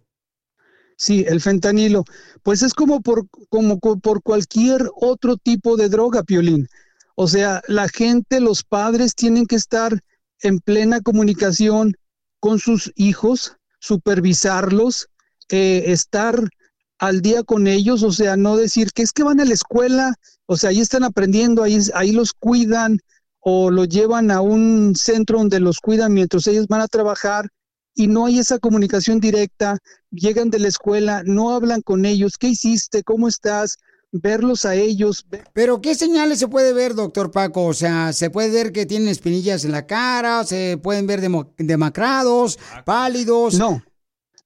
Sí, 0.97 1.25
el 1.27 1.41
fentanilo. 1.41 2.03
Pues 2.43 2.61
es 2.61 2.73
como 2.73 3.01
por, 3.01 3.27
como 3.49 3.79
co- 3.79 3.99
por 3.99 4.21
cualquier 4.21 4.89
otro 4.95 5.37
tipo 5.37 5.77
de 5.77 5.89
droga, 5.89 6.23
Piolín. 6.23 6.67
O 7.15 7.27
sea, 7.27 7.61
la 7.67 7.87
gente, 7.87 8.39
los 8.39 8.63
padres 8.63 9.15
tienen 9.15 9.45
que 9.45 9.55
estar 9.55 9.99
en 10.41 10.59
plena 10.59 11.01
comunicación 11.01 11.95
con 12.39 12.59
sus 12.59 12.91
hijos, 12.95 13.57
supervisarlos, 13.79 15.07
eh, 15.49 15.83
estar 15.87 16.49
al 16.97 17.21
día 17.21 17.43
con 17.43 17.67
ellos, 17.67 18.03
o 18.03 18.11
sea, 18.11 18.35
no 18.35 18.57
decir 18.57 18.91
que 18.91 19.03
es 19.03 19.13
que 19.13 19.23
van 19.23 19.39
a 19.39 19.45
la 19.45 19.53
escuela, 19.53 20.15
o 20.45 20.57
sea, 20.57 20.71
ahí 20.71 20.81
están 20.81 21.03
aprendiendo, 21.03 21.63
ahí, 21.63 21.77
ahí 21.93 22.11
los 22.11 22.33
cuidan 22.33 22.99
o 23.39 23.71
los 23.71 23.87
llevan 23.87 24.31
a 24.31 24.41
un 24.41 24.95
centro 24.95 25.39
donde 25.39 25.59
los 25.59 25.79
cuidan 25.79 26.13
mientras 26.13 26.47
ellos 26.47 26.67
van 26.67 26.81
a 26.81 26.87
trabajar 26.87 27.49
y 27.95 28.07
no 28.07 28.25
hay 28.25 28.39
esa 28.39 28.59
comunicación 28.59 29.19
directa, 29.19 29.77
llegan 30.11 30.49
de 30.49 30.59
la 30.59 30.67
escuela, 30.67 31.23
no 31.25 31.51
hablan 31.51 31.81
con 31.81 32.05
ellos, 32.05 32.37
¿qué 32.37 32.47
hiciste? 32.47 33.03
¿Cómo 33.03 33.27
estás? 33.27 33.77
Verlos 34.11 34.65
a 34.65 34.75
ellos. 34.75 35.25
Pero 35.53 35.81
¿qué 35.81 35.93
señales 35.95 36.39
se 36.39 36.47
puede 36.47 36.73
ver, 36.73 36.95
doctor 36.95 37.29
Paco? 37.29 37.65
O 37.65 37.73
sea, 37.73 38.13
se 38.13 38.29
puede 38.29 38.49
ver 38.49 38.71
que 38.71 38.85
tienen 38.85 39.09
espinillas 39.09 39.65
en 39.65 39.71
la 39.71 39.85
cara, 39.85 40.43
se 40.45 40.79
pueden 40.81 41.07
ver 41.07 41.21
demacrados, 41.57 42.57
pálidos. 42.85 43.55
No, 43.55 43.83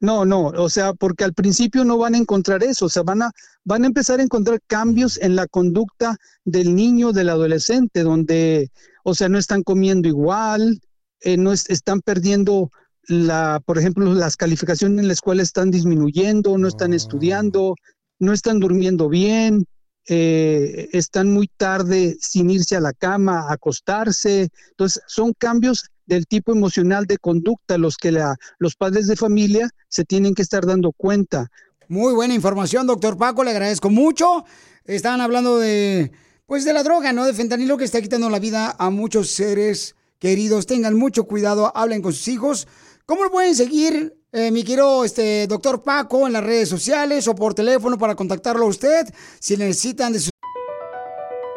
no, 0.03 0.25
no, 0.25 0.47
o 0.47 0.69
sea, 0.69 0.93
porque 0.93 1.23
al 1.23 1.33
principio 1.33 1.85
no 1.85 1.97
van 1.97 2.15
a 2.15 2.17
encontrar 2.17 2.61
eso, 2.63 2.85
o 2.87 2.89
sea, 2.89 3.03
van 3.03 3.21
a, 3.21 3.31
van 3.63 3.83
a 3.83 3.87
empezar 3.87 4.19
a 4.19 4.23
encontrar 4.23 4.59
cambios 4.67 5.17
en 5.21 5.35
la 5.37 5.47
conducta 5.47 6.17
del 6.43 6.75
niño, 6.75 7.13
del 7.13 7.29
adolescente, 7.29 8.03
donde, 8.03 8.69
o 9.05 9.15
sea, 9.15 9.29
no 9.29 9.37
están 9.37 9.63
comiendo 9.63 10.09
igual, 10.09 10.81
eh, 11.21 11.37
no 11.37 11.53
es- 11.53 11.69
están 11.69 12.01
perdiendo 12.01 12.69
la, 13.07 13.61
por 13.65 13.77
ejemplo, 13.79 14.13
las 14.13 14.35
calificaciones 14.35 14.99
en 14.99 15.07
la 15.07 15.13
escuela 15.13 15.41
están 15.41 15.71
disminuyendo, 15.71 16.57
no 16.57 16.67
están 16.67 16.93
estudiando, 16.93 17.75
no 18.19 18.33
están 18.33 18.59
durmiendo 18.59 19.07
bien, 19.09 19.65
eh, 20.09 20.89
están 20.91 21.31
muy 21.31 21.47
tarde 21.57 22.17
sin 22.19 22.49
irse 22.49 22.75
a 22.75 22.81
la 22.81 22.91
cama, 22.93 23.47
a 23.49 23.53
acostarse. 23.53 24.49
Entonces, 24.71 25.01
son 25.07 25.33
cambios 25.37 25.85
del 26.05 26.25
tipo 26.27 26.51
emocional 26.51 27.05
de 27.05 27.17
conducta 27.17 27.77
los 27.77 27.97
que 27.97 28.11
la- 28.11 28.35
los 28.59 28.75
padres 28.75 29.07
de 29.07 29.15
familia 29.15 29.69
se 29.87 30.05
tienen 30.05 30.33
que 30.33 30.41
estar 30.41 30.65
dando 30.65 30.91
cuenta. 30.91 31.49
Muy 31.87 32.13
buena 32.13 32.33
información, 32.33 32.87
doctor 32.87 33.17
Paco, 33.17 33.43
le 33.43 33.51
agradezco 33.51 33.89
mucho. 33.89 34.45
Estaban 34.85 35.21
hablando 35.21 35.59
de, 35.59 36.11
pues, 36.45 36.65
de 36.65 36.73
la 36.73 36.83
droga, 36.83 37.13
¿no? 37.13 37.25
De 37.25 37.33
fentanilo 37.33 37.77
que 37.77 37.85
está 37.85 38.01
quitando 38.01 38.29
la 38.29 38.39
vida 38.39 38.75
a 38.77 38.89
muchos 38.89 39.29
seres 39.29 39.95
queridos. 40.19 40.65
Tengan 40.65 40.95
mucho 40.95 41.25
cuidado, 41.25 41.71
hablen 41.75 42.01
con 42.01 42.13
sus 42.13 42.27
hijos. 42.27 42.67
¿Cómo 43.05 43.23
lo 43.23 43.31
pueden 43.31 43.53
seguir, 43.53 44.15
eh, 44.31 44.49
mi 44.49 44.63
querido 44.63 45.03
este, 45.03 45.45
doctor 45.47 45.83
Paco, 45.83 46.25
en 46.25 46.33
las 46.33 46.43
redes 46.43 46.69
sociales 46.69 47.27
o 47.27 47.35
por 47.35 47.53
teléfono 47.53 47.97
para 47.97 48.15
contactarlo 48.15 48.65
a 48.65 48.69
usted 48.69 49.05
si 49.39 49.57
necesitan 49.57 50.13
de 50.13 50.19
su 50.19 50.29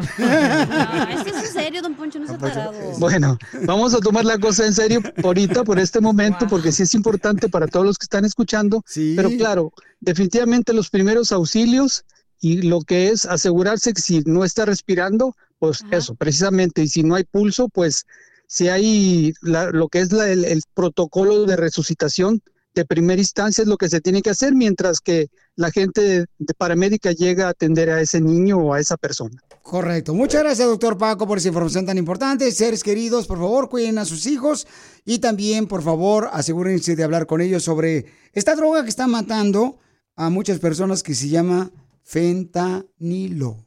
es 1.10 1.24
que 1.24 1.30
es 1.30 1.36
en 1.36 1.54
serio, 1.54 1.82
don 1.82 1.94
Poncho, 1.96 2.20
no 2.20 2.28
se 2.28 2.34
pues, 2.34 2.52
ha 2.58 2.72
tarado. 2.72 2.92
Bueno, 3.00 3.38
vamos 3.66 3.94
a 3.94 4.00
tomar 4.00 4.26
la 4.26 4.38
cosa 4.40 4.66
en 4.66 4.74
serio 4.74 5.02
ahorita, 5.24 5.64
por 5.64 5.78
este 5.80 6.02
momento, 6.02 6.48
porque 6.48 6.72
sí 6.72 6.84
es 6.84 6.94
importante 6.94 7.50
para 7.50 7.68
todos 7.68 7.86
los 7.86 7.98
que 7.98 8.06
están 8.06 8.26
escuchando. 8.26 8.84
Pero 9.16 9.30
claro, 9.38 9.72
definitivamente 10.00 10.74
los 10.74 10.90
primeros 10.90 11.32
auxilios 11.32 12.06
y 12.42 12.62
lo 12.62 12.82
que 12.82 13.10
es 13.10 13.26
asegurarse 13.26 13.94
que 13.94 14.02
si 14.02 14.22
no 14.26 14.44
está 14.46 14.66
respirando, 14.66 15.36
pues 15.60 15.84
eso, 15.92 16.16
precisamente, 16.16 16.84
y 16.84 16.88
si 16.88 17.04
no 17.04 17.16
hay 17.16 17.26
pulso, 17.26 17.68
pues 17.68 18.06
si 18.48 18.70
hay 18.70 19.34
la- 19.42 19.72
lo 19.72 19.90
que 19.90 20.00
es 20.00 20.12
la- 20.14 20.30
el, 20.30 20.46
el 20.46 20.62
protocolo 20.74 21.46
de 21.46 21.58
resucitación 21.58 22.42
de 22.76 22.86
primera 22.86 23.20
instancia 23.20 23.64
es 23.64 23.68
lo 23.68 23.78
que 23.78 23.90
se 23.90 24.00
tiene 24.00 24.22
que 24.22 24.30
hacer 24.30 24.54
mientras 24.56 25.00
que 25.02 25.28
la 25.56 25.70
gente 25.72 26.02
de, 26.02 26.26
de 26.38 26.54
paramédica 26.54 27.12
llega 27.12 27.48
a 27.48 27.50
atender 27.50 27.90
a 27.90 28.00
ese 28.00 28.22
niño 28.22 28.58
o 28.60 28.74
a 28.74 28.80
esa 28.80 28.96
persona. 28.96 29.42
Correcto. 29.62 30.14
Muchas 30.14 30.44
gracias, 30.44 30.68
doctor 30.68 30.98
Paco, 30.98 31.28
por 31.28 31.40
esa 31.40 31.50
información 31.50 31.86
tan 31.86 31.98
importante. 31.98 32.50
Seres 32.52 32.84
queridos, 32.84 33.28
por 33.28 33.38
favor, 33.40 33.70
cuiden 33.70 33.98
a 33.98 34.06
sus 34.06 34.26
hijos 34.28 34.66
y 35.04 35.20
también, 35.20 35.68
por 35.68 35.82
favor, 35.84 36.30
asegúrense 36.32 36.96
de 36.96 37.04
hablar 37.04 37.26
con 37.26 37.42
ellos 37.42 37.64
sobre 37.64 38.06
esta 38.34 38.56
droga 38.56 38.84
que 38.84 38.90
está 38.90 39.08
matando 39.08 39.78
a 40.20 40.30
muchas 40.30 40.60
personas 40.60 41.02
que 41.02 41.16
se 41.16 41.30
llama 41.30 41.72
fentanilo. 42.04 43.66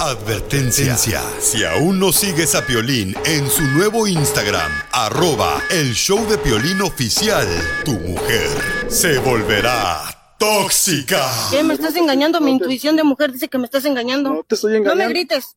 Advertencia. 0.00 0.96
Si 1.38 1.62
aún 1.64 2.00
no 2.00 2.12
sigues 2.12 2.54
a 2.54 2.66
Piolín 2.66 3.14
en 3.26 3.46
su 3.50 3.62
nuevo 3.62 4.06
Instagram, 4.06 4.70
arroba 4.90 5.60
el 5.70 5.92
show 5.92 6.26
de 6.30 6.38
Piolín 6.38 6.80
oficial, 6.80 7.46
tu 7.84 7.92
mujer 7.92 8.48
se 8.88 9.18
volverá 9.18 10.00
tóxica. 10.38 11.30
¿Qué? 11.50 11.62
¿Me 11.62 11.74
estás 11.74 11.94
engañando? 11.96 12.40
Mi 12.40 12.52
intuición 12.52 12.96
de 12.96 13.04
mujer 13.04 13.30
dice 13.30 13.48
que 13.48 13.58
me 13.58 13.66
estás 13.66 13.84
engañando. 13.84 14.30
No 14.32 14.42
te 14.44 14.54
estoy 14.54 14.72
No 14.72 14.78
engañando. 14.78 15.04
me 15.04 15.10
grites. 15.10 15.56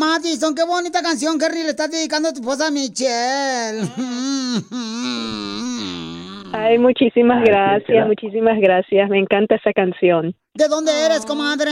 Madison, 0.00 0.54
qué 0.54 0.64
bonita 0.64 1.02
canción, 1.02 1.36
Henry, 1.38 1.62
le 1.62 1.70
estás 1.70 1.90
dedicando 1.90 2.30
a 2.30 2.32
tu 2.32 2.40
esposa 2.40 2.70
Michelle. 2.70 3.82
Ay, 6.54 6.78
muchísimas 6.78 7.44
gracias, 7.44 8.06
muchísimas 8.06 8.58
gracias. 8.58 9.10
Me 9.10 9.18
encanta 9.18 9.56
esa 9.56 9.74
canción. 9.74 10.34
¿De 10.54 10.68
dónde 10.68 10.92
eres, 11.04 11.26
comadre? 11.26 11.70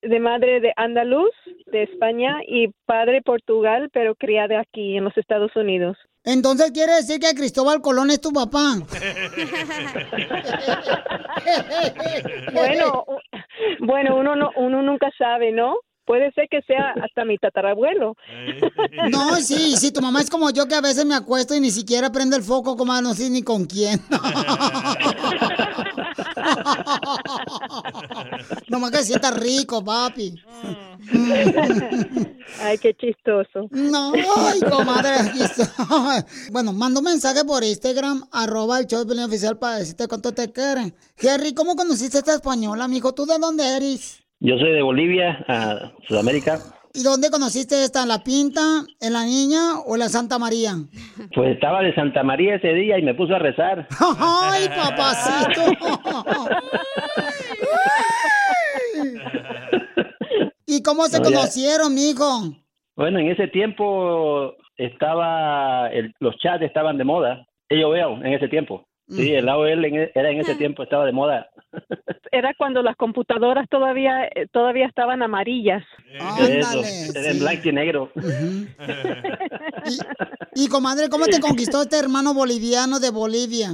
De 0.00 0.20
madre 0.20 0.60
de 0.60 0.72
andaluz, 0.76 1.32
de 1.66 1.82
España, 1.82 2.38
y 2.46 2.68
padre 2.86 3.20
Portugal, 3.22 3.90
pero 3.92 4.14
criada 4.14 4.60
aquí 4.60 4.96
en 4.96 5.02
los 5.02 5.16
Estados 5.16 5.50
Unidos. 5.56 5.98
Entonces 6.22 6.70
quiere 6.70 6.94
decir 6.94 7.18
que 7.18 7.34
Cristóbal 7.34 7.80
Colón 7.80 8.10
es 8.10 8.20
tu 8.20 8.32
papá. 8.32 8.76
Bueno, 12.52 13.04
bueno, 13.80 14.16
uno 14.16 14.36
no, 14.36 14.50
uno 14.56 14.82
nunca 14.82 15.10
sabe, 15.18 15.52
¿no? 15.52 15.76
Puede 16.06 16.32
ser 16.32 16.48
que 16.48 16.62
sea 16.62 16.94
hasta 17.02 17.24
mi 17.24 17.36
tatarabuelo. 17.38 18.16
No, 19.10 19.36
sí, 19.36 19.76
sí, 19.76 19.92
tu 19.92 20.00
mamá 20.00 20.20
es 20.20 20.30
como 20.30 20.50
yo 20.50 20.66
que 20.66 20.74
a 20.74 20.80
veces 20.80 21.04
me 21.04 21.14
acuesto 21.14 21.54
y 21.54 21.60
ni 21.60 21.70
siquiera 21.70 22.10
prende 22.10 22.36
el 22.36 22.42
foco, 22.42 22.76
como 22.76 22.98
no 23.00 23.14
sé 23.14 23.30
ni 23.30 23.42
con 23.42 23.66
quién. 23.66 24.00
Nomás 28.68 28.90
que 28.90 29.02
sienta 29.04 29.30
rico, 29.30 29.84
papi. 29.84 30.34
Ay, 32.60 32.78
qué 32.78 32.94
chistoso. 32.94 33.68
No, 33.70 34.12
ay, 34.14 34.60
comadre. 34.60 35.16
Bueno, 36.50 36.72
mando 36.72 37.00
un 37.00 37.04
mensaje 37.04 37.44
por 37.44 37.62
Instagram, 37.64 38.26
arroba 38.32 38.78
el 38.78 38.86
show 38.86 39.04
oficial 39.24 39.58
para 39.58 39.78
decirte 39.78 40.08
cuánto 40.08 40.32
te 40.32 40.50
quieren. 40.52 40.94
Jerry, 41.16 41.54
¿cómo 41.54 41.76
conociste 41.76 42.18
a 42.18 42.20
esta 42.20 42.34
española, 42.34 42.84
amigo? 42.84 43.12
¿Tú 43.14 43.26
de 43.26 43.38
dónde 43.38 43.76
eres? 43.76 44.25
Yo 44.40 44.58
soy 44.58 44.72
de 44.72 44.82
Bolivia, 44.82 45.44
a 45.48 45.92
Sudamérica. 46.06 46.58
¿Y 46.92 47.02
dónde 47.02 47.30
conociste 47.30 47.82
esta? 47.84 48.02
¿En 48.02 48.08
La 48.08 48.22
Pinta, 48.24 48.60
en 49.00 49.12
La 49.12 49.24
Niña 49.24 49.80
o 49.86 49.94
en 49.94 50.00
La 50.00 50.08
Santa 50.08 50.38
María? 50.38 50.72
Pues 51.34 51.54
estaba 51.54 51.82
de 51.82 51.94
Santa 51.94 52.22
María 52.22 52.56
ese 52.56 52.72
día 52.72 52.98
y 52.98 53.02
me 53.02 53.14
puso 53.14 53.34
a 53.34 53.38
rezar. 53.38 53.86
¡Ay, 54.18 54.68
papacito! 54.68 55.62
¿Y 60.66 60.82
cómo 60.82 61.04
se 61.06 61.18
No, 61.18 61.24
conocieron, 61.24 61.94
mijo? 61.94 62.54
Bueno, 62.96 63.18
en 63.18 63.28
ese 63.30 63.48
tiempo 63.48 64.54
estaba, 64.76 65.88
el- 65.90 66.14
los 66.20 66.36
chats 66.38 66.62
estaban 66.62 66.98
de 66.98 67.04
moda. 67.04 67.46
Yo 67.70 67.90
veo 67.90 68.14
en 68.16 68.32
ese 68.32 68.48
tiempo. 68.48 68.86
Sí, 69.08 69.32
el 69.34 69.48
AOL 69.48 69.84
en 69.84 69.96
e- 69.96 70.10
era 70.14 70.30
en 70.30 70.40
ese 70.40 70.54
tiempo, 70.56 70.82
estaba 70.82 71.04
de 71.04 71.12
moda. 71.12 71.48
Era 72.32 72.54
cuando 72.54 72.82
las 72.82 72.96
computadoras 72.96 73.68
todavía 73.68 74.26
eh, 74.26 74.46
todavía 74.50 74.86
estaban 74.86 75.22
amarillas. 75.22 75.84
Eso, 76.18 76.82
era 77.14 77.30
en 77.30 77.38
blanco 77.38 77.68
y 77.68 77.72
negro. 77.72 78.12
Y, 80.54 80.68
comadre, 80.68 81.08
¿cómo 81.08 81.26
te 81.26 81.40
conquistó 81.40 81.82
este 81.82 81.98
hermano 81.98 82.34
boliviano 82.34 82.98
de 83.00 83.10
Bolivia? 83.10 83.70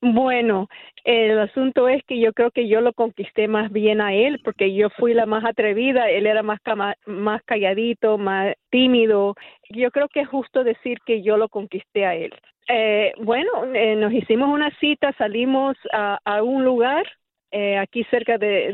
Bueno, 0.00 0.68
el 1.04 1.38
asunto 1.38 1.88
es 1.88 2.02
que 2.04 2.18
yo 2.18 2.32
creo 2.32 2.50
que 2.50 2.68
yo 2.68 2.80
lo 2.80 2.92
conquisté 2.92 3.46
más 3.46 3.70
bien 3.70 4.00
a 4.00 4.14
él 4.14 4.40
porque 4.42 4.74
yo 4.74 4.88
fui 4.90 5.14
la 5.14 5.26
más 5.26 5.44
atrevida, 5.44 6.10
él 6.10 6.26
era 6.26 6.42
más 6.42 6.60
cama- 6.60 6.96
más 7.06 7.42
calladito, 7.44 8.18
más 8.18 8.54
tímido. 8.70 9.34
Yo 9.70 9.90
creo 9.90 10.08
que 10.08 10.20
es 10.20 10.28
justo 10.28 10.64
decir 10.64 10.98
que 11.06 11.22
yo 11.22 11.36
lo 11.36 11.48
conquisté 11.48 12.04
a 12.06 12.14
él. 12.14 12.32
Eh, 12.68 13.12
bueno, 13.18 13.64
eh, 13.74 13.94
nos 13.96 14.12
hicimos 14.12 14.48
una 14.48 14.70
cita, 14.80 15.12
salimos 15.18 15.76
a, 15.92 16.18
un 16.42 16.64
lugar 16.64 17.06
eh, 17.52 17.78
aquí 17.78 18.02
cerca 18.10 18.38
de, 18.38 18.72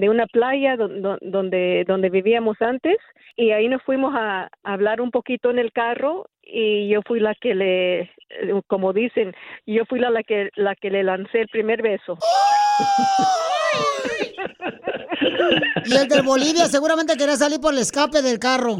de, 0.00 0.08
una 0.08 0.26
playa 0.26 0.76
don- 0.76 1.02
don- 1.02 1.18
donde, 1.22 1.84
donde 1.88 2.08
vivíamos 2.10 2.56
antes 2.62 2.96
y 3.36 3.50
ahí 3.50 3.68
nos 3.68 3.82
fuimos 3.82 4.14
a, 4.16 4.44
a 4.44 4.72
hablar 4.72 5.00
un 5.00 5.10
poquito 5.10 5.50
en 5.50 5.58
el 5.58 5.72
carro 5.72 6.26
y 6.42 6.88
yo 6.88 7.02
fui 7.02 7.18
la 7.20 7.34
que 7.34 7.54
le, 7.54 8.10
como 8.68 8.92
dicen, 8.92 9.34
yo 9.66 9.84
fui 9.86 9.98
la, 9.98 10.10
la 10.10 10.22
que 10.22 10.50
la 10.54 10.76
que 10.76 10.90
le 10.90 11.02
lancé 11.02 11.40
el 11.40 11.48
primer 11.48 11.82
beso. 11.82 12.22
Y 15.84 15.96
el 15.96 16.08
de 16.08 16.22
Bolivia 16.22 16.66
seguramente 16.66 17.16
quería 17.16 17.36
salir 17.36 17.60
por 17.60 17.72
el 17.72 17.80
escape 17.80 18.22
del 18.22 18.38
carro. 18.38 18.78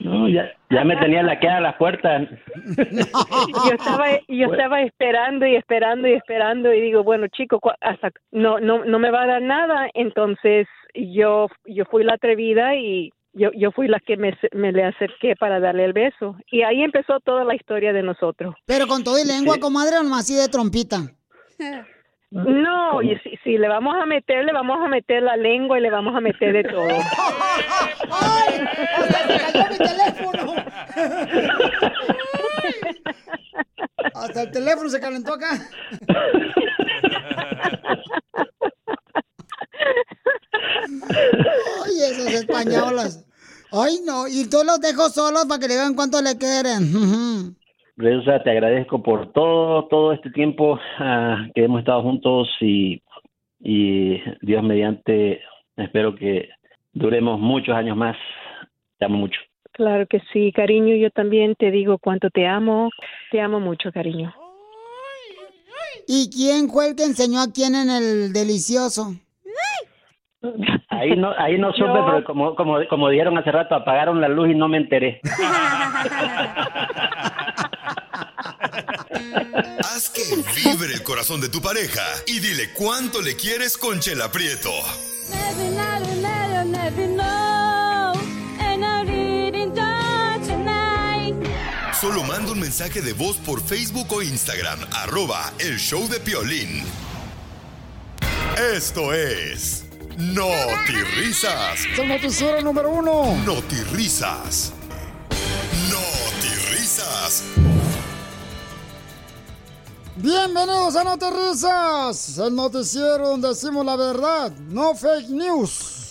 No, 0.00 0.28
ya, 0.28 0.50
ya 0.70 0.84
me 0.84 0.96
tenía 0.96 1.22
laqueada 1.22 1.60
la 1.60 1.78
puerta. 1.78 2.20
yo 2.20 3.72
estaba 3.72 4.06
yo 4.28 4.52
estaba 4.52 4.82
esperando 4.82 5.46
y 5.46 5.56
esperando 5.56 6.08
y 6.08 6.12
esperando 6.14 6.74
y 6.74 6.80
digo 6.80 7.02
bueno 7.02 7.26
chico 7.28 7.60
hasta 7.80 8.10
no 8.30 8.58
no 8.60 8.84
no 8.84 8.98
me 8.98 9.10
va 9.10 9.22
a 9.22 9.26
dar 9.26 9.42
nada 9.42 9.88
entonces 9.94 10.66
yo 10.94 11.48
yo 11.64 11.84
fui 11.86 12.04
la 12.04 12.14
atrevida 12.14 12.74
y 12.74 13.12
yo 13.32 13.50
yo 13.56 13.70
fui 13.72 13.88
la 13.88 14.00
que 14.00 14.16
me, 14.16 14.36
me 14.52 14.72
le 14.72 14.84
acerqué 14.84 15.34
para 15.36 15.60
darle 15.60 15.84
el 15.84 15.92
beso 15.92 16.36
y 16.50 16.62
ahí 16.62 16.82
empezó 16.82 17.20
toda 17.20 17.44
la 17.44 17.54
historia 17.54 17.92
de 17.92 18.02
nosotros 18.02 18.54
Pero 18.66 18.86
con 18.86 19.04
todo 19.04 19.18
y 19.18 19.26
lengua, 19.26 19.58
comadre, 19.58 19.98
o 19.98 20.02
nomás 20.02 20.20
así 20.20 20.34
de 20.34 20.48
trompita. 20.48 20.98
no 22.30 23.02
y 23.02 23.16
si, 23.18 23.36
si 23.42 23.58
le 23.58 23.68
vamos 23.68 23.96
a 24.00 24.06
meter 24.06 24.44
le 24.44 24.52
vamos 24.52 24.78
a 24.84 24.88
meter 24.88 25.22
la 25.22 25.36
lengua 25.36 25.78
y 25.78 25.82
le 25.82 25.90
vamos 25.90 26.14
a 26.14 26.20
meter 26.20 26.52
de 26.52 26.64
todo 26.64 26.88
¡Ay! 28.12 28.60
¡Hasta 28.96 29.26
se 29.26 29.38
cayó 29.38 29.70
mi 29.70 29.78
teléfono! 29.78 30.54
Hasta 34.14 34.42
el 34.42 34.50
teléfono 34.50 34.88
se 34.90 35.00
calentó 35.00 35.34
acá. 35.34 35.58
Ay, 41.84 42.02
esas 42.02 42.34
españolas. 42.34 43.24
Ay, 43.72 44.00
no. 44.04 44.26
Y 44.28 44.46
tú 44.46 44.62
los 44.64 44.80
dejo 44.80 45.08
solos 45.10 45.46
para 45.46 45.60
que 45.60 45.68
le 45.68 45.76
vean 45.76 45.94
cuánto 45.94 46.20
le 46.20 46.36
quieren. 46.36 47.56
Rosa, 48.00 48.42
te 48.42 48.50
agradezco 48.50 49.02
por 49.02 49.32
todo, 49.32 49.86
todo 49.88 50.12
este 50.12 50.30
tiempo 50.30 50.78
ah, 50.98 51.46
que 51.54 51.64
hemos 51.64 51.80
estado 51.80 52.02
juntos 52.02 52.48
y, 52.60 53.02
y 53.60 54.20
Dios 54.42 54.62
mediante, 54.62 55.40
espero 55.76 56.14
que 56.14 56.48
duremos 56.92 57.38
muchos 57.38 57.74
años 57.74 57.96
más. 57.96 58.16
Te 58.98 59.04
amo 59.06 59.18
mucho. 59.18 59.40
claro 59.72 60.06
que 60.06 60.20
sí 60.32 60.52
cariño 60.52 60.94
yo 60.96 61.10
también 61.10 61.54
te 61.54 61.70
digo 61.70 61.98
cuánto 61.98 62.28
te 62.30 62.46
amo 62.46 62.90
te 63.30 63.40
amo 63.40 63.60
mucho 63.60 63.90
cariño 63.92 64.34
¿Y 66.06 66.28
quién 66.30 66.68
fue 66.68 66.88
el 66.90 66.96
que 66.96 67.04
enseñó 67.04 67.40
a 67.40 67.50
quién 67.54 67.74
en 67.74 67.88
el 67.88 68.32
delicioso? 68.32 69.14
Ahí 70.88 71.14
no, 71.16 71.32
ahí 71.38 71.56
no 71.58 71.72
supe, 71.72 71.86
Yo- 71.88 72.04
pero 72.06 72.24
como, 72.24 72.54
como, 72.56 72.78
como 72.88 73.08
dijeron 73.10 73.36
hace 73.38 73.52
rato, 73.52 73.74
apagaron 73.74 74.20
la 74.20 74.28
luz 74.28 74.48
y 74.50 74.54
no 74.54 74.68
me 74.68 74.78
enteré. 74.78 75.20
Haz 79.84 80.10
que 80.10 80.22
vibre 80.54 80.94
el 80.94 81.02
corazón 81.02 81.40
de 81.40 81.48
tu 81.48 81.60
pareja 81.60 82.04
y 82.26 82.40
dile 82.40 82.72
cuánto 82.72 83.20
le 83.20 83.36
quieres 83.36 83.76
con 83.76 84.00
Chela 84.00 84.30
Prieto. 84.30 84.72
Solo 92.00 92.22
manda 92.24 92.52
un 92.52 92.60
mensaje 92.60 93.02
de 93.02 93.12
voz 93.12 93.36
por 93.36 93.62
Facebook 93.62 94.10
o 94.10 94.22
Instagram, 94.22 94.78
arroba 94.92 95.52
el 95.58 95.78
show 95.78 96.08
de 96.08 96.18
Piolín. 96.18 96.82
Esto 98.74 99.12
es 99.12 99.84
Risas. 101.16 101.80
Es 101.80 101.98
el 101.98 102.08
noticiero 102.08 102.60
número 102.62 102.90
uno. 102.90 103.36
Risas. 103.44 103.92
Risas. 103.92 104.79
Bienvenidos 110.22 110.96
a 110.96 111.04
Noterrizas, 111.04 112.36
el 112.36 112.54
noticiero 112.54 113.30
donde 113.30 113.48
decimos 113.48 113.86
la 113.86 113.96
verdad, 113.96 114.52
no 114.68 114.94
fake 114.94 115.30
news. 115.30 116.10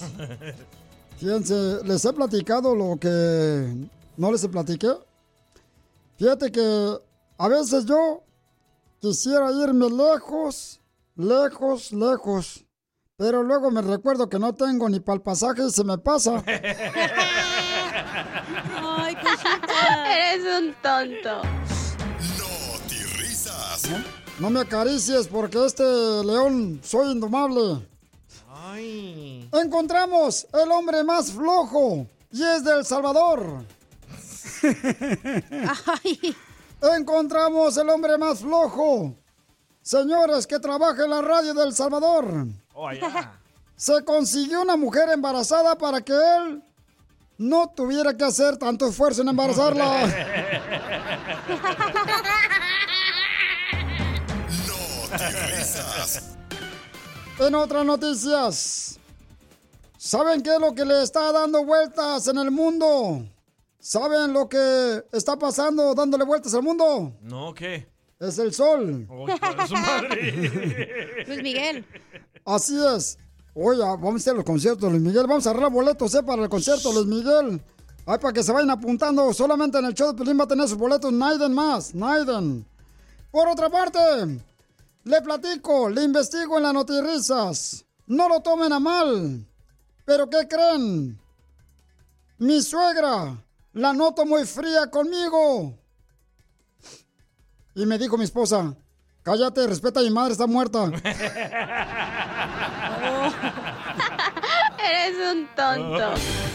Fíjense, 1.19 1.83
les 1.83 2.03
he 2.03 2.13
platicado 2.13 2.73
lo 2.73 2.97
que 2.99 3.71
no 4.17 4.31
les 4.31 4.47
platiqué. 4.47 4.93
Fíjate 6.17 6.51
que 6.51 6.97
a 7.37 7.47
veces 7.49 7.85
yo 7.85 8.23
quisiera 8.99 9.51
irme 9.51 9.91
lejos, 9.91 10.79
lejos, 11.15 11.91
lejos. 11.91 12.65
Pero 13.15 13.43
luego 13.43 13.69
me 13.69 13.83
recuerdo 13.83 14.27
que 14.27 14.39
no 14.39 14.53
tengo 14.53 14.89
ni 14.89 14.99
para 14.99 15.17
el 15.17 15.21
pasaje 15.21 15.67
y 15.67 15.69
se 15.69 15.83
me 15.83 15.99
pasa. 15.99 16.37
Ay, 16.47 16.65
cosita. 19.17 20.33
Eres 20.33 20.63
un 20.63 20.73
tonto. 20.81 21.41
No 24.39 24.49
me 24.49 24.61
acaricies 24.61 25.27
porque 25.27 25.65
este 25.65 25.83
león 25.83 26.79
soy 26.83 27.11
indomable. 27.11 27.85
Encontramos 29.51 30.47
el 30.53 30.71
hombre 30.71 31.03
más 31.03 31.31
flojo 31.31 32.07
y 32.31 32.43
es 32.43 32.63
de 32.63 32.71
El 32.71 32.85
Salvador. 32.85 33.65
Encontramos 36.97 37.75
el 37.77 37.89
hombre 37.89 38.17
más 38.17 38.39
flojo. 38.39 39.15
Señores 39.81 40.45
que 40.47 40.59
trabaja 40.59 41.03
en 41.03 41.09
la 41.09 41.21
radio 41.21 41.53
de 41.53 41.63
El 41.63 41.73
Salvador. 41.73 42.47
Oh. 42.73 42.89
Se 43.75 44.03
consiguió 44.05 44.61
una 44.61 44.77
mujer 44.77 45.09
embarazada 45.09 45.77
para 45.77 46.01
que 46.01 46.13
él 46.13 46.63
no 47.37 47.69
tuviera 47.75 48.15
que 48.15 48.23
hacer 48.23 48.57
tanto 48.57 48.87
esfuerzo 48.87 49.21
en 49.21 49.29
embarazarla. 49.29 50.03
En 57.39 57.55
otras 57.55 57.85
noticias, 57.85 58.99
¿saben 59.97 60.41
qué 60.41 60.53
es 60.53 60.59
lo 60.59 60.73
que 60.73 60.83
le 60.85 61.03
está 61.03 61.31
dando 61.31 61.63
vueltas 61.63 62.27
en 62.27 62.37
el 62.37 62.51
mundo? 62.51 63.25
¿Saben 63.79 64.33
lo 64.33 64.49
que 64.49 65.03
está 65.13 65.37
pasando 65.37 65.95
dándole 65.95 66.25
vueltas 66.25 66.53
al 66.53 66.63
mundo? 66.63 67.13
No, 67.21 67.53
¿qué? 67.53 67.87
Es 68.19 68.37
el 68.37 68.53
sol. 68.53 69.07
Oh, 69.09 69.25
su 69.65 69.73
madre. 69.75 71.23
Luis 71.27 71.41
Miguel. 71.41 71.85
Así 72.43 72.77
es. 72.93 73.17
Oye, 73.53 73.79
vamos 73.79 74.13
a 74.13 74.17
hacer 74.17 74.35
los 74.35 74.43
conciertos 74.43 74.81
de 74.81 74.89
Luis 74.89 75.01
Miguel. 75.01 75.25
Vamos 75.25 75.47
a 75.47 75.51
arreglar 75.51 75.71
boletos, 75.71 76.13
¿eh? 76.15 76.23
Para 76.23 76.43
el 76.43 76.49
concierto 76.49 76.89
de 76.89 76.95
Luis 76.95 77.07
Miguel. 77.07 77.61
Ay, 78.05 78.17
para 78.17 78.33
que 78.33 78.43
se 78.43 78.51
vayan 78.51 78.71
apuntando. 78.71 79.33
Solamente 79.33 79.77
en 79.77 79.85
el 79.85 79.93
show 79.93 80.11
de 80.11 80.17
Pelín 80.17 80.37
va 80.37 80.43
a 80.43 80.47
tener 80.47 80.67
sus 80.67 80.77
boletos. 80.77 81.13
Naiden 81.13 81.53
más. 81.53 81.95
Naiden. 81.95 82.65
Por 83.31 83.47
otra 83.47 83.69
parte, 83.69 83.99
le 85.03 85.21
platico, 85.21 85.89
le 85.89 86.03
investigo 86.03 86.57
en 86.57 86.63
las 86.63 86.73
notirrisas. 86.73 87.85
No 88.07 88.27
lo 88.27 88.41
tomen 88.41 88.73
a 88.73 88.79
mal. 88.79 89.45
¿Pero 90.05 90.29
qué 90.29 90.47
creen? 90.47 91.19
Mi 92.37 92.61
suegra 92.61 93.37
la 93.73 93.93
noto 93.93 94.25
muy 94.25 94.45
fría 94.45 94.89
conmigo. 94.89 95.77
Y 97.75 97.85
me 97.85 97.97
dijo 97.97 98.17
mi 98.17 98.23
esposa, 98.23 98.75
cállate, 99.23 99.67
respeta 99.67 99.99
a 99.99 100.03
mi 100.03 100.09
madre, 100.09 100.31
está 100.33 100.47
muerta. 100.47 100.85
Eres 104.79 105.35
un 105.35 105.47
tonto. 105.55 106.48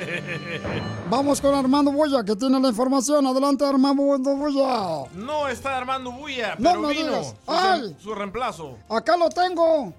Vamos 1.10 1.40
con 1.40 1.54
Armando 1.54 1.92
Boya, 1.92 2.24
que 2.24 2.36
tiene 2.36 2.58
la 2.60 2.68
información. 2.68 3.26
Adelante, 3.26 3.64
Armando 3.64 4.02
Boya. 4.02 5.08
No 5.14 5.48
está 5.48 5.76
Armando 5.76 6.12
Bulla, 6.12 6.54
No 6.58 6.70
pero 6.70 6.80
me 6.82 6.94
vino 6.94 7.06
digas. 7.10 7.26
su, 7.28 7.34
¡Ay! 7.52 7.96
su 8.00 8.14
reemplazo. 8.14 8.76
Acá 8.88 9.16
lo 9.16 9.28
tengo. 9.28 9.92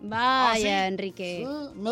Vaya, 0.00 0.86
Enrique. 0.86 1.46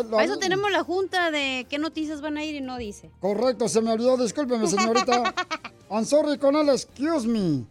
Para 0.09 0.23
eso 0.23 0.37
tenemos 0.37 0.71
la 0.71 0.83
junta 0.83 1.29
de 1.31 1.67
qué 1.69 1.77
noticias 1.77 2.21
van 2.21 2.37
a 2.37 2.43
ir 2.43 2.55
y 2.55 2.61
no 2.61 2.77
dice. 2.77 3.11
Correcto, 3.19 3.67
se 3.69 3.81
me 3.81 3.91
olvidó, 3.91 4.17
discúlpeme, 4.17 4.67
señorita. 4.67 5.33
I'm 5.91 6.05
sorry 6.05 6.37
con 6.37 6.55
el 6.55 6.69
excuse 6.69 7.27
me. 7.27 7.65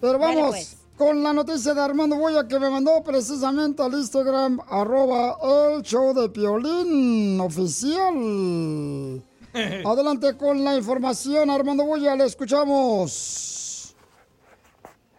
Pero 0.00 0.18
vamos 0.18 0.48
pues. 0.50 0.76
Con 1.00 1.22
la 1.22 1.32
noticia 1.32 1.72
de 1.72 1.80
Armando 1.80 2.14
Boya 2.16 2.46
que 2.46 2.60
me 2.60 2.68
mandó 2.68 3.02
precisamente 3.02 3.82
al 3.82 3.94
Instagram, 3.94 4.60
arroba 4.68 5.38
el 5.42 5.80
show 5.80 6.12
de 6.12 6.28
Piolín 6.28 7.40
oficial. 7.40 9.22
Adelante 9.86 10.36
con 10.36 10.62
la 10.62 10.76
información, 10.76 11.48
Armando 11.48 11.86
Boya, 11.86 12.14
le 12.16 12.26
escuchamos. 12.26 13.94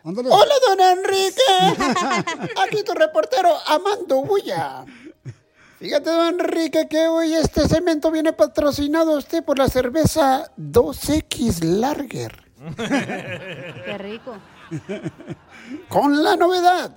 Hola, 0.03 0.53
don 0.67 0.79
Enrique. 0.99 1.41
Aquí 2.63 2.83
tu 2.83 2.93
reportero, 2.93 3.49
Amando 3.65 4.21
Bulla. 4.21 4.85
Fíjate, 5.79 6.11
don 6.11 6.39
Enrique, 6.39 6.87
que 6.87 7.07
hoy 7.07 7.33
este 7.33 7.67
cemento 7.67 8.11
viene 8.11 8.33
patrocinado 8.33 9.15
a 9.15 9.17
usted 9.17 9.43
por 9.43 9.57
la 9.57 9.67
cerveza 9.67 10.51
2X 10.59 11.63
Larger. 11.63 12.39
Qué 12.77 13.97
rico. 13.97 14.35
Con 15.89 16.23
la 16.23 16.35
novedad 16.35 16.95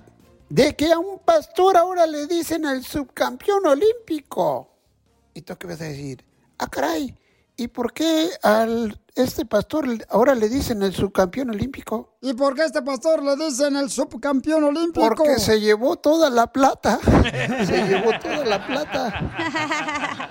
de 0.49 0.75
que 0.75 0.91
a 0.91 0.99
un 0.99 1.19
pastor 1.19 1.77
ahora 1.77 2.05
le 2.05 2.27
dicen 2.27 2.65
el 2.65 2.83
subcampeón 2.83 3.65
olímpico. 3.65 4.69
¿Y 5.33 5.41
tú 5.41 5.55
qué 5.57 5.67
vas 5.67 5.81
a 5.81 5.85
decir? 5.85 6.23
Ah, 6.57 6.67
caray. 6.67 7.15
¿Y 7.57 7.69
por 7.69 7.93
qué 7.93 8.31
al 8.43 8.99
este 9.15 9.45
pastor 9.45 9.87
ahora 10.09 10.35
le 10.35 10.49
dicen 10.49 10.83
el 10.83 10.93
subcampeón 10.93 11.51
olímpico? 11.51 12.17
¿Y 12.21 12.33
por 12.33 12.53
qué 12.53 12.63
a 12.63 12.65
este 12.65 12.81
pastor 12.81 13.23
le 13.23 13.37
dicen 13.37 13.77
el 13.77 13.89
subcampeón 13.89 14.65
olímpico? 14.65 15.07
Porque 15.07 15.39
se 15.39 15.61
llevó 15.61 15.95
toda 15.95 16.29
la 16.29 16.47
plata. 16.47 16.99
se 17.65 17.87
llevó 17.87 18.11
toda 18.19 18.45
la 18.45 18.65
plata. 18.67 19.31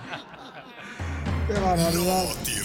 ¡Qué 1.46 1.52
barbaridad! 1.54 2.24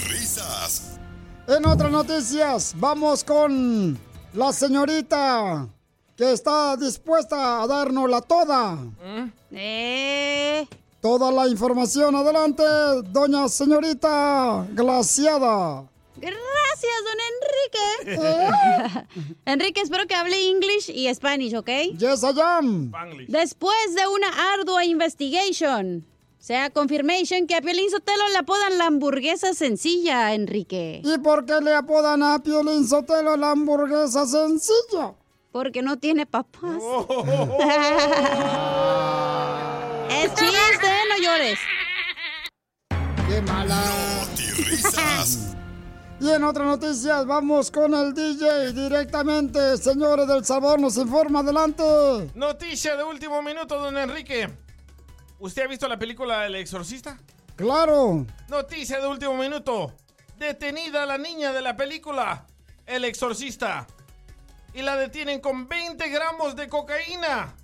risas. 0.10 1.00
En 1.48 1.66
otras 1.66 1.92
noticias, 1.92 2.74
vamos 2.78 3.24
con 3.24 3.98
la 4.34 4.54
señorita 4.54 5.68
que 6.16 6.34
está 6.34 6.76
dispuesta 6.76 7.62
a 7.62 7.68
darnos 7.68 8.10
la 8.10 8.22
toda. 8.22 8.78
Eh. 9.52 10.68
Toda 11.02 11.32
la 11.32 11.48
información, 11.48 12.14
adelante, 12.16 12.64
doña 13.06 13.48
señorita 13.48 14.68
glaciada. 14.72 15.86
Gracias, 16.18 16.98
don 17.06 18.12
Enrique. 18.12 19.08
Enrique, 19.46 19.82
espero 19.82 20.06
que 20.08 20.16
hable 20.16 20.50
English 20.50 20.90
y 20.90 21.14
Spanish, 21.14 21.56
¿ok? 21.56 21.70
Yes, 21.98 22.24
I 22.24 22.42
am. 22.42 22.92
Después 23.30 23.96
de 23.96 24.08
una 24.08 24.54
ardua 24.54 24.84
investigation, 24.84 26.06
se 26.40 26.56
ha 26.56 26.70
confirmation 26.70 27.46
que 27.48 27.56
a 27.56 27.62
Piolín 27.62 27.92
Sotelo 27.92 28.28
le 28.30 28.38
apodan 28.38 28.78
la 28.78 28.86
hamburguesa 28.86 29.54
sencilla, 29.54 30.34
Enrique. 30.34 31.02
¿Y 31.04 31.18
por 31.20 31.46
qué 31.46 31.60
le 31.62 31.76
apodan 31.76 32.24
a 32.24 32.40
Piolín 32.40 32.88
Sotelo 32.88 33.36
la 33.36 33.52
hamburguesa 33.52 34.26
sencilla? 34.26 35.14
Porque 35.52 35.82
no 35.82 35.98
tiene 35.98 36.26
papás. 36.26 36.62
es 40.10 40.34
chiste, 40.34 40.88
no 41.10 41.18
llores. 41.22 41.60
¡Qué 43.28 43.42
mala! 43.42 43.84
risas. 44.58 45.46
Y 46.22 46.30
en 46.30 46.44
otras 46.44 46.68
noticias, 46.68 47.26
vamos 47.26 47.72
con 47.72 47.94
el 47.94 48.14
DJ 48.14 48.74
directamente. 48.74 49.78
Señores 49.78 50.28
del 50.28 50.44
Sabor, 50.44 50.78
nos 50.78 50.98
informa 50.98 51.40
adelante. 51.40 51.82
Noticia 52.36 52.98
de 52.98 53.06
último 53.06 53.42
minuto, 53.42 53.80
don 53.80 53.98
Enrique. 53.98 54.50
¿Usted 55.40 55.64
ha 55.64 55.68
visto 55.68 55.88
la 55.88 55.98
película 55.98 56.46
El 56.46 56.56
Exorcista? 56.56 57.18
Claro. 57.56 58.26
Noticia 58.50 59.00
de 59.00 59.08
último 59.08 59.36
minuto. 59.36 59.94
Detenida 60.38 61.06
la 61.06 61.18
niña 61.18 61.54
de 61.54 61.62
la 61.62 61.78
película 61.78 62.46
El 62.86 63.06
Exorcista. 63.06 63.88
Y 64.74 64.82
la 64.82 64.98
detienen 64.98 65.40
con 65.40 65.68
20 65.68 66.10
gramos 66.10 66.56
de 66.56 66.68
cocaína. 66.68 67.56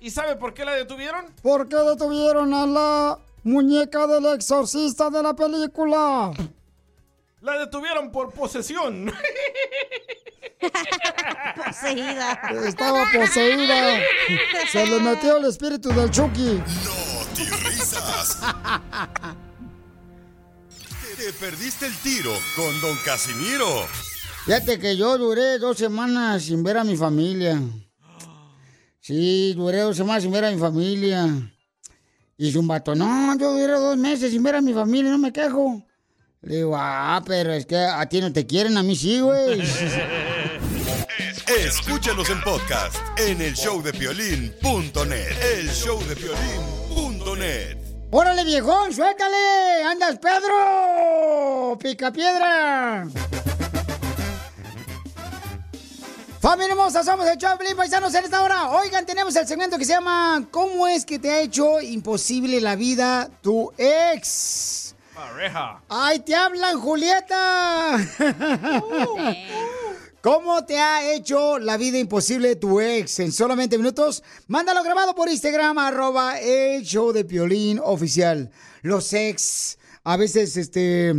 ¿Y 0.00 0.10
sabe 0.10 0.36
por 0.36 0.54
qué 0.54 0.64
la 0.64 0.72
detuvieron? 0.72 1.26
¿Por 1.42 1.68
qué 1.68 1.76
detuvieron 1.76 2.54
a 2.54 2.66
la 2.66 3.18
muñeca 3.42 4.06
del 4.06 4.26
exorcista 4.26 5.10
de 5.10 5.22
la 5.22 5.34
película? 5.34 6.32
La 7.40 7.58
detuvieron 7.58 8.10
por 8.10 8.32
posesión. 8.32 9.12
Poseída. 11.56 12.32
Estaba 12.66 13.04
poseída. 13.12 14.00
Se 14.72 14.86
le 14.86 14.98
metió 14.98 15.36
el 15.36 15.44
espíritu 15.44 15.90
del 15.90 16.10
Chucky. 16.10 16.60
risas. 17.64 18.40
Te 21.16 21.32
perdiste 21.32 21.86
el 21.86 21.96
tiro 21.98 22.32
con 22.56 22.80
Don 22.80 22.96
Casimiro. 23.04 23.86
Fíjate 24.44 24.78
que 24.78 24.96
yo 24.96 25.16
duré 25.18 25.58
dos 25.58 25.76
semanas 25.78 26.44
sin 26.44 26.62
ver 26.62 26.78
a 26.78 26.84
mi 26.84 26.96
familia. 26.96 27.60
Sí, 29.00 29.52
duré 29.54 29.80
dos 29.80 29.96
semanas 29.96 30.22
sin 30.22 30.32
ver 30.32 30.44
a 30.44 30.50
mi 30.50 30.58
familia. 30.58 31.28
Y 32.36 32.56
un 32.56 32.68
vato, 32.68 32.94
no, 32.94 33.36
yo 33.38 33.52
duré 33.52 33.72
dos 33.72 33.96
meses 33.96 34.30
sin 34.30 34.42
ver 34.42 34.56
a 34.56 34.60
mi 34.60 34.72
familia, 34.72 35.10
no 35.10 35.18
me 35.18 35.32
quejo. 35.32 35.84
Le 36.42 36.56
digo, 36.56 36.74
ah, 36.76 37.22
pero 37.26 37.52
es 37.52 37.66
que 37.66 37.76
a 37.76 38.06
ti 38.08 38.20
no 38.20 38.32
te 38.32 38.46
quieren, 38.46 38.76
a 38.78 38.82
mí 38.82 38.94
sí, 38.94 39.20
güey. 39.20 39.60
Escúchanos 41.58 42.30
en 42.30 42.40
podcast 42.42 42.94
en 43.18 43.40
el 43.40 43.54
showdepiolín.net. 43.54 45.58
El 45.58 45.68
showdepiolín.net. 45.68 47.78
¡Órale, 48.10 48.44
viejón, 48.44 48.94
suéltale! 48.94 49.82
¡Andas, 49.84 50.18
Pedro! 50.18 51.76
¡Pica 51.78 52.12
piedra! 52.12 53.06
Familia 56.40 56.70
hermosa, 56.70 57.02
somos 57.02 57.26
el 57.26 57.36
Choplin 57.36 57.76
Paisanos 57.76 58.14
en 58.14 58.24
esta 58.24 58.42
hora. 58.42 58.70
Oigan, 58.70 59.04
tenemos 59.04 59.34
el 59.34 59.46
segmento 59.46 59.76
que 59.76 59.84
se 59.84 59.92
llama 59.92 60.46
¿Cómo 60.52 60.86
es 60.86 61.04
que 61.04 61.18
te 61.18 61.30
ha 61.30 61.40
hecho 61.40 61.80
imposible 61.80 62.60
la 62.60 62.76
vida 62.76 63.28
tu 63.42 63.72
ex? 63.76 64.87
Pareja. 65.18 65.82
¡Ay, 65.88 66.20
te 66.20 66.36
hablan, 66.36 66.78
Julieta! 66.78 67.98
¿Cómo 70.22 70.64
te 70.64 70.78
ha 70.78 71.12
hecho 71.12 71.58
la 71.58 71.76
vida 71.76 71.98
imposible 71.98 72.54
tu 72.54 72.80
ex 72.80 73.18
en 73.18 73.32
solamente 73.32 73.76
minutos? 73.78 74.22
Mándalo 74.46 74.84
grabado 74.84 75.16
por 75.16 75.28
Instagram, 75.28 75.76
arroba 75.78 76.38
el 76.38 76.84
show 76.84 77.12
de 77.12 77.24
Piolín 77.24 77.80
oficial. 77.82 78.52
Los 78.82 79.12
ex, 79.12 79.78
a 80.04 80.16
veces, 80.16 80.56
este... 80.56 81.12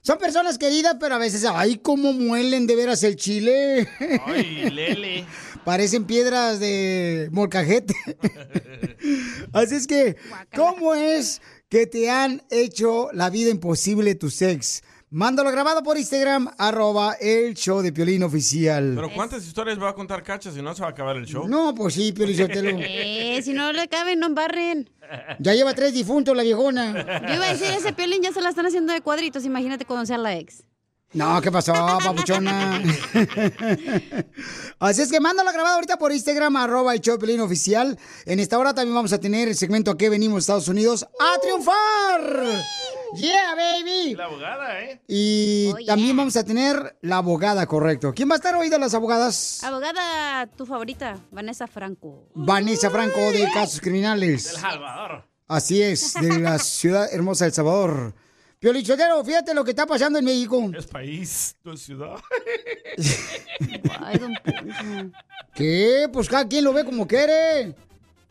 Son 0.00 0.18
personas 0.18 0.56
queridas, 0.56 0.96
pero 0.98 1.14
a 1.14 1.18
veces, 1.18 1.46
ay, 1.50 1.76
cómo 1.76 2.14
muelen 2.14 2.66
de 2.66 2.76
veras 2.76 3.02
el 3.04 3.16
chile. 3.16 3.88
Ay, 4.26 4.70
Lele. 4.70 5.26
Parecen 5.64 6.04
piedras 6.04 6.60
de 6.60 7.28
molcajete. 7.32 7.94
Así 9.52 9.74
es 9.76 9.86
que, 9.86 10.16
¿cómo 10.54 10.94
es 10.94 11.40
que 11.68 11.86
te 11.86 12.10
han 12.10 12.42
hecho 12.50 13.08
la 13.12 13.30
vida 13.30 13.50
imposible 13.50 14.14
tus 14.14 14.42
ex? 14.42 14.82
Mándalo 15.10 15.52
grabado 15.52 15.82
por 15.84 15.96
Instagram, 15.96 16.50
arroba 16.58 17.12
el 17.20 17.54
show 17.54 17.82
de 17.82 17.92
Piolín 17.92 18.24
oficial. 18.24 18.94
Pero 18.96 19.12
¿cuántas 19.14 19.46
historias 19.46 19.80
va 19.80 19.90
a 19.90 19.94
contar 19.94 20.24
Cacha 20.24 20.50
si 20.50 20.60
no 20.60 20.74
se 20.74 20.82
va 20.82 20.88
a 20.88 20.90
acabar 20.90 21.16
el 21.16 21.24
show? 21.24 21.46
No, 21.46 21.72
pues 21.72 21.94
sí, 21.94 22.12
Piolín 22.12 22.36
Sotelo. 22.36 22.70
Eh, 22.80 23.40
si 23.42 23.52
no 23.52 23.72
le 23.72 23.86
caben, 23.88 24.18
no 24.18 24.26
embarren. 24.26 24.90
Ya 25.38 25.54
lleva 25.54 25.74
tres 25.74 25.92
difuntos 25.92 26.36
la 26.36 26.42
viejona. 26.42 27.20
Yo 27.28 27.34
iba 27.34 27.46
a 27.46 27.52
decir, 27.52 27.68
ese 27.68 27.92
piolín 27.92 28.22
ya 28.22 28.32
se 28.32 28.40
la 28.40 28.48
están 28.48 28.66
haciendo 28.66 28.92
de 28.92 29.00
cuadritos, 29.00 29.44
imagínate 29.44 29.84
cuando 29.84 30.06
sea 30.06 30.18
la 30.18 30.36
ex. 30.36 30.64
No, 31.14 31.40
¿qué 31.40 31.52
pasó, 31.52 31.72
papuchona? 31.72 32.82
Así 34.80 35.02
es 35.02 35.12
que 35.12 35.20
mándalo 35.20 35.52
grabado 35.52 35.76
ahorita 35.76 35.96
por 35.96 36.10
Instagram, 36.12 36.56
arroba 36.56 36.92
el 36.92 37.00
Choplin 37.00 37.40
oficial. 37.40 37.96
En 38.26 38.40
esta 38.40 38.58
hora 38.58 38.74
también 38.74 38.96
vamos 38.96 39.12
a 39.12 39.20
tener 39.20 39.46
el 39.46 39.54
segmento 39.54 39.92
a 39.92 39.96
que 39.96 40.10
venimos 40.10 40.40
Estados 40.40 40.66
Unidos 40.66 41.04
a 41.04 41.40
triunfar. 41.40 42.44
Yeah, 43.14 43.54
baby. 43.54 44.16
La 44.16 44.24
abogada, 44.24 44.80
¿eh? 44.80 45.00
Y 45.06 45.86
también 45.86 46.16
vamos 46.16 46.36
a 46.36 46.42
tener 46.42 46.96
la 47.00 47.18
abogada, 47.18 47.64
correcto. 47.66 48.12
¿Quién 48.12 48.28
va 48.28 48.32
a 48.34 48.36
estar 48.36 48.56
hoy 48.56 48.68
de 48.68 48.78
las 48.80 48.92
abogadas? 48.92 49.62
Abogada, 49.62 50.48
tu 50.48 50.66
favorita, 50.66 51.20
Vanessa 51.30 51.68
Franco. 51.68 52.28
Vanessa 52.34 52.90
Franco 52.90 53.20
de 53.20 53.48
Casos 53.54 53.80
Criminales. 53.80 54.50
El 54.54 54.60
Salvador. 54.60 55.24
Así 55.46 55.80
es, 55.80 56.14
de 56.14 56.40
la 56.40 56.58
ciudad 56.58 57.06
hermosa 57.12 57.44
de 57.44 57.50
El 57.50 57.54
Salvador. 57.54 58.14
Piolichotero, 58.64 59.22
fíjate 59.22 59.52
lo 59.52 59.62
que 59.62 59.72
está 59.72 59.84
pasando 59.84 60.18
en 60.18 60.24
México. 60.24 60.70
Es 60.74 60.86
país, 60.86 61.54
no 61.64 61.74
es 61.74 61.82
ciudad. 61.82 62.14
Ay, 64.00 64.16
don. 64.16 65.12
¿Qué? 65.54 66.08
Pues 66.10 66.30
cada 66.30 66.48
quien 66.48 66.64
lo 66.64 66.72
ve 66.72 66.82
como 66.82 67.06
quiere. 67.06 67.74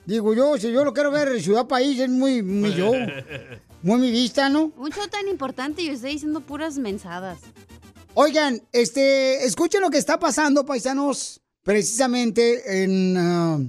Digo 0.07 0.33
yo, 0.33 0.57
si 0.57 0.71
yo 0.71 0.83
lo 0.83 0.91
quiero 0.91 1.11
ver 1.11 1.39
ciudad 1.39 1.67
país, 1.67 1.99
es 1.99 2.09
muy, 2.09 2.41
muy 2.41 2.73
yo. 2.73 2.93
Muy 3.83 3.99
mi 3.99 4.09
vista, 4.09 4.49
¿no? 4.49 4.71
Un 4.77 4.91
show 4.91 5.07
tan 5.07 5.27
importante 5.27 5.83
y 5.83 5.93
usted 5.93 6.07
diciendo 6.07 6.39
puras 6.39 6.79
mensadas. 6.79 7.39
Oigan, 8.15 8.63
este, 8.71 9.45
escuchen 9.45 9.81
lo 9.81 9.91
que 9.91 9.97
está 9.99 10.17
pasando, 10.17 10.65
paisanos, 10.65 11.41
precisamente 11.63 12.81
en, 12.83 13.17
ah, 13.17 13.59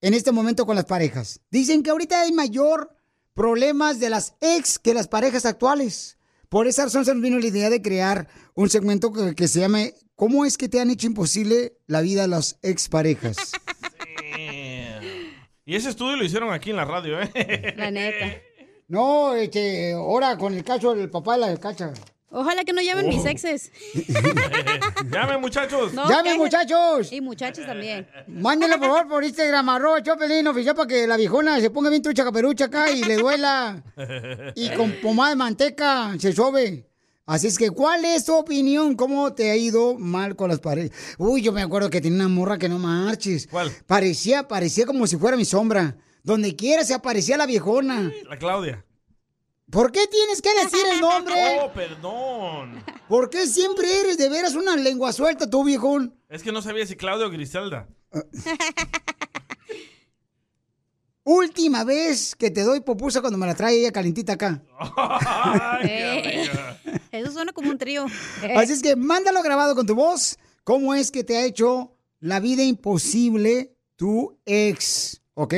en 0.00 0.14
este 0.14 0.32
momento 0.32 0.66
con 0.66 0.74
las 0.74 0.86
parejas. 0.86 1.40
Dicen 1.50 1.84
que 1.84 1.90
ahorita 1.90 2.22
hay 2.22 2.32
mayor 2.32 2.96
problemas 3.40 3.98
de 3.98 4.10
las 4.10 4.36
ex 4.42 4.78
que 4.78 4.92
las 4.92 5.08
parejas 5.08 5.46
actuales. 5.46 6.18
Por 6.50 6.66
esa 6.66 6.84
razón 6.84 7.06
se 7.06 7.14
nos 7.14 7.22
vino 7.22 7.38
la 7.38 7.46
idea 7.46 7.70
de 7.70 7.80
crear 7.80 8.28
un 8.52 8.68
segmento 8.68 9.14
que, 9.14 9.34
que 9.34 9.48
se 9.48 9.60
llame 9.60 9.94
¿Cómo 10.14 10.44
es 10.44 10.58
que 10.58 10.68
te 10.68 10.78
han 10.78 10.90
hecho 10.90 11.06
imposible 11.06 11.72
la 11.86 12.02
vida 12.02 12.24
a 12.24 12.26
las 12.26 12.58
exparejas? 12.60 13.52
Y 15.64 15.76
ese 15.76 15.90
estudio 15.90 16.16
lo 16.16 16.24
hicieron 16.24 16.52
aquí 16.52 16.70
en 16.70 16.76
la 16.76 16.84
radio, 16.84 17.20
¿eh? 17.20 17.74
La 17.76 17.90
neta. 17.90 18.42
No, 18.88 19.34
este, 19.34 19.92
ahora 19.92 20.36
con 20.36 20.52
el 20.52 20.64
caso 20.64 20.96
del 20.96 21.08
papá 21.08 21.34
de 21.34 21.38
la 21.38 21.56
cacha. 21.56 21.92
Ojalá 22.30 22.64
que 22.64 22.72
no 22.72 22.80
llamen 22.80 23.08
mis 23.08 23.24
exes. 23.26 23.72
Llamen, 25.10 25.40
muchachos. 25.40 25.92
No, 25.92 26.08
¡Llamen, 26.08 26.34
que- 26.34 26.38
muchachos! 26.38 27.12
Y 27.12 27.20
muchachos 27.20 27.66
también. 27.66 28.06
Mándenle 28.28 28.78
por 28.78 28.88
favor 28.88 29.08
por 29.08 29.24
Instagram, 29.24 29.68
arroba 29.68 30.02
Chopelín 30.02 30.46
oficial 30.46 30.74
para 30.76 30.86
que 30.86 31.06
la 31.06 31.16
viejona 31.16 31.60
se 31.60 31.70
ponga 31.70 31.90
bien 31.90 32.02
trucha 32.02 32.22
caperucha 32.24 32.66
acá 32.66 32.90
y 32.90 33.02
le 33.02 33.16
duela. 33.16 33.82
Y 34.54 34.70
con 34.70 34.92
pomada 35.02 35.30
de 35.30 35.36
manteca 35.36 36.14
se 36.18 36.32
sobe. 36.32 36.86
Así 37.26 37.46
es 37.46 37.58
que, 37.58 37.70
¿cuál 37.70 38.04
es 38.04 38.24
tu 38.24 38.34
opinión? 38.34 38.94
¿Cómo 38.96 39.32
te 39.34 39.50
ha 39.50 39.56
ido 39.56 39.94
mal 39.96 40.34
con 40.36 40.48
las 40.50 40.58
parejas? 40.58 40.90
Uy, 41.18 41.42
yo 41.42 41.52
me 41.52 41.62
acuerdo 41.62 41.88
que 41.90 42.00
tenía 42.00 42.18
una 42.18 42.28
morra 42.28 42.58
que 42.58 42.68
no 42.68 42.78
marches. 42.78 43.46
¿Cuál? 43.48 43.70
Parecía, 43.86 44.48
parecía 44.48 44.84
como 44.86 45.06
si 45.06 45.16
fuera 45.16 45.36
mi 45.36 45.44
sombra. 45.44 45.96
Donde 46.22 46.54
quiera 46.56 46.84
se 46.84 46.92
aparecía 46.92 47.36
la 47.36 47.46
viejona. 47.46 48.12
La 48.28 48.36
Claudia. 48.38 48.84
¿Por 49.70 49.92
qué 49.92 50.06
tienes 50.08 50.42
que 50.42 50.50
decir 50.54 50.84
el 50.92 51.00
nombre? 51.00 51.34
Oh, 51.62 51.72
perdón. 51.72 52.82
¿Por 53.08 53.30
qué 53.30 53.46
siempre 53.46 54.00
eres 54.00 54.18
de 54.18 54.28
veras 54.28 54.54
una 54.54 54.76
lengua 54.76 55.12
suelta, 55.12 55.48
tú, 55.48 55.64
viejón? 55.64 56.14
Es 56.28 56.42
que 56.42 56.52
no 56.52 56.60
sabía 56.62 56.86
si 56.86 56.96
Claudia 56.96 57.26
o 57.26 57.30
Griselda. 57.30 57.88
Última 61.22 61.84
vez 61.84 62.34
que 62.34 62.50
te 62.50 62.62
doy 62.62 62.80
popusa 62.80 63.20
cuando 63.20 63.38
me 63.38 63.46
la 63.46 63.54
trae 63.54 63.78
ella 63.78 63.92
calentita 63.92 64.32
acá. 64.32 64.62
Eh, 65.84 66.48
Eso 67.12 67.32
suena 67.32 67.52
como 67.52 67.70
un 67.70 67.78
trío. 67.78 68.06
Así 68.56 68.72
es 68.72 68.82
que 68.82 68.96
mándalo 68.96 69.42
grabado 69.42 69.74
con 69.74 69.86
tu 69.86 69.94
voz. 69.94 70.38
¿Cómo 70.64 70.94
es 70.94 71.10
que 71.10 71.22
te 71.22 71.36
ha 71.36 71.44
hecho 71.44 71.96
la 72.20 72.40
vida 72.40 72.62
imposible 72.64 73.76
tu 73.96 74.38
ex? 74.46 75.19
¿Ok? 75.40 75.54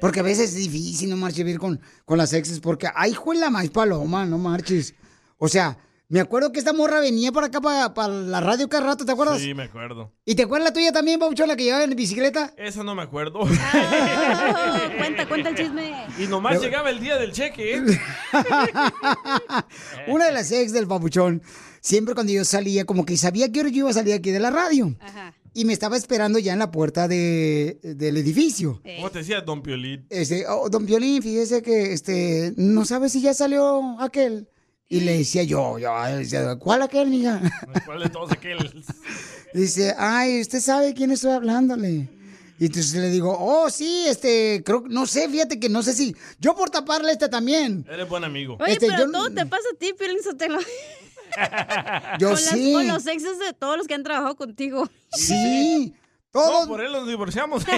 Porque 0.00 0.20
a 0.20 0.22
veces 0.22 0.50
es 0.50 0.54
difícil 0.54 1.10
no 1.10 1.16
marches 1.16 1.38
vivir 1.38 1.58
con, 1.58 1.80
con 2.04 2.18
las 2.18 2.32
exes 2.32 2.60
porque, 2.60 2.86
de 2.86 3.34
la 3.34 3.50
maíz 3.50 3.72
paloma, 3.72 4.24
no 4.24 4.38
marches. 4.38 4.94
O 5.38 5.48
sea, 5.48 5.76
me 6.08 6.20
acuerdo 6.20 6.52
que 6.52 6.60
esta 6.60 6.72
morra 6.72 7.00
venía 7.00 7.32
por 7.32 7.42
acá 7.42 7.60
para, 7.60 8.08
la 8.08 8.40
radio 8.40 8.68
cada 8.68 8.86
rato, 8.86 9.04
¿te 9.04 9.10
acuerdas? 9.10 9.40
Sí, 9.40 9.52
me 9.52 9.64
acuerdo. 9.64 10.12
¿Y 10.24 10.36
te 10.36 10.44
acuerdas 10.44 10.68
la 10.68 10.72
tuya 10.72 10.92
también, 10.92 11.18
Paucho, 11.18 11.46
la 11.46 11.56
que 11.56 11.64
llevaba 11.64 11.82
en 11.82 11.96
bicicleta? 11.96 12.54
Esa 12.56 12.84
no 12.84 12.94
me 12.94 13.02
acuerdo. 13.02 13.40
cuenta, 14.98 15.26
cuenta 15.26 15.48
el 15.48 15.56
chisme. 15.56 16.06
Y 16.16 16.28
nomás 16.28 16.60
llegaba 16.60 16.90
el 16.90 17.00
día 17.00 17.16
del 17.16 17.32
cheque, 17.32 17.74
¿eh? 17.74 17.82
Una 20.06 20.26
de 20.26 20.32
las 20.32 20.52
ex 20.52 20.72
del 20.72 20.86
papuchón, 20.86 21.42
siempre 21.80 22.14
cuando 22.14 22.32
yo 22.32 22.44
salía, 22.44 22.84
como 22.84 23.04
que 23.04 23.16
sabía 23.16 23.50
que 23.50 23.58
hora 23.58 23.70
yo 23.70 23.78
iba 23.78 23.90
a 23.90 23.94
salir 23.94 24.14
aquí 24.14 24.30
de 24.30 24.38
la 24.38 24.52
radio. 24.52 24.94
Y 25.54 25.64
me 25.64 25.72
estaba 25.72 25.96
esperando 25.96 26.38
ya 26.40 26.52
en 26.52 26.58
la 26.58 26.70
puerta 26.72 27.06
de, 27.06 27.78
del 27.82 28.16
edificio. 28.16 28.82
¿Cómo 28.96 29.10
te 29.10 29.20
decía 29.20 29.40
Don 29.40 29.62
Piolín? 29.62 30.04
Este, 30.10 30.46
oh, 30.48 30.68
don 30.68 30.84
Violín, 30.84 31.22
fíjese 31.22 31.62
que 31.62 31.92
este, 31.92 32.52
no 32.56 32.84
sabe 32.84 33.08
si 33.08 33.20
ya 33.20 33.32
salió 33.34 34.00
aquel. 34.00 34.48
Y 34.88 35.00
le 35.00 35.18
decía 35.18 35.44
yo, 35.44 35.78
yo 35.78 35.90
decía, 36.16 36.56
¿cuál 36.56 36.82
aquel, 36.82 37.08
mija? 37.08 37.40
¿Cuál 37.86 38.02
de 38.02 38.10
todos 38.10 38.32
aquel? 38.32 38.58
Dice, 39.54 39.94
ay, 39.96 40.40
usted 40.40 40.60
sabe 40.60 40.92
quién 40.92 41.12
estoy 41.12 41.30
hablándole. 41.32 42.08
Y 42.58 42.66
entonces 42.66 42.94
le 42.94 43.10
digo, 43.10 43.36
oh, 43.38 43.70
sí, 43.70 44.04
este, 44.08 44.62
creo, 44.64 44.84
no 44.88 45.06
sé, 45.06 45.28
fíjate 45.28 45.58
que 45.58 45.68
no 45.68 45.82
sé 45.82 45.92
si, 45.92 46.14
yo 46.38 46.54
por 46.54 46.70
taparle 46.70 47.12
este 47.12 47.28
también. 47.28 47.84
Eres 47.90 48.08
buen 48.08 48.24
amigo. 48.24 48.56
Oye, 48.60 48.72
Este, 48.72 48.86
pero 48.86 49.06
yo- 49.06 49.10
todo 49.10 49.30
te 49.30 49.46
pasa 49.46 49.64
a 49.72 49.78
ti, 49.78 49.92
Piolín 49.96 50.22
Sotelo. 50.22 50.58
Yo 52.18 52.28
con, 52.28 52.34
las- 52.36 52.48
sí. 52.50 52.72
con 52.72 52.86
los 52.88 53.06
exes 53.06 53.38
de 53.38 53.52
todos 53.52 53.76
los 53.76 53.86
que 53.86 53.94
han 53.94 54.02
trabajado 54.02 54.36
contigo. 54.36 54.88
Sí, 55.12 55.94
No, 56.34 56.66
por 56.66 56.80
él 56.80 56.90
nos 56.90 57.06
divorciamos. 57.06 57.64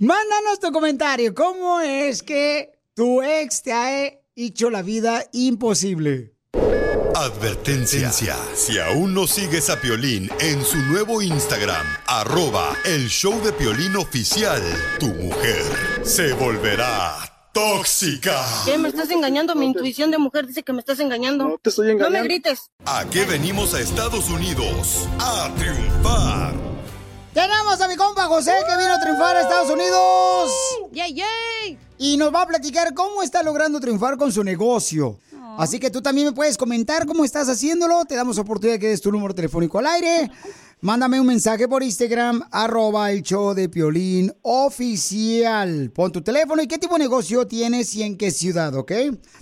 Mándanos 0.00 0.60
tu 0.60 0.70
comentario. 0.72 1.34
¿Cómo 1.34 1.80
es 1.80 2.22
que 2.22 2.72
tu 2.94 3.22
ex 3.22 3.62
te 3.62 3.72
ha 3.72 4.10
hecho 4.36 4.70
la 4.70 4.82
vida 4.82 5.24
imposible? 5.32 6.34
Advertencia. 7.14 8.10
Si 8.54 8.78
aún 8.78 9.12
no 9.14 9.26
sigues 9.26 9.68
a 9.68 9.80
Piolín 9.80 10.30
en 10.40 10.64
su 10.64 10.76
nuevo 10.78 11.20
Instagram, 11.20 11.86
arroba 12.06 12.74
el 12.86 13.08
show 13.08 13.42
de 13.42 13.52
Piolín 13.52 13.96
oficial, 13.96 14.62
tu 14.98 15.08
mujer 15.08 15.62
se 16.02 16.32
volverá 16.32 17.16
tóxica. 17.60 18.44
¿Qué? 18.64 18.78
¿Me 18.78 18.88
estás 18.88 19.10
engañando? 19.10 19.54
Mi 19.54 19.66
intuición 19.66 20.10
de 20.10 20.18
mujer 20.18 20.46
dice 20.46 20.62
que 20.62 20.72
me 20.72 20.80
estás 20.80 20.98
engañando. 21.00 21.44
No 21.48 21.58
te 21.58 21.70
estoy 21.70 21.86
No 21.88 21.92
engañando. 21.92 22.18
me 22.18 22.24
grites. 22.24 22.70
¿A 22.84 23.04
qué 23.10 23.24
venimos 23.24 23.74
a 23.74 23.80
Estados 23.80 24.28
Unidos? 24.30 25.06
A 25.18 25.50
triunfar. 25.56 26.54
Tenemos 27.34 27.80
a 27.80 27.88
mi 27.88 27.96
compa 27.96 28.24
José 28.24 28.52
que 28.68 28.76
vino 28.76 28.92
a 28.94 29.00
triunfar 29.00 29.36
a 29.36 29.42
Estados 29.42 29.70
Unidos. 29.70 30.50
¡Yay, 30.92 31.14
yay! 31.14 31.78
Y 31.98 32.16
nos 32.16 32.34
va 32.34 32.42
a 32.42 32.46
platicar 32.46 32.94
cómo 32.94 33.22
está 33.22 33.42
logrando 33.42 33.78
triunfar 33.78 34.16
con 34.16 34.32
su 34.32 34.42
negocio. 34.42 35.18
Así 35.58 35.78
que 35.78 35.90
tú 35.90 36.00
también 36.00 36.28
me 36.28 36.32
puedes 36.32 36.56
comentar 36.56 37.06
cómo 37.06 37.24
estás 37.24 37.48
haciéndolo. 37.48 38.04
Te 38.06 38.14
damos 38.16 38.38
oportunidad 38.38 38.76
de 38.76 38.80
que 38.80 38.88
des 38.88 39.00
tu 39.02 39.12
número 39.12 39.34
telefónico 39.34 39.78
al 39.78 39.86
aire. 39.86 40.30
Mándame 40.82 41.20
un 41.20 41.26
mensaje 41.26 41.68
por 41.68 41.82
Instagram, 41.82 42.40
arroba 42.50 43.10
el 43.10 43.20
show 43.20 43.52
de 43.52 43.68
Piolín 43.68 44.32
oficial. 44.40 45.90
Pon 45.94 46.10
tu 46.10 46.22
teléfono 46.22 46.62
y 46.62 46.66
qué 46.66 46.78
tipo 46.78 46.94
de 46.94 47.04
negocio 47.04 47.46
tienes 47.46 47.94
y 47.96 48.02
en 48.02 48.16
qué 48.16 48.30
ciudad, 48.30 48.74
¿ok? 48.74 48.90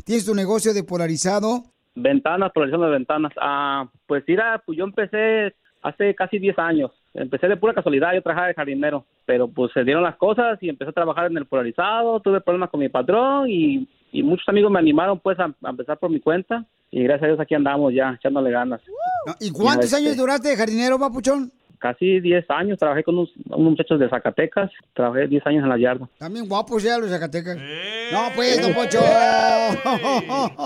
Tienes 0.05 0.27
tu 0.27 0.35
negocio 0.35 0.75
de 0.75 0.83
polarizado. 0.83 1.63
Ventanas, 1.95 2.51
protección 2.53 2.81
de 2.81 2.89
ventanas. 2.89 3.33
Ah, 3.41 3.89
pues 4.09 4.25
mira, 4.27 4.61
pues 4.67 4.77
yo 4.77 4.83
empecé 4.83 5.55
hace 5.83 6.13
casi 6.17 6.41
10 6.41 6.59
años. 6.59 6.91
Empecé 7.15 7.47
de 7.47 7.57
pura 7.57 7.73
casualidad, 7.73 8.15
yo 8.15 8.23
trabajaba 8.23 8.49
de 8.49 8.55
jardinero, 8.55 9.07
pero 9.25 9.47
pues 9.47 9.71
se 9.73 9.85
dieron 9.85 10.03
las 10.03 10.17
cosas 10.17 10.59
y 10.61 10.69
empecé 10.69 10.91
a 10.91 10.95
trabajar 10.95 11.31
en 11.31 11.37
el 11.37 11.47
polarizado, 11.47 12.19
tuve 12.19 12.41
problemas 12.41 12.71
con 12.71 12.81
mi 12.81 12.89
patrón 12.89 13.49
y, 13.49 13.87
muchos 14.25 14.49
amigos 14.49 14.73
me 14.73 14.81
animaron 14.81 15.21
pues 15.21 15.39
a 15.39 15.55
empezar 15.63 15.99
por 15.99 16.11
mi 16.11 16.19
cuenta 16.19 16.67
y 16.91 17.03
gracias 17.03 17.25
a 17.25 17.27
Dios 17.29 17.41
aquí 17.41 17.55
andamos 17.55 17.93
ya 17.95 18.15
echándole 18.19 18.51
ganas. 18.51 18.81
¿Y 19.41 19.51
cuántos 19.51 19.87
Este, 19.87 19.97
años 19.97 20.17
duraste 20.17 20.49
de 20.49 20.57
jardinero, 20.57 20.99
papuchón? 20.99 21.53
Casi 21.79 22.19
10 22.19 22.45
años, 22.51 22.77
trabajé 22.77 23.05
con 23.05 23.17
unos, 23.19 23.31
unos 23.51 23.71
muchachos 23.71 24.01
de 24.01 24.09
Zacatecas, 24.09 24.69
trabajé 24.95 25.29
10 25.29 25.47
años 25.47 25.63
en 25.63 25.69
la 25.69 25.79
yarda. 25.79 26.09
También 26.19 26.49
guapos 26.49 26.83
ya 26.83 26.99
los 26.99 27.09
Zacatecas. 27.09 27.57
No, 28.13 28.31
pues, 28.35 28.61
don 28.61 28.75
Pocho. 28.75 28.99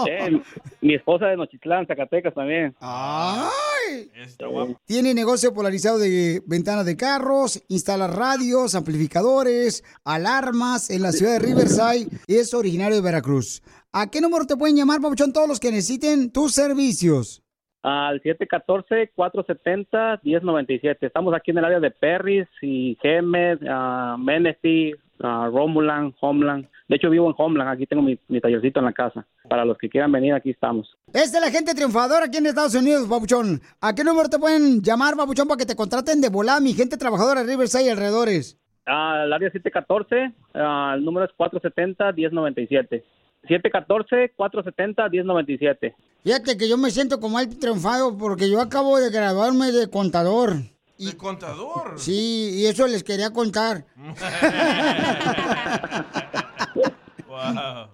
Eh, 0.08 0.40
mi 0.80 0.94
esposa 0.94 1.26
de 1.26 1.36
Nochitlán, 1.36 1.86
Zacatecas 1.86 2.32
también. 2.32 2.74
¡Ay! 2.80 4.10
Está 4.14 4.46
Tiene 4.86 5.12
negocio 5.12 5.52
polarizado 5.52 5.98
de 5.98 6.42
ventanas 6.46 6.86
de 6.86 6.96
carros, 6.96 7.62
instala 7.68 8.06
radios, 8.06 8.74
amplificadores, 8.74 9.84
alarmas 10.04 10.88
en 10.88 11.02
la 11.02 11.12
ciudad 11.12 11.32
de 11.32 11.38
Riverside 11.40 12.08
y 12.26 12.36
es 12.36 12.54
originario 12.54 12.96
de 12.96 13.02
Veracruz. 13.02 13.62
¿A 13.94 14.10
qué 14.10 14.22
número 14.22 14.46
te 14.46 14.56
pueden 14.56 14.74
llamar, 14.74 15.02
Papuchón, 15.02 15.34
todos 15.34 15.46
los 15.46 15.60
que 15.60 15.70
necesiten 15.70 16.32
tus 16.32 16.54
servicios? 16.54 17.42
Al 17.82 18.22
714-470-1097. 18.22 20.96
Estamos 21.02 21.34
aquí 21.34 21.50
en 21.50 21.58
el 21.58 21.66
área 21.66 21.78
de 21.78 21.90
Perris 21.90 22.48
y 22.62 22.96
Gemes, 23.02 23.58
uh, 23.60 24.16
Menifee, 24.16 24.94
ah, 25.20 25.50
Romuland, 25.52 26.14
Homeland. 26.22 26.66
De 26.88 26.96
hecho, 26.96 27.10
vivo 27.10 27.28
en 27.28 27.34
Homeland. 27.36 27.68
Aquí 27.68 27.86
tengo 27.86 28.00
mi, 28.00 28.18
mi 28.28 28.40
tallercito 28.40 28.80
en 28.80 28.86
la 28.86 28.94
casa. 28.94 29.26
Para 29.46 29.66
los 29.66 29.76
que 29.76 29.90
quieran 29.90 30.10
venir, 30.10 30.32
aquí 30.32 30.48
estamos. 30.48 30.96
Es 31.12 31.30
de 31.30 31.40
la 31.40 31.50
gente 31.50 31.74
triunfadora 31.74 32.24
aquí 32.24 32.38
en 32.38 32.46
Estados 32.46 32.74
Unidos, 32.74 33.06
Papuchón. 33.06 33.60
¿A 33.82 33.94
qué 33.94 34.04
número 34.04 34.30
te 34.30 34.38
pueden 34.38 34.80
llamar, 34.80 35.16
Papuchón, 35.16 35.48
para 35.48 35.58
que 35.58 35.66
te 35.66 35.76
contraten 35.76 36.22
de 36.22 36.30
volada 36.30 36.60
mi 36.60 36.72
gente 36.72 36.96
trabajadora 36.96 37.42
de 37.42 37.48
Riverside 37.52 37.84
y 37.84 37.90
alrededores? 37.90 38.58
El 38.86 39.32
área 39.34 39.50
714, 39.50 40.32
ah, 40.54 40.94
el 40.96 41.04
número 41.04 41.26
es 41.26 41.32
470-1097. 41.36 43.02
714-470-1097. 43.48 45.94
Fíjate 46.22 46.56
que 46.56 46.68
yo 46.68 46.78
me 46.78 46.90
siento 46.90 47.20
como 47.20 47.38
el 47.40 47.58
triunfado 47.58 48.16
porque 48.16 48.48
yo 48.50 48.60
acabo 48.60 48.98
de 48.98 49.10
graduarme 49.10 49.72
de 49.72 49.90
contador. 49.90 50.54
¿De 50.98 51.16
contador? 51.16 51.98
Sí, 51.98 52.50
y 52.54 52.66
eso 52.66 52.86
les 52.86 53.02
quería 53.02 53.30
contar. 53.30 53.84
Wow. 57.32 57.88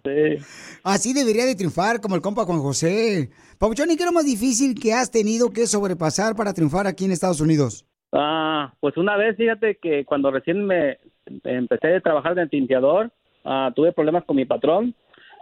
Así 0.83 1.13
debería 1.13 1.47
de 1.47 1.55
triunfar 1.55 2.01
como 2.01 2.17
el 2.17 2.21
compa 2.21 2.45
Juan 2.45 2.59
José. 2.59 3.31
Papuchón, 3.59 3.89
¿y 3.89 3.97
qué 3.97 4.03
es 4.03 4.09
lo 4.09 4.13
más 4.13 4.27
difícil 4.27 4.75
que 4.75 4.93
has 4.93 5.13
tenido 5.13 5.51
que 5.51 5.69
sobrepasar 5.69 6.35
para 6.35 6.53
triunfar 6.53 6.89
aquí 6.89 7.05
en 7.05 7.13
Estados 7.13 7.41
Unidos? 7.41 7.87
Ah, 8.13 8.75
pues 8.81 8.97
una 8.97 9.17
vez, 9.17 9.37
fíjate 9.37 9.79
que 9.81 10.05
cuando 10.05 10.33
recién 10.33 10.67
me 10.67 10.99
empecé 11.45 11.95
a 11.95 12.01
trabajar 12.01 12.35
de 12.35 12.49
tinteador, 12.49 13.13
ah, 13.45 13.71
tuve 13.77 13.93
problemas 13.93 14.25
con 14.25 14.35
mi 14.37 14.45
patrón. 14.45 14.97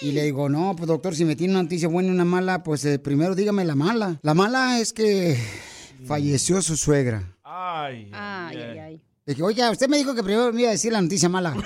Y 0.00 0.12
le 0.12 0.24
digo, 0.24 0.48
no, 0.48 0.74
pues 0.76 0.88
doctor, 0.88 1.14
si 1.14 1.24
me 1.26 1.36
tiene 1.36 1.54
una 1.54 1.62
noticia 1.64 1.88
buena 1.88 2.08
y 2.08 2.12
una 2.12 2.24
mala, 2.24 2.62
pues 2.62 2.84
eh, 2.86 2.98
primero 2.98 3.34
dígame 3.34 3.64
la 3.64 3.74
mala. 3.74 4.18
La 4.22 4.32
mala 4.32 4.78
es 4.80 4.92
que 4.92 5.38
falleció 6.06 6.62
su 6.62 6.76
suegra. 6.76 7.35
Ay. 7.58 8.10
Ay, 8.12 8.56
ay, 8.60 8.78
ay. 8.78 9.00
Le 9.24 9.32
dije, 9.32 9.42
oiga, 9.42 9.70
usted 9.70 9.88
me 9.88 9.96
dijo 9.96 10.14
que 10.14 10.22
primero 10.22 10.52
me 10.52 10.60
iba 10.60 10.68
a 10.68 10.72
decir 10.72 10.92
la 10.92 11.00
noticia 11.00 11.30
mala. 11.30 11.56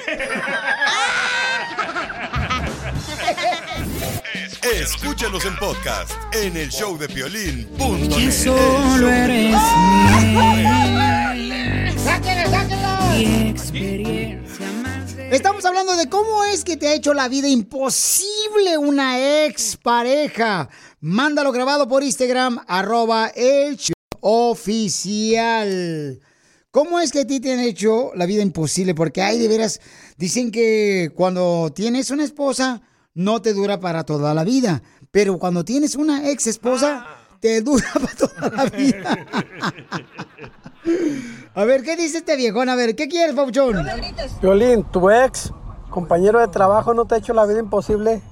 Escúchanos 4.72 5.44
en 5.44 5.56
podcast 5.56 6.12
en 6.32 6.56
el 6.56 6.70
show 6.70 6.96
de. 6.96 7.08
Que 7.08 8.30
solo 8.30 9.10
eres 9.10 9.56
experiencia 13.18 14.66
más. 14.84 15.16
Estamos 15.32 15.64
hablando 15.64 15.96
de 15.96 16.08
cómo 16.08 16.44
es 16.44 16.62
que 16.62 16.76
te 16.76 16.86
ha 16.86 16.94
hecho 16.94 17.14
la 17.14 17.28
vida 17.28 17.48
imposible 17.48 18.78
una 18.78 19.44
ex 19.44 19.76
pareja. 19.76 20.68
Mándalo 21.00 21.50
grabado 21.50 21.88
por 21.88 22.04
Instagram, 22.04 22.64
arroba 22.68 23.32
el 23.34 23.76
show 23.76 23.99
oficial. 24.20 26.20
¿Cómo 26.70 27.00
es 27.00 27.10
que 27.10 27.20
a 27.20 27.26
ti 27.26 27.40
te 27.40 27.52
han 27.52 27.60
hecho 27.60 28.12
la 28.14 28.26
vida 28.26 28.42
imposible? 28.42 28.94
Porque 28.94 29.22
hay 29.22 29.38
de 29.38 29.48
veras, 29.48 29.80
dicen 30.16 30.52
que 30.52 31.10
cuando 31.16 31.72
tienes 31.74 32.12
una 32.12 32.22
esposa, 32.22 32.82
no 33.14 33.42
te 33.42 33.54
dura 33.54 33.80
para 33.80 34.04
toda 34.04 34.34
la 34.34 34.44
vida. 34.44 34.82
Pero 35.10 35.38
cuando 35.38 35.64
tienes 35.64 35.96
una 35.96 36.30
ex 36.30 36.46
esposa, 36.46 37.06
te 37.40 37.60
dura 37.62 37.88
para 37.94 38.14
toda 38.14 38.50
la 38.50 38.66
vida. 38.66 39.26
A 41.54 41.64
ver, 41.64 41.82
¿qué 41.82 41.96
dice 41.96 42.18
este 42.18 42.36
viejón? 42.36 42.68
A 42.68 42.76
ver, 42.76 42.94
¿qué 42.94 43.08
quieres, 43.08 43.34
Pauchón? 43.34 43.84
Violín, 44.40 44.84
tu 44.84 45.10
ex, 45.10 45.52
compañero 45.90 46.38
de 46.38 46.46
trabajo, 46.48 46.94
¿no 46.94 47.04
te 47.04 47.16
ha 47.16 47.18
hecho 47.18 47.34
la 47.34 47.46
vida 47.46 47.58
imposible? 47.58 48.22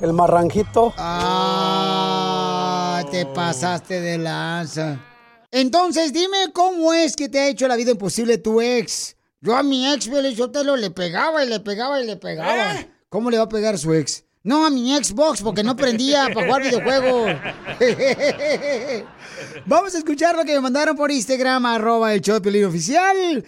El 0.00 0.12
marranjito. 0.12 0.94
Ah, 0.96 3.02
te 3.10 3.26
pasaste 3.26 4.00
de 4.00 4.18
lanza. 4.18 5.00
Entonces, 5.50 6.12
dime 6.12 6.52
cómo 6.52 6.92
es 6.92 7.16
que 7.16 7.28
te 7.28 7.40
ha 7.40 7.48
hecho 7.48 7.66
la 7.66 7.76
vida 7.76 7.90
imposible 7.90 8.38
tu 8.38 8.60
ex. 8.60 9.16
Yo 9.40 9.56
a 9.56 9.62
mi 9.62 9.90
ex, 9.92 10.08
Sotelo, 10.36 10.76
le 10.76 10.90
pegaba 10.90 11.44
y 11.44 11.48
le 11.48 11.60
pegaba 11.60 12.00
y 12.00 12.06
le 12.06 12.16
pegaba. 12.16 12.86
¿Cómo 13.08 13.30
le 13.30 13.38
va 13.38 13.44
a 13.44 13.48
pegar 13.48 13.78
su 13.78 13.92
ex? 13.94 14.24
No, 14.42 14.64
a 14.64 14.70
mi 14.70 14.96
Xbox, 14.96 15.42
porque 15.42 15.62
no 15.62 15.76
prendía 15.76 16.30
para 16.34 16.46
jugar 16.46 16.62
videojuegos. 16.62 17.32
Vamos 19.66 19.94
a 19.94 19.98
escuchar 19.98 20.36
lo 20.36 20.44
que 20.44 20.54
me 20.54 20.60
mandaron 20.60 20.96
por 20.96 21.10
Instagram, 21.10 21.66
arroba 21.66 22.14
el 22.14 22.20
show 22.20 22.34
de 22.34 22.40
Piolín 22.40 22.64
oficial. 22.64 23.44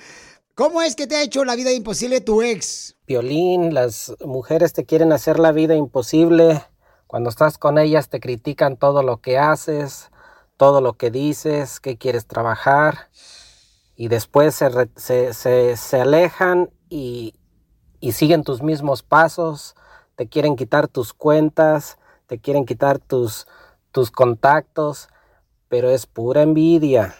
¿Cómo 0.55 0.83
es 0.83 0.95
que 0.95 1.07
te 1.07 1.17
ha 1.17 1.23
hecho 1.23 1.45
la 1.45 1.57
vida 1.57 1.73
imposible 1.73 2.21
tu 2.21 2.43
ex? 2.43 2.97
Violín, 3.07 3.73
las 3.73 4.15
mujeres 4.25 4.75
te 4.75 4.85
quieren 4.85 5.13
hacer 5.13 5.39
la 5.39 5.51
vida 5.51 5.75
imposible. 5.75 6.63
Cuando 7.07 7.31
estás 7.31 7.57
con 7.57 7.79
ellas 7.79 8.11
te 8.11 8.21
critican 8.21 8.77
todo 8.77 9.03
lo 9.03 9.21
que 9.23 9.39
haces, 9.39 10.11
todo 10.63 10.81
lo 10.81 10.93
que 10.93 11.11
dices, 11.11 11.81
que 11.81 11.99
quieres 11.99 12.27
trabajar. 12.29 13.11
Y 13.97 14.07
después 14.07 14.55
se, 14.55 14.69
re- 14.69 14.91
se, 14.95 15.35
se- 15.35 15.77
se 15.77 16.01
alejan 16.01 16.71
y, 16.89 17.35
y 17.99 18.13
siguen 18.13 18.45
tus 18.45 18.63
mismos 18.63 19.03
pasos. 19.03 19.75
Te 20.15 20.29
quieren 20.29 20.55
quitar 20.55 20.87
tus 20.87 21.15
cuentas, 21.15 21.99
te 22.29 22.39
quieren 22.39 22.65
quitar 22.65 23.01
tus, 23.01 23.49
tus 23.91 24.13
contactos, 24.13 25.09
pero 25.67 25.91
es 25.91 26.07
pura 26.07 26.43
envidia. 26.43 27.17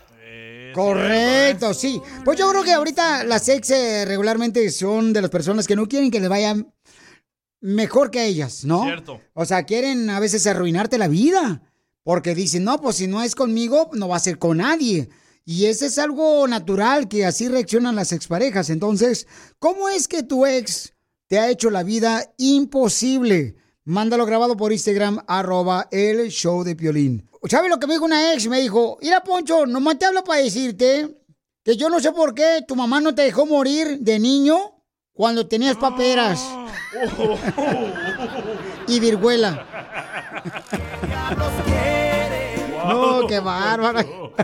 Correcto, 0.73 1.75
sí. 1.75 2.01
Pues 2.25 2.39
yo 2.39 2.49
creo 2.49 2.63
que 2.63 2.73
ahorita 2.75 3.25
las 3.25 3.49
ex 3.49 3.71
eh, 3.73 4.05
regularmente 4.07 4.71
son 4.71 5.13
de 5.13 5.21
las 5.21 5.31
personas 5.31 5.67
que 5.67 5.75
no 5.75 5.89
quieren 5.89 6.13
que 6.13 6.21
les 6.21 6.29
vayan 6.29 6.73
mejor 7.61 8.13
que 8.13 8.25
ellas, 8.25 8.65
¿no? 8.65 8.85
Cierto. 8.85 9.21
O 9.35 9.45
sea, 9.45 9.65
quieren 9.65 10.11
a 10.11 10.21
veces 10.21 10.47
arruinarte 10.47 10.97
la 10.97 11.09
vida. 11.09 11.61
Porque 12.03 12.35
dicen, 12.35 12.65
no, 12.65 12.81
pues 12.81 12.97
si 12.97 13.07
no 13.07 13.23
es 13.23 13.35
conmigo, 13.35 13.91
no 13.93 14.09
va 14.09 14.17
a 14.17 14.21
ser 14.21 14.39
con 14.39 14.59
nadie. 14.59 15.09
Y 15.45 15.67
ese 15.67 15.87
es 15.87 15.99
algo 15.99 16.47
natural, 16.47 17.09
que 17.09 17.25
así 17.27 17.49
reaccionan 17.49 17.97
las 17.97 18.13
exparejas. 18.13 18.71
Entonces, 18.71 19.27
¿cómo 19.59 19.89
es 19.89 20.09
que 20.09 20.23
tu 20.23 20.47
ex 20.47 20.95
te 21.29 21.39
ha 21.39 21.51
hecho 21.51 21.71
la 21.71 21.83
vida 21.83 22.33
imposible? 22.39 23.57
Mándalo 23.85 24.25
grabado 24.27 24.57
por 24.57 24.73
Instagram, 24.73 25.25
arroba 25.27 25.89
el 25.91 26.29
show 26.31 26.63
de 26.63 26.77
Piolín. 26.77 27.29
¿Sabe 27.49 27.69
lo 27.69 27.81
que 27.81 27.89
me 27.89 27.95
dijo 27.95 28.05
una 28.05 28.33
ex? 28.33 28.47
Me 28.47 28.61
dijo, 28.61 28.99
mira 29.03 29.25
Poncho, 29.25 29.67
nomás 29.67 29.99
te 29.99 30.07
hablo 30.07 30.23
para 30.23 30.41
decirte 30.41 31.09
que 31.65 31.77
yo 31.77 31.89
no 31.89 31.99
sé 31.99 32.13
por 32.13 32.35
qué 32.35 32.61
tu 32.67 32.77
mamá 32.77 33.01
no 33.01 33.13
te 33.13 33.23
dejó 33.23 33.45
morir 33.45 33.99
de 33.99 34.21
niño 34.21 34.57
cuando 35.13 35.49
tenías 35.49 35.77
paperas 35.77 36.41
y 38.87 39.01
viruela. 39.01 39.67
Oh, 42.95 43.27
qué 43.27 43.41
bárbaro. 43.41 44.33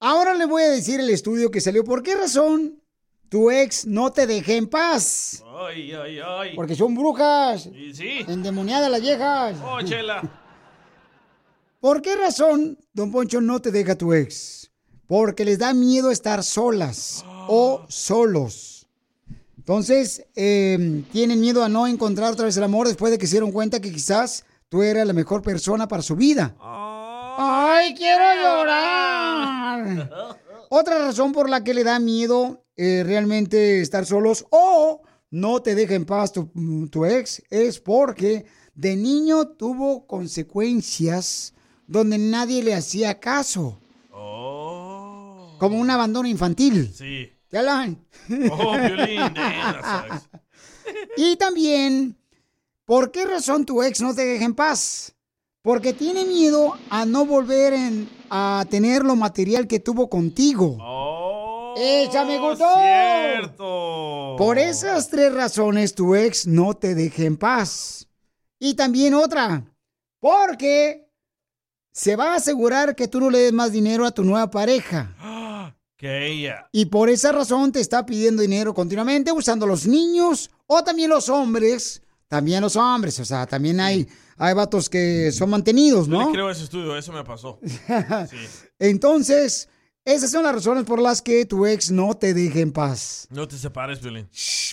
Ahora 0.00 0.34
le 0.34 0.46
voy 0.46 0.62
a 0.62 0.70
decir 0.70 1.00
el 1.00 1.10
estudio 1.10 1.50
que 1.50 1.60
salió. 1.60 1.84
¿Por 1.84 2.02
qué 2.02 2.16
razón 2.16 2.82
tu 3.28 3.50
ex 3.50 3.86
no 3.86 4.10
te 4.12 4.26
deja 4.26 4.52
en 4.54 4.66
paz? 4.66 5.44
Ay, 5.68 5.92
ay, 5.92 6.18
ay. 6.18 6.56
Porque 6.56 6.74
son 6.74 6.94
brujas. 6.94 7.66
Y 7.66 7.94
sí. 7.94 8.24
Endemoniadas 8.26 8.90
las 8.90 9.00
viejas. 9.00 9.56
Oh, 9.64 9.80
chela. 9.82 10.22
¿Por 11.80 12.02
qué 12.02 12.16
razón, 12.16 12.78
don 12.92 13.10
Poncho, 13.10 13.40
no 13.40 13.60
te 13.60 13.70
deja 13.70 13.96
tu 13.96 14.12
ex? 14.12 14.70
Porque 15.06 15.44
les 15.44 15.58
da 15.58 15.74
miedo 15.74 16.10
estar 16.10 16.42
solas 16.42 17.24
o 17.48 17.84
solos. 17.88 18.88
Entonces, 19.56 20.24
eh, 20.34 21.04
tienen 21.12 21.40
miedo 21.40 21.62
a 21.62 21.68
no 21.68 21.86
encontrar 21.86 22.32
otra 22.32 22.46
vez 22.46 22.56
el 22.56 22.64
amor 22.64 22.88
después 22.88 23.12
de 23.12 23.18
que 23.18 23.26
se 23.26 23.32
dieron 23.32 23.52
cuenta 23.52 23.80
que 23.80 23.92
quizás 23.92 24.44
tú 24.72 24.82
eras 24.82 25.06
la 25.06 25.12
mejor 25.12 25.42
persona 25.42 25.86
para 25.86 26.00
su 26.00 26.16
vida. 26.16 26.56
¡Ay, 26.58 27.94
quiero 27.94 28.24
llorar! 28.42 30.08
Otra 30.70 30.98
razón 30.98 31.32
por 31.32 31.50
la 31.50 31.62
que 31.62 31.74
le 31.74 31.84
da 31.84 31.98
miedo 31.98 32.64
eh, 32.74 33.02
realmente 33.04 33.82
estar 33.82 34.06
solos 34.06 34.46
o 34.48 35.02
no 35.30 35.60
te 35.60 35.74
deja 35.74 35.92
en 35.94 36.06
paz 36.06 36.32
tu, 36.32 36.50
tu 36.90 37.04
ex 37.04 37.42
es 37.50 37.80
porque 37.80 38.46
de 38.74 38.96
niño 38.96 39.46
tuvo 39.48 40.06
consecuencias 40.06 41.52
donde 41.86 42.16
nadie 42.16 42.62
le 42.62 42.74
hacía 42.74 43.20
caso. 43.20 43.78
Como 44.08 45.78
un 45.78 45.90
abandono 45.90 46.26
infantil. 46.26 46.90
Sí. 46.94 47.30
¿Te 47.48 47.58
hablan? 47.58 48.06
Oh, 48.50 48.72
that 48.72 50.08
sucks. 50.08 50.28
Y 51.18 51.36
también, 51.36 52.16
¿por 52.84 53.10
qué 53.12 53.24
razón 53.24 53.64
tu 53.64 53.82
ex 53.82 54.00
no 54.00 54.14
te 54.14 54.24
deja 54.24 54.44
en 54.44 54.54
paz? 54.54 55.14
Porque 55.62 55.92
tiene 55.92 56.24
miedo 56.24 56.74
a 56.90 57.04
no 57.06 57.24
volver 57.24 57.72
en- 57.72 58.08
a 58.30 58.64
tener 58.68 59.04
lo 59.04 59.14
material 59.16 59.66
que 59.68 59.78
tuvo 59.78 60.08
contigo. 60.08 60.76
¡Échame 61.76 62.38
gustó! 62.38 62.66
Cierto. 62.78 64.34
Por 64.36 64.58
esas 64.58 65.08
tres 65.08 65.32
razones 65.32 65.94
tu 65.94 66.14
ex 66.14 66.46
no 66.46 66.74
te 66.74 66.94
deja 66.94 67.22
en 67.22 67.36
paz. 67.36 68.08
Y 68.58 68.74
también 68.74 69.14
otra, 69.14 69.64
porque 70.20 71.08
se 71.92 72.16
va 72.16 72.32
a 72.32 72.36
asegurar 72.36 72.94
que 72.96 73.08
tú 73.08 73.20
no 73.20 73.30
le 73.30 73.38
des 73.38 73.52
más 73.52 73.72
dinero 73.72 74.04
a 74.06 74.10
tu 74.12 74.24
nueva 74.24 74.50
pareja. 74.50 75.16
Que 75.96 76.26
ella. 76.32 76.68
Y 76.72 76.86
por 76.86 77.08
esa 77.08 77.30
razón 77.30 77.70
te 77.70 77.78
está 77.78 78.04
pidiendo 78.04 78.42
dinero 78.42 78.74
continuamente, 78.74 79.30
usando 79.30 79.68
los 79.68 79.86
niños 79.86 80.50
o 80.66 80.82
también 80.82 81.08
los 81.10 81.28
hombres. 81.28 82.02
También 82.32 82.62
los 82.62 82.76
hombres, 82.76 83.20
o 83.20 83.26
sea, 83.26 83.46
también 83.46 83.78
hay, 83.78 84.08
hay 84.38 84.54
vatos 84.54 84.88
que 84.88 85.30
son 85.32 85.50
mantenidos, 85.50 86.06
Yo 86.06 86.12
¿no? 86.14 86.26
le 86.28 86.32
creo 86.32 86.50
ese 86.50 86.64
estudio, 86.64 86.96
eso 86.96 87.12
me 87.12 87.22
pasó. 87.24 87.60
Entonces, 88.78 89.68
esas 90.02 90.30
son 90.30 90.42
las 90.42 90.54
razones 90.54 90.84
por 90.84 90.98
las 90.98 91.20
que 91.20 91.44
tu 91.44 91.66
ex 91.66 91.90
no 91.90 92.14
te 92.14 92.32
deja 92.32 92.60
en 92.60 92.72
paz. 92.72 93.26
No 93.28 93.46
te 93.46 93.58
separes, 93.58 93.98
Piolín. 93.98 94.30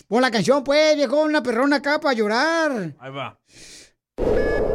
Pon 0.07 0.21
la 0.21 0.31
canción, 0.31 0.63
pues, 0.63 0.95
viejo, 0.95 1.21
una 1.21 1.43
perrona 1.43 1.75
acá 1.75 1.99
para 1.99 2.13
llorar. 2.13 2.95
Ahí 2.97 3.11
va. 3.11 3.37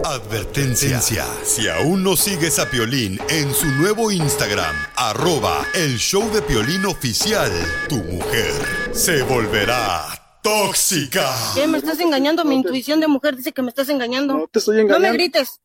Advertencia. 0.05 1.01
Si 1.43 1.67
aún 1.67 2.05
no 2.05 2.17
sigues 2.17 2.59
a 2.59 2.71
Piolín 2.71 3.19
en 3.31 3.51
su 3.55 3.65
nuevo 3.65 4.11
Instagram, 4.13 4.77
arroba 4.97 5.65
el 5.75 5.97
show 5.97 6.31
de 6.35 6.43
Piolín 6.43 6.85
oficial, 6.85 7.51
tu 7.89 7.97
mujer 7.97 8.53
se 8.93 9.23
volverá 9.23 10.14
tóxica. 10.45 11.35
¿Qué? 11.55 11.67
¿Me 11.67 11.79
estás 11.79 11.99
engañando? 12.01 12.45
Mi 12.45 12.55
intuición 12.55 13.01
de 13.01 13.09
mujer 13.09 13.35
dice 13.35 13.53
que 13.53 13.63
me 13.63 13.71
estás 13.71 13.89
engañando. 13.89 14.35
No 14.35 14.47
te 14.47 14.59
estoy 14.59 14.77
No 14.77 14.83
engañando. 14.83 15.09
me 15.09 15.15
grites. 15.15 15.61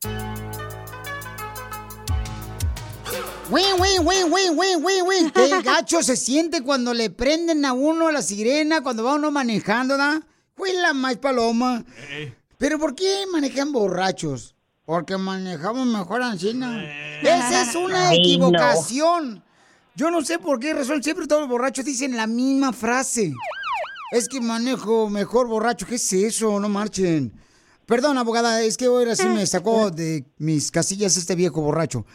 Win, 3.52 3.66
win, 3.80 4.06
win, 4.08 4.32
win, 4.32 4.58
win, 4.58 4.84
win, 4.86 5.04
win. 5.08 5.30
Qué 5.32 5.62
gacho 5.64 6.02
se 6.02 6.16
siente 6.16 6.62
cuando 6.64 6.94
le 6.94 7.10
prenden 7.10 7.66
a 7.66 7.74
uno 7.74 8.10
la 8.12 8.22
sirena, 8.22 8.82
cuando 8.82 9.04
va 9.04 9.16
uno 9.16 9.32
manejando, 9.32 9.98
¿da? 9.98 10.22
Fue 10.56 10.72
la 10.74 10.94
más 10.94 11.18
paloma. 11.18 11.84
Pero 12.58 12.80
¿por 12.80 12.96
qué 12.96 13.26
manejan 13.32 13.72
borrachos? 13.74 14.56
Porque 14.86 15.18
manejamos 15.18 15.86
mejor 15.88 16.22
Ancina. 16.24 16.84
Esa 17.22 17.64
es 17.64 17.76
una 17.76 18.10
Ay, 18.10 18.18
no. 18.18 18.24
equivocación. 18.48 19.44
Yo 19.96 20.10
no 20.10 20.24
sé 20.24 20.40
por 20.40 20.60
qué 20.60 20.74
razón 20.74 21.04
siempre 21.04 21.28
todos 21.28 21.42
los 21.42 21.50
borrachos 21.50 21.84
dicen 21.86 22.16
la 22.16 22.28
misma 22.28 22.72
frase. 22.72 23.34
Es 24.12 24.28
que 24.28 24.42
manejo 24.42 25.10
mejor 25.10 25.48
borracho. 25.48 25.86
¿Qué 25.86 25.96
es 25.96 26.14
eso? 26.14 26.60
No 26.60 26.68
marchen. 26.68 27.32
Perdón, 27.86 28.18
abogada, 28.18 28.62
es 28.64 28.76
que 28.76 28.88
hoy 28.88 29.08
así 29.10 29.28
me 29.28 29.46
sacó 29.46 29.92
de 29.92 30.24
mis 30.38 30.72
casillas 30.72 31.16
este 31.16 31.36
viejo 31.36 31.62
borracho. 31.62 32.06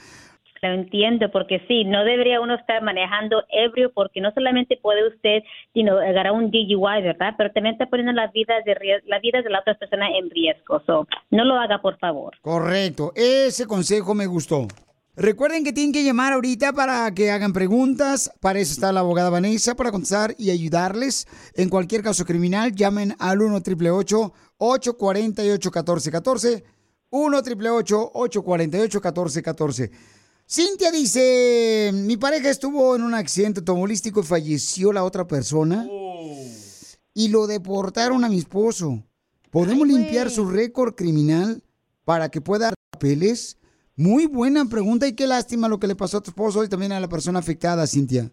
Lo 0.62 0.72
entiendo, 0.72 1.30
porque 1.30 1.60
sí, 1.68 1.84
no 1.84 2.04
debería 2.04 2.40
uno 2.40 2.54
estar 2.54 2.82
manejando 2.82 3.44
ebrio, 3.50 3.92
porque 3.92 4.20
no 4.20 4.32
solamente 4.32 4.78
puede 4.80 5.06
usted, 5.06 5.42
sino 5.74 5.98
agarrar 5.98 6.32
un 6.32 6.50
DUI, 6.50 7.02
¿verdad? 7.02 7.34
Pero 7.36 7.52
también 7.52 7.74
está 7.74 7.86
poniendo 7.86 8.12
las 8.12 8.32
vidas 8.32 8.64
de 8.64 8.74
las 9.06 9.20
vidas 9.20 9.44
de 9.44 9.50
la 9.50 9.60
otra 9.60 9.74
persona 9.74 10.08
en 10.16 10.30
riesgo. 10.30 10.82
So, 10.86 11.06
no 11.30 11.44
lo 11.44 11.56
haga, 11.56 11.82
por 11.82 11.98
favor. 11.98 12.34
Correcto, 12.40 13.12
ese 13.14 13.66
consejo 13.66 14.14
me 14.14 14.26
gustó. 14.26 14.66
Recuerden 15.16 15.62
que 15.62 15.72
tienen 15.72 15.92
que 15.92 16.02
llamar 16.02 16.32
ahorita 16.32 16.72
para 16.72 17.12
que 17.14 17.30
hagan 17.30 17.52
preguntas. 17.52 18.32
Para 18.40 18.58
eso 18.58 18.72
está 18.72 18.92
la 18.92 19.00
abogada 19.00 19.30
Vanessa, 19.30 19.76
para 19.76 19.92
contestar 19.92 20.34
y 20.38 20.50
ayudarles. 20.50 21.26
En 21.54 21.68
cualquier 21.68 22.02
caso 22.02 22.24
criminal, 22.24 22.74
llamen 22.74 23.14
al 23.18 23.40
1 23.40 23.56
888 23.56 24.32
848 24.58 25.70
1414 25.70 26.64
1 27.10 27.36
888 27.38 28.10
848 28.12 28.98
1414 28.98 29.90
Cintia 30.46 30.90
dice, 30.90 31.90
mi 31.94 32.18
pareja 32.18 32.50
estuvo 32.50 32.94
en 32.94 33.02
un 33.02 33.14
accidente 33.14 33.60
automovilístico 33.60 34.20
y 34.20 34.24
falleció 34.24 34.92
la 34.92 35.02
otra 35.02 35.26
persona 35.26 35.88
y 37.14 37.28
lo 37.28 37.46
deportaron 37.46 38.24
a 38.24 38.28
mi 38.28 38.38
esposo. 38.38 39.02
¿Podemos 39.50 39.86
limpiar 39.86 40.30
su 40.30 40.46
récord 40.46 40.94
criminal 40.96 41.62
para 42.04 42.28
que 42.28 42.42
pueda 42.42 42.66
dar 42.66 42.74
papeles? 42.90 43.56
Muy 43.96 44.26
buena 44.26 44.64
pregunta 44.68 45.06
y 45.06 45.14
qué 45.14 45.26
lástima 45.26 45.68
lo 45.68 45.78
que 45.78 45.86
le 45.86 45.94
pasó 45.94 46.18
a 46.18 46.22
tu 46.22 46.30
esposo 46.30 46.64
y 46.64 46.68
también 46.68 46.92
a 46.92 47.00
la 47.00 47.08
persona 47.08 47.38
afectada, 47.38 47.86
Cintia. 47.86 48.30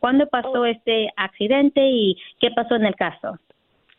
¿Cuándo 0.00 0.26
pasó 0.28 0.64
este 0.64 1.08
accidente 1.16 1.80
y 1.80 2.16
qué 2.40 2.48
pasó 2.54 2.76
en 2.76 2.86
el 2.86 2.94
caso? 2.94 3.38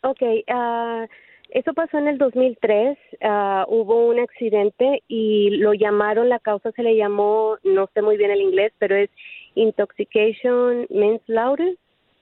Ok, 0.02 0.22
ah, 0.50 1.06
eso 1.50 1.74
pasó 1.74 1.98
en 1.98 2.08
el 2.08 2.18
2003. 2.18 2.98
ah, 3.22 3.66
hubo 3.68 4.08
un 4.08 4.20
accidente 4.20 5.04
y 5.08 5.52
lo 5.58 5.74
llamaron, 5.74 6.30
la 6.30 6.40
causa 6.40 6.72
se 6.72 6.84
le 6.84 6.96
llamó, 6.96 7.58
no 7.64 7.88
sé 7.94 8.02
muy 8.02 8.18
bien 8.18 8.32
el 8.32 8.42
inglés, 8.42 8.74
pero 8.80 8.96
es 8.96 9.10
intoxication 9.56 10.88
manslaughter. 10.90 11.78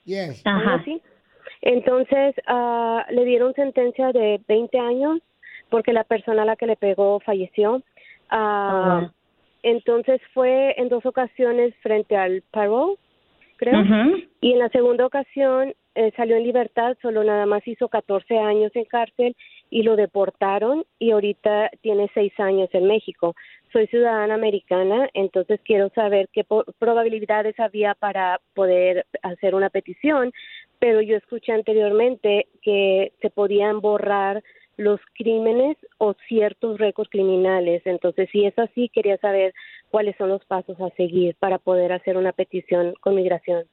Yes. 0.06 0.42
Ajá. 0.46 0.76
así. 0.76 1.02
Entonces, 1.62 2.36
ah, 2.48 3.06
le 3.12 3.24
dieron 3.24 3.54
sentencia 3.54 4.12
de 4.12 4.42
20 4.48 4.78
años 4.78 5.20
porque 5.70 5.94
la 5.94 6.04
persona 6.04 6.44
a 6.44 6.46
la 6.46 6.56
que 6.56 6.68
le 6.68 6.76
pegó 6.76 7.20
falleció. 7.22 7.82
Ah. 8.36 9.12
Entonces 9.62 10.20
fue 10.34 10.74
en 10.78 10.90
dos 10.90 11.06
ocasiones 11.06 11.74
frente 11.82 12.18
al 12.18 12.44
parole, 12.52 12.96
creo. 13.56 13.82
Y 14.42 14.52
en 14.52 14.60
la 14.60 14.68
segunda 14.70 15.06
ocasión 15.06 15.74
eh, 15.96 16.12
salió 16.18 16.36
en 16.36 16.44
libertad, 16.44 16.98
solo 17.02 17.24
nada 17.24 17.46
más 17.46 17.66
hizo 17.68 17.88
14 17.88 18.40
años 18.40 18.72
en 18.76 18.86
cárcel 18.86 19.36
y 19.70 19.84
lo 19.84 19.96
deportaron 19.96 20.84
y 21.00 21.12
ahorita 21.12 21.70
tiene 21.82 22.10
seis 22.14 22.34
años 22.40 22.70
en 22.74 22.88
México. 22.88 23.36
Soy 23.72 23.88
ciudadana 23.88 24.34
americana, 24.34 25.10
entonces 25.14 25.62
quiero 25.64 25.90
saber 25.90 26.30
qué 26.34 26.46
probabilidades 26.80 27.60
había 27.60 27.94
para 27.94 28.42
poder 28.54 29.06
hacer 29.22 29.56
una 29.56 29.70
petición, 29.70 30.34
pero 30.80 31.00
yo 31.02 31.16
escuché 31.16 31.54
anteriormente 31.54 32.48
que 32.62 33.14
se 33.22 33.30
podían 33.30 33.80
borrar 33.80 34.44
los 34.78 35.00
crímenes 35.14 35.78
o 35.98 36.14
ciertos 36.28 36.80
récords 36.80 37.10
criminales. 37.10 37.82
Entonces, 37.86 38.30
si 38.32 38.46
es 38.46 38.58
así, 38.58 38.90
quería 38.90 39.18
saber 39.18 39.54
cuáles 39.90 40.16
son 40.18 40.30
los 40.30 40.44
pasos 40.46 40.80
a 40.82 40.90
seguir 40.92 41.36
para 41.40 41.58
poder 41.58 41.92
hacer 41.94 42.18
una 42.18 42.32
petición 42.32 42.94
con 43.02 43.16
migración. 43.16 43.66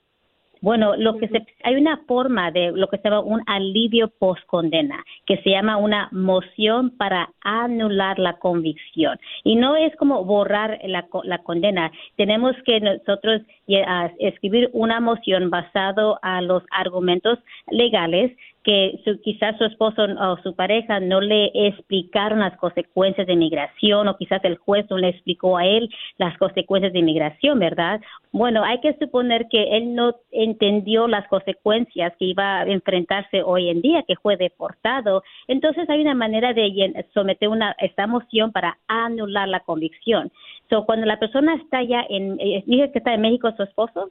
Bueno, 0.62 0.94
lo 0.94 1.16
que 1.16 1.28
se, 1.28 1.46
hay 1.62 1.76
una 1.76 1.96
forma 2.06 2.50
de 2.50 2.72
lo 2.72 2.88
que 2.88 2.98
se 2.98 3.04
llama 3.04 3.20
un 3.20 3.42
alivio 3.46 4.08
post 4.18 4.44
condena, 4.46 5.02
que 5.24 5.38
se 5.38 5.50
llama 5.50 5.78
una 5.78 6.08
moción 6.12 6.90
para 6.98 7.30
anular 7.40 8.18
la 8.18 8.34
convicción. 8.34 9.18
Y 9.42 9.56
no 9.56 9.74
es 9.76 9.96
como 9.96 10.22
borrar 10.24 10.78
la, 10.84 11.06
la 11.24 11.38
condena. 11.38 11.90
Tenemos 12.16 12.54
que 12.66 12.78
nosotros 12.80 13.40
a 13.76 14.12
escribir 14.18 14.70
una 14.72 15.00
moción 15.00 15.50
basado 15.50 16.18
a 16.22 16.40
los 16.42 16.62
argumentos 16.70 17.38
legales 17.70 18.32
que 18.62 19.00
su- 19.04 19.18
quizás 19.22 19.56
su 19.56 19.64
esposo 19.64 20.02
o 20.02 20.36
su 20.42 20.54
pareja 20.54 21.00
no 21.00 21.20
le 21.20 21.50
explicaron 21.54 22.40
las 22.40 22.56
consecuencias 22.58 23.26
de 23.26 23.32
inmigración 23.32 24.06
o 24.06 24.16
quizás 24.18 24.44
el 24.44 24.58
juez 24.58 24.84
no 24.90 24.98
le 24.98 25.08
explicó 25.08 25.56
a 25.56 25.64
él 25.66 25.88
las 26.18 26.36
consecuencias 26.36 26.92
de 26.92 26.98
inmigración, 26.98 27.58
¿verdad? 27.58 28.00
Bueno, 28.32 28.62
hay 28.62 28.78
que 28.80 28.92
suponer 28.98 29.48
que 29.48 29.76
él 29.76 29.94
no 29.94 30.14
entendió 30.30 31.08
las 31.08 31.26
consecuencias 31.28 32.12
que 32.18 32.26
iba 32.26 32.60
a 32.60 32.64
enfrentarse 32.66 33.42
hoy 33.42 33.70
en 33.70 33.80
día, 33.80 34.02
que 34.06 34.16
fue 34.16 34.36
deportado. 34.36 35.22
Entonces 35.48 35.88
hay 35.88 36.02
una 36.02 36.14
manera 36.14 36.52
de 36.52 37.06
someter 37.14 37.48
una 37.48 37.74
esta 37.78 38.06
moción 38.06 38.52
para 38.52 38.76
anular 38.88 39.48
la 39.48 39.60
convicción. 39.60 40.30
So, 40.70 40.86
cuando 40.86 41.04
la 41.04 41.18
persona 41.18 41.56
está 41.56 41.82
ya 41.82 42.06
en, 42.08 42.38
eh, 42.40 42.62
dije 42.66 42.90
que 42.92 42.98
está 42.98 43.14
en 43.14 43.20
México 43.20 43.52
su 43.56 43.64
esposo. 43.64 44.10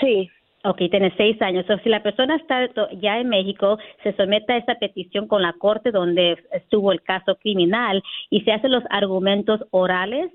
Sí. 0.00 0.28
Ok, 0.62 0.76
tiene 0.90 1.10
seis 1.16 1.40
años. 1.40 1.64
O 1.70 1.78
si 1.78 1.88
la 1.88 2.02
persona 2.02 2.36
está 2.36 2.68
ya 3.00 3.18
en 3.18 3.30
México, 3.30 3.78
se 4.02 4.12
somete 4.12 4.52
a 4.52 4.56
esta 4.58 4.74
petición 4.74 5.26
con 5.26 5.40
la 5.40 5.54
corte 5.54 5.90
donde 5.90 6.36
estuvo 6.52 6.92
el 6.92 7.00
caso 7.00 7.36
criminal 7.36 8.02
y 8.28 8.42
se 8.42 8.52
hacen 8.52 8.70
los 8.70 8.84
argumentos 8.90 9.64
orales 9.70 10.30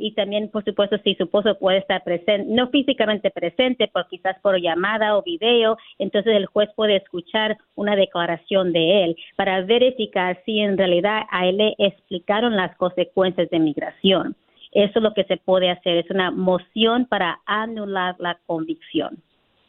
y 0.00 0.14
también, 0.14 0.50
por 0.50 0.64
supuesto, 0.64 0.98
si 1.04 1.14
su 1.14 1.24
esposo 1.24 1.56
puede 1.60 1.78
estar 1.78 2.02
presente, 2.02 2.44
no 2.48 2.70
físicamente 2.70 3.30
presente, 3.30 3.88
pero 3.94 4.08
quizás 4.08 4.36
por 4.40 4.60
llamada 4.60 5.16
o 5.16 5.22
video, 5.22 5.76
entonces 6.00 6.34
el 6.34 6.46
juez 6.46 6.68
puede 6.74 6.96
escuchar 6.96 7.56
una 7.76 7.94
declaración 7.94 8.72
de 8.72 9.04
él 9.04 9.16
para 9.36 9.60
verificar 9.60 10.42
si 10.44 10.58
en 10.58 10.76
realidad 10.76 11.22
a 11.30 11.46
él 11.46 11.58
le 11.58 11.74
explicaron 11.78 12.56
las 12.56 12.76
consecuencias 12.76 13.48
de 13.50 13.60
migración. 13.60 14.34
Eso 14.72 14.98
es 14.98 15.02
lo 15.02 15.12
que 15.14 15.24
se 15.24 15.36
puede 15.36 15.70
hacer, 15.70 15.98
es 15.98 16.10
una 16.10 16.30
moción 16.30 17.06
para 17.06 17.40
anular 17.46 18.16
la 18.18 18.38
convicción. 18.46 19.22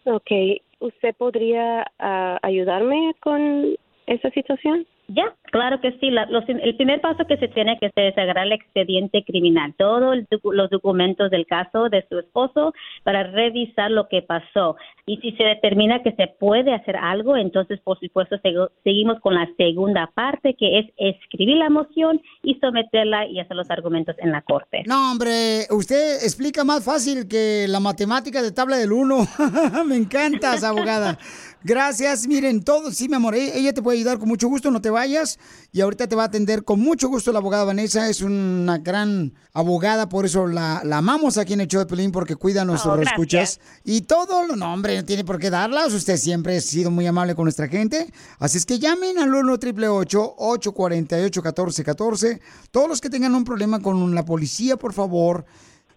Ok, 0.05 0.31
¿usted 0.79 1.15
podría 1.15 1.85
ah, 1.99 2.39
ayudarme 2.41 3.13
con 3.21 3.75
esa 4.07 4.29
situación? 4.31 4.85
Ya, 5.09 5.35
claro 5.51 5.81
que 5.81 5.91
sí. 5.99 6.09
La- 6.09 6.25
los- 6.27 6.47
el 6.47 6.75
primer 6.77 7.01
paso 7.01 7.25
que 7.27 7.37
se 7.37 7.49
tiene 7.49 7.77
que 7.77 7.87
hacer 7.87 8.05
es 8.05 8.17
agarrar 8.17 8.47
el 8.47 8.53
expediente 8.53 9.23
criminal, 9.25 9.73
todos 9.77 10.17
los 10.43 10.69
documentos 10.69 11.29
del 11.29 11.45
caso 11.45 11.89
de 11.89 12.05
su 12.09 12.19
esposo 12.19 12.73
para 13.03 13.23
revisar 13.23 13.91
lo 13.91 14.07
que 14.07 14.21
pasó. 14.21 14.77
Y 15.05 15.17
si 15.17 15.33
se 15.33 15.43
determina 15.43 16.01
que 16.01 16.13
se 16.13 16.27
puede 16.39 16.73
hacer 16.73 16.95
algo, 16.95 17.35
entonces, 17.35 17.81
por 17.81 17.99
supuesto, 17.99 18.37
segu- 18.37 18.69
seguimos 18.85 19.19
con 19.19 19.35
la 19.35 19.49
segunda 19.57 20.09
parte, 20.15 20.55
que 20.57 20.79
es 20.79 20.85
escribir 20.95 21.57
la 21.57 21.69
moción 21.69 22.21
y 22.41 22.55
someterla 22.55 23.27
y 23.27 23.39
hacer 23.41 23.57
los 23.57 23.69
argumentos 23.69 24.15
en 24.19 24.31
la 24.31 24.41
corte. 24.41 24.83
No, 24.87 25.11
hombre, 25.11 25.65
usted 25.71 26.23
explica 26.23 26.63
más 26.63 26.85
fácil 26.85 27.27
que 27.27 27.65
la 27.67 27.81
matemática 27.81 28.41
de 28.41 28.53
tabla 28.53 28.77
del 28.77 28.93
1. 28.93 29.17
Me 29.85 29.97
encantas, 29.97 30.63
abogada. 30.63 31.17
Gracias. 31.65 32.27
Miren, 32.27 32.63
todo, 32.63 32.91
sí, 32.91 33.07
mi 33.09 33.15
amor, 33.15 33.35
ella 33.35 33.73
te 33.73 33.81
puede 33.81 33.97
ayudar 33.97 34.19
con 34.19 34.27
mucho 34.29 34.47
gusto, 34.47 34.71
no 34.71 34.81
te 34.81 34.89
vayas. 34.93 35.37
Y 35.73 35.81
ahorita 35.81 36.07
te 36.07 36.15
va 36.15 36.23
a 36.23 36.25
atender 36.27 36.63
con 36.63 36.79
mucho 36.79 37.09
gusto 37.09 37.31
la 37.33 37.39
abogada 37.39 37.65
Vanessa. 37.65 38.07
Es 38.09 38.21
una 38.21 38.77
gran 38.77 39.33
abogada, 39.53 40.07
por 40.07 40.25
eso 40.25 40.47
la, 40.47 40.81
la 40.85 40.99
amamos 40.99 41.37
aquí 41.37 41.53
en 41.53 41.61
el 41.61 41.67
show 41.67 41.79
de 41.79 41.85
Pelín, 41.87 42.11
porque 42.11 42.35
cuida 42.35 42.61
a 42.61 42.65
nuestros 42.65 42.93
Oh, 42.93 42.97
gracias. 42.97 43.13
escuchas. 43.13 43.59
Y 43.83 44.01
todo, 44.01 44.55
no, 44.55 44.73
hombre, 44.73 44.95
no 44.97 45.03
tiene 45.05 45.25
por 45.25 45.39
qué 45.39 45.49
darlas. 45.49 45.93
Usted 45.93 46.15
siempre 46.17 46.55
ha 46.57 46.61
sido 46.61 46.89
muy 46.91 47.05
amable 47.05 47.35
con 47.35 47.43
nuestra 47.45 47.67
gente. 47.67 48.11
Así 48.39 48.57
es 48.57 48.65
que 48.65 48.79
llamen 48.79 49.17
al 49.17 49.33
1 49.33 49.51
888 49.53 50.35
848 50.37 51.41
1414 51.41 52.41
Todos 52.71 52.87
los 52.87 53.01
que 53.01 53.09
tengan 53.09 53.35
un 53.35 53.43
problema 53.43 53.81
con 53.81 54.15
la 54.15 54.23
policía, 54.23 54.77
por 54.77 54.93
favor. 54.93 55.45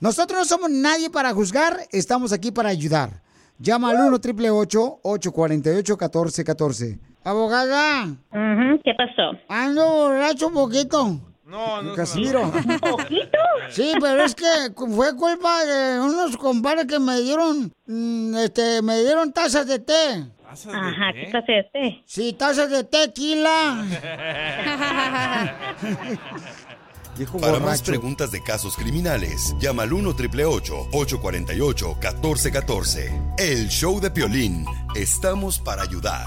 Nosotros 0.00 0.38
no 0.40 0.44
somos 0.44 0.70
nadie 0.70 1.08
para 1.08 1.32
juzgar, 1.32 1.86
estamos 1.90 2.32
aquí 2.32 2.50
para 2.50 2.68
ayudar. 2.68 3.22
Llama 3.58 3.88
al 3.90 3.96
1 3.96 4.16
888 4.16 5.00
848 5.02 5.96
1414 5.96 6.98
Abogada. 7.26 8.06
¿Qué 8.84 8.94
pasó? 8.96 9.36
Ando 9.48 9.84
borracho 9.84 10.46
un 10.46 10.54
poquito. 10.54 11.20
No, 11.44 11.82
no. 11.82 11.94
Casimiro. 11.94 12.42
¿Un 12.42 12.78
poquito? 12.78 13.38
Sí, 13.68 13.94
pero 14.00 14.22
es 14.22 14.36
que 14.36 14.44
fue 14.76 15.16
culpa 15.16 15.64
de 15.64 15.98
unos 15.98 16.36
compadres 16.36 16.86
que 16.86 17.00
me 17.00 17.20
dieron, 17.20 17.72
mm, 17.86 18.36
este, 18.36 18.80
me 18.80 19.02
dieron 19.02 19.32
tazas 19.32 19.66
de 19.66 19.80
té. 19.80 20.24
Ajá, 20.48 21.12
¿qué 21.12 21.28
taza 21.32 21.52
de 21.52 21.64
té? 21.72 22.02
Sí, 22.06 22.32
tazas 22.32 22.70
de 22.70 22.84
tequila. 22.84 23.84
Para 27.40 27.58
más 27.60 27.80
preguntas 27.82 28.30
de 28.30 28.42
casos 28.42 28.76
criminales, 28.76 29.54
llama 29.58 29.84
al 29.84 29.92
1 29.94 30.10
848 30.10 31.96
1414 32.02 33.22
El 33.38 33.68
show 33.68 33.98
de 34.00 34.10
Piolín. 34.10 34.66
Estamos 34.94 35.58
para 35.58 35.82
ayudar, 35.82 36.26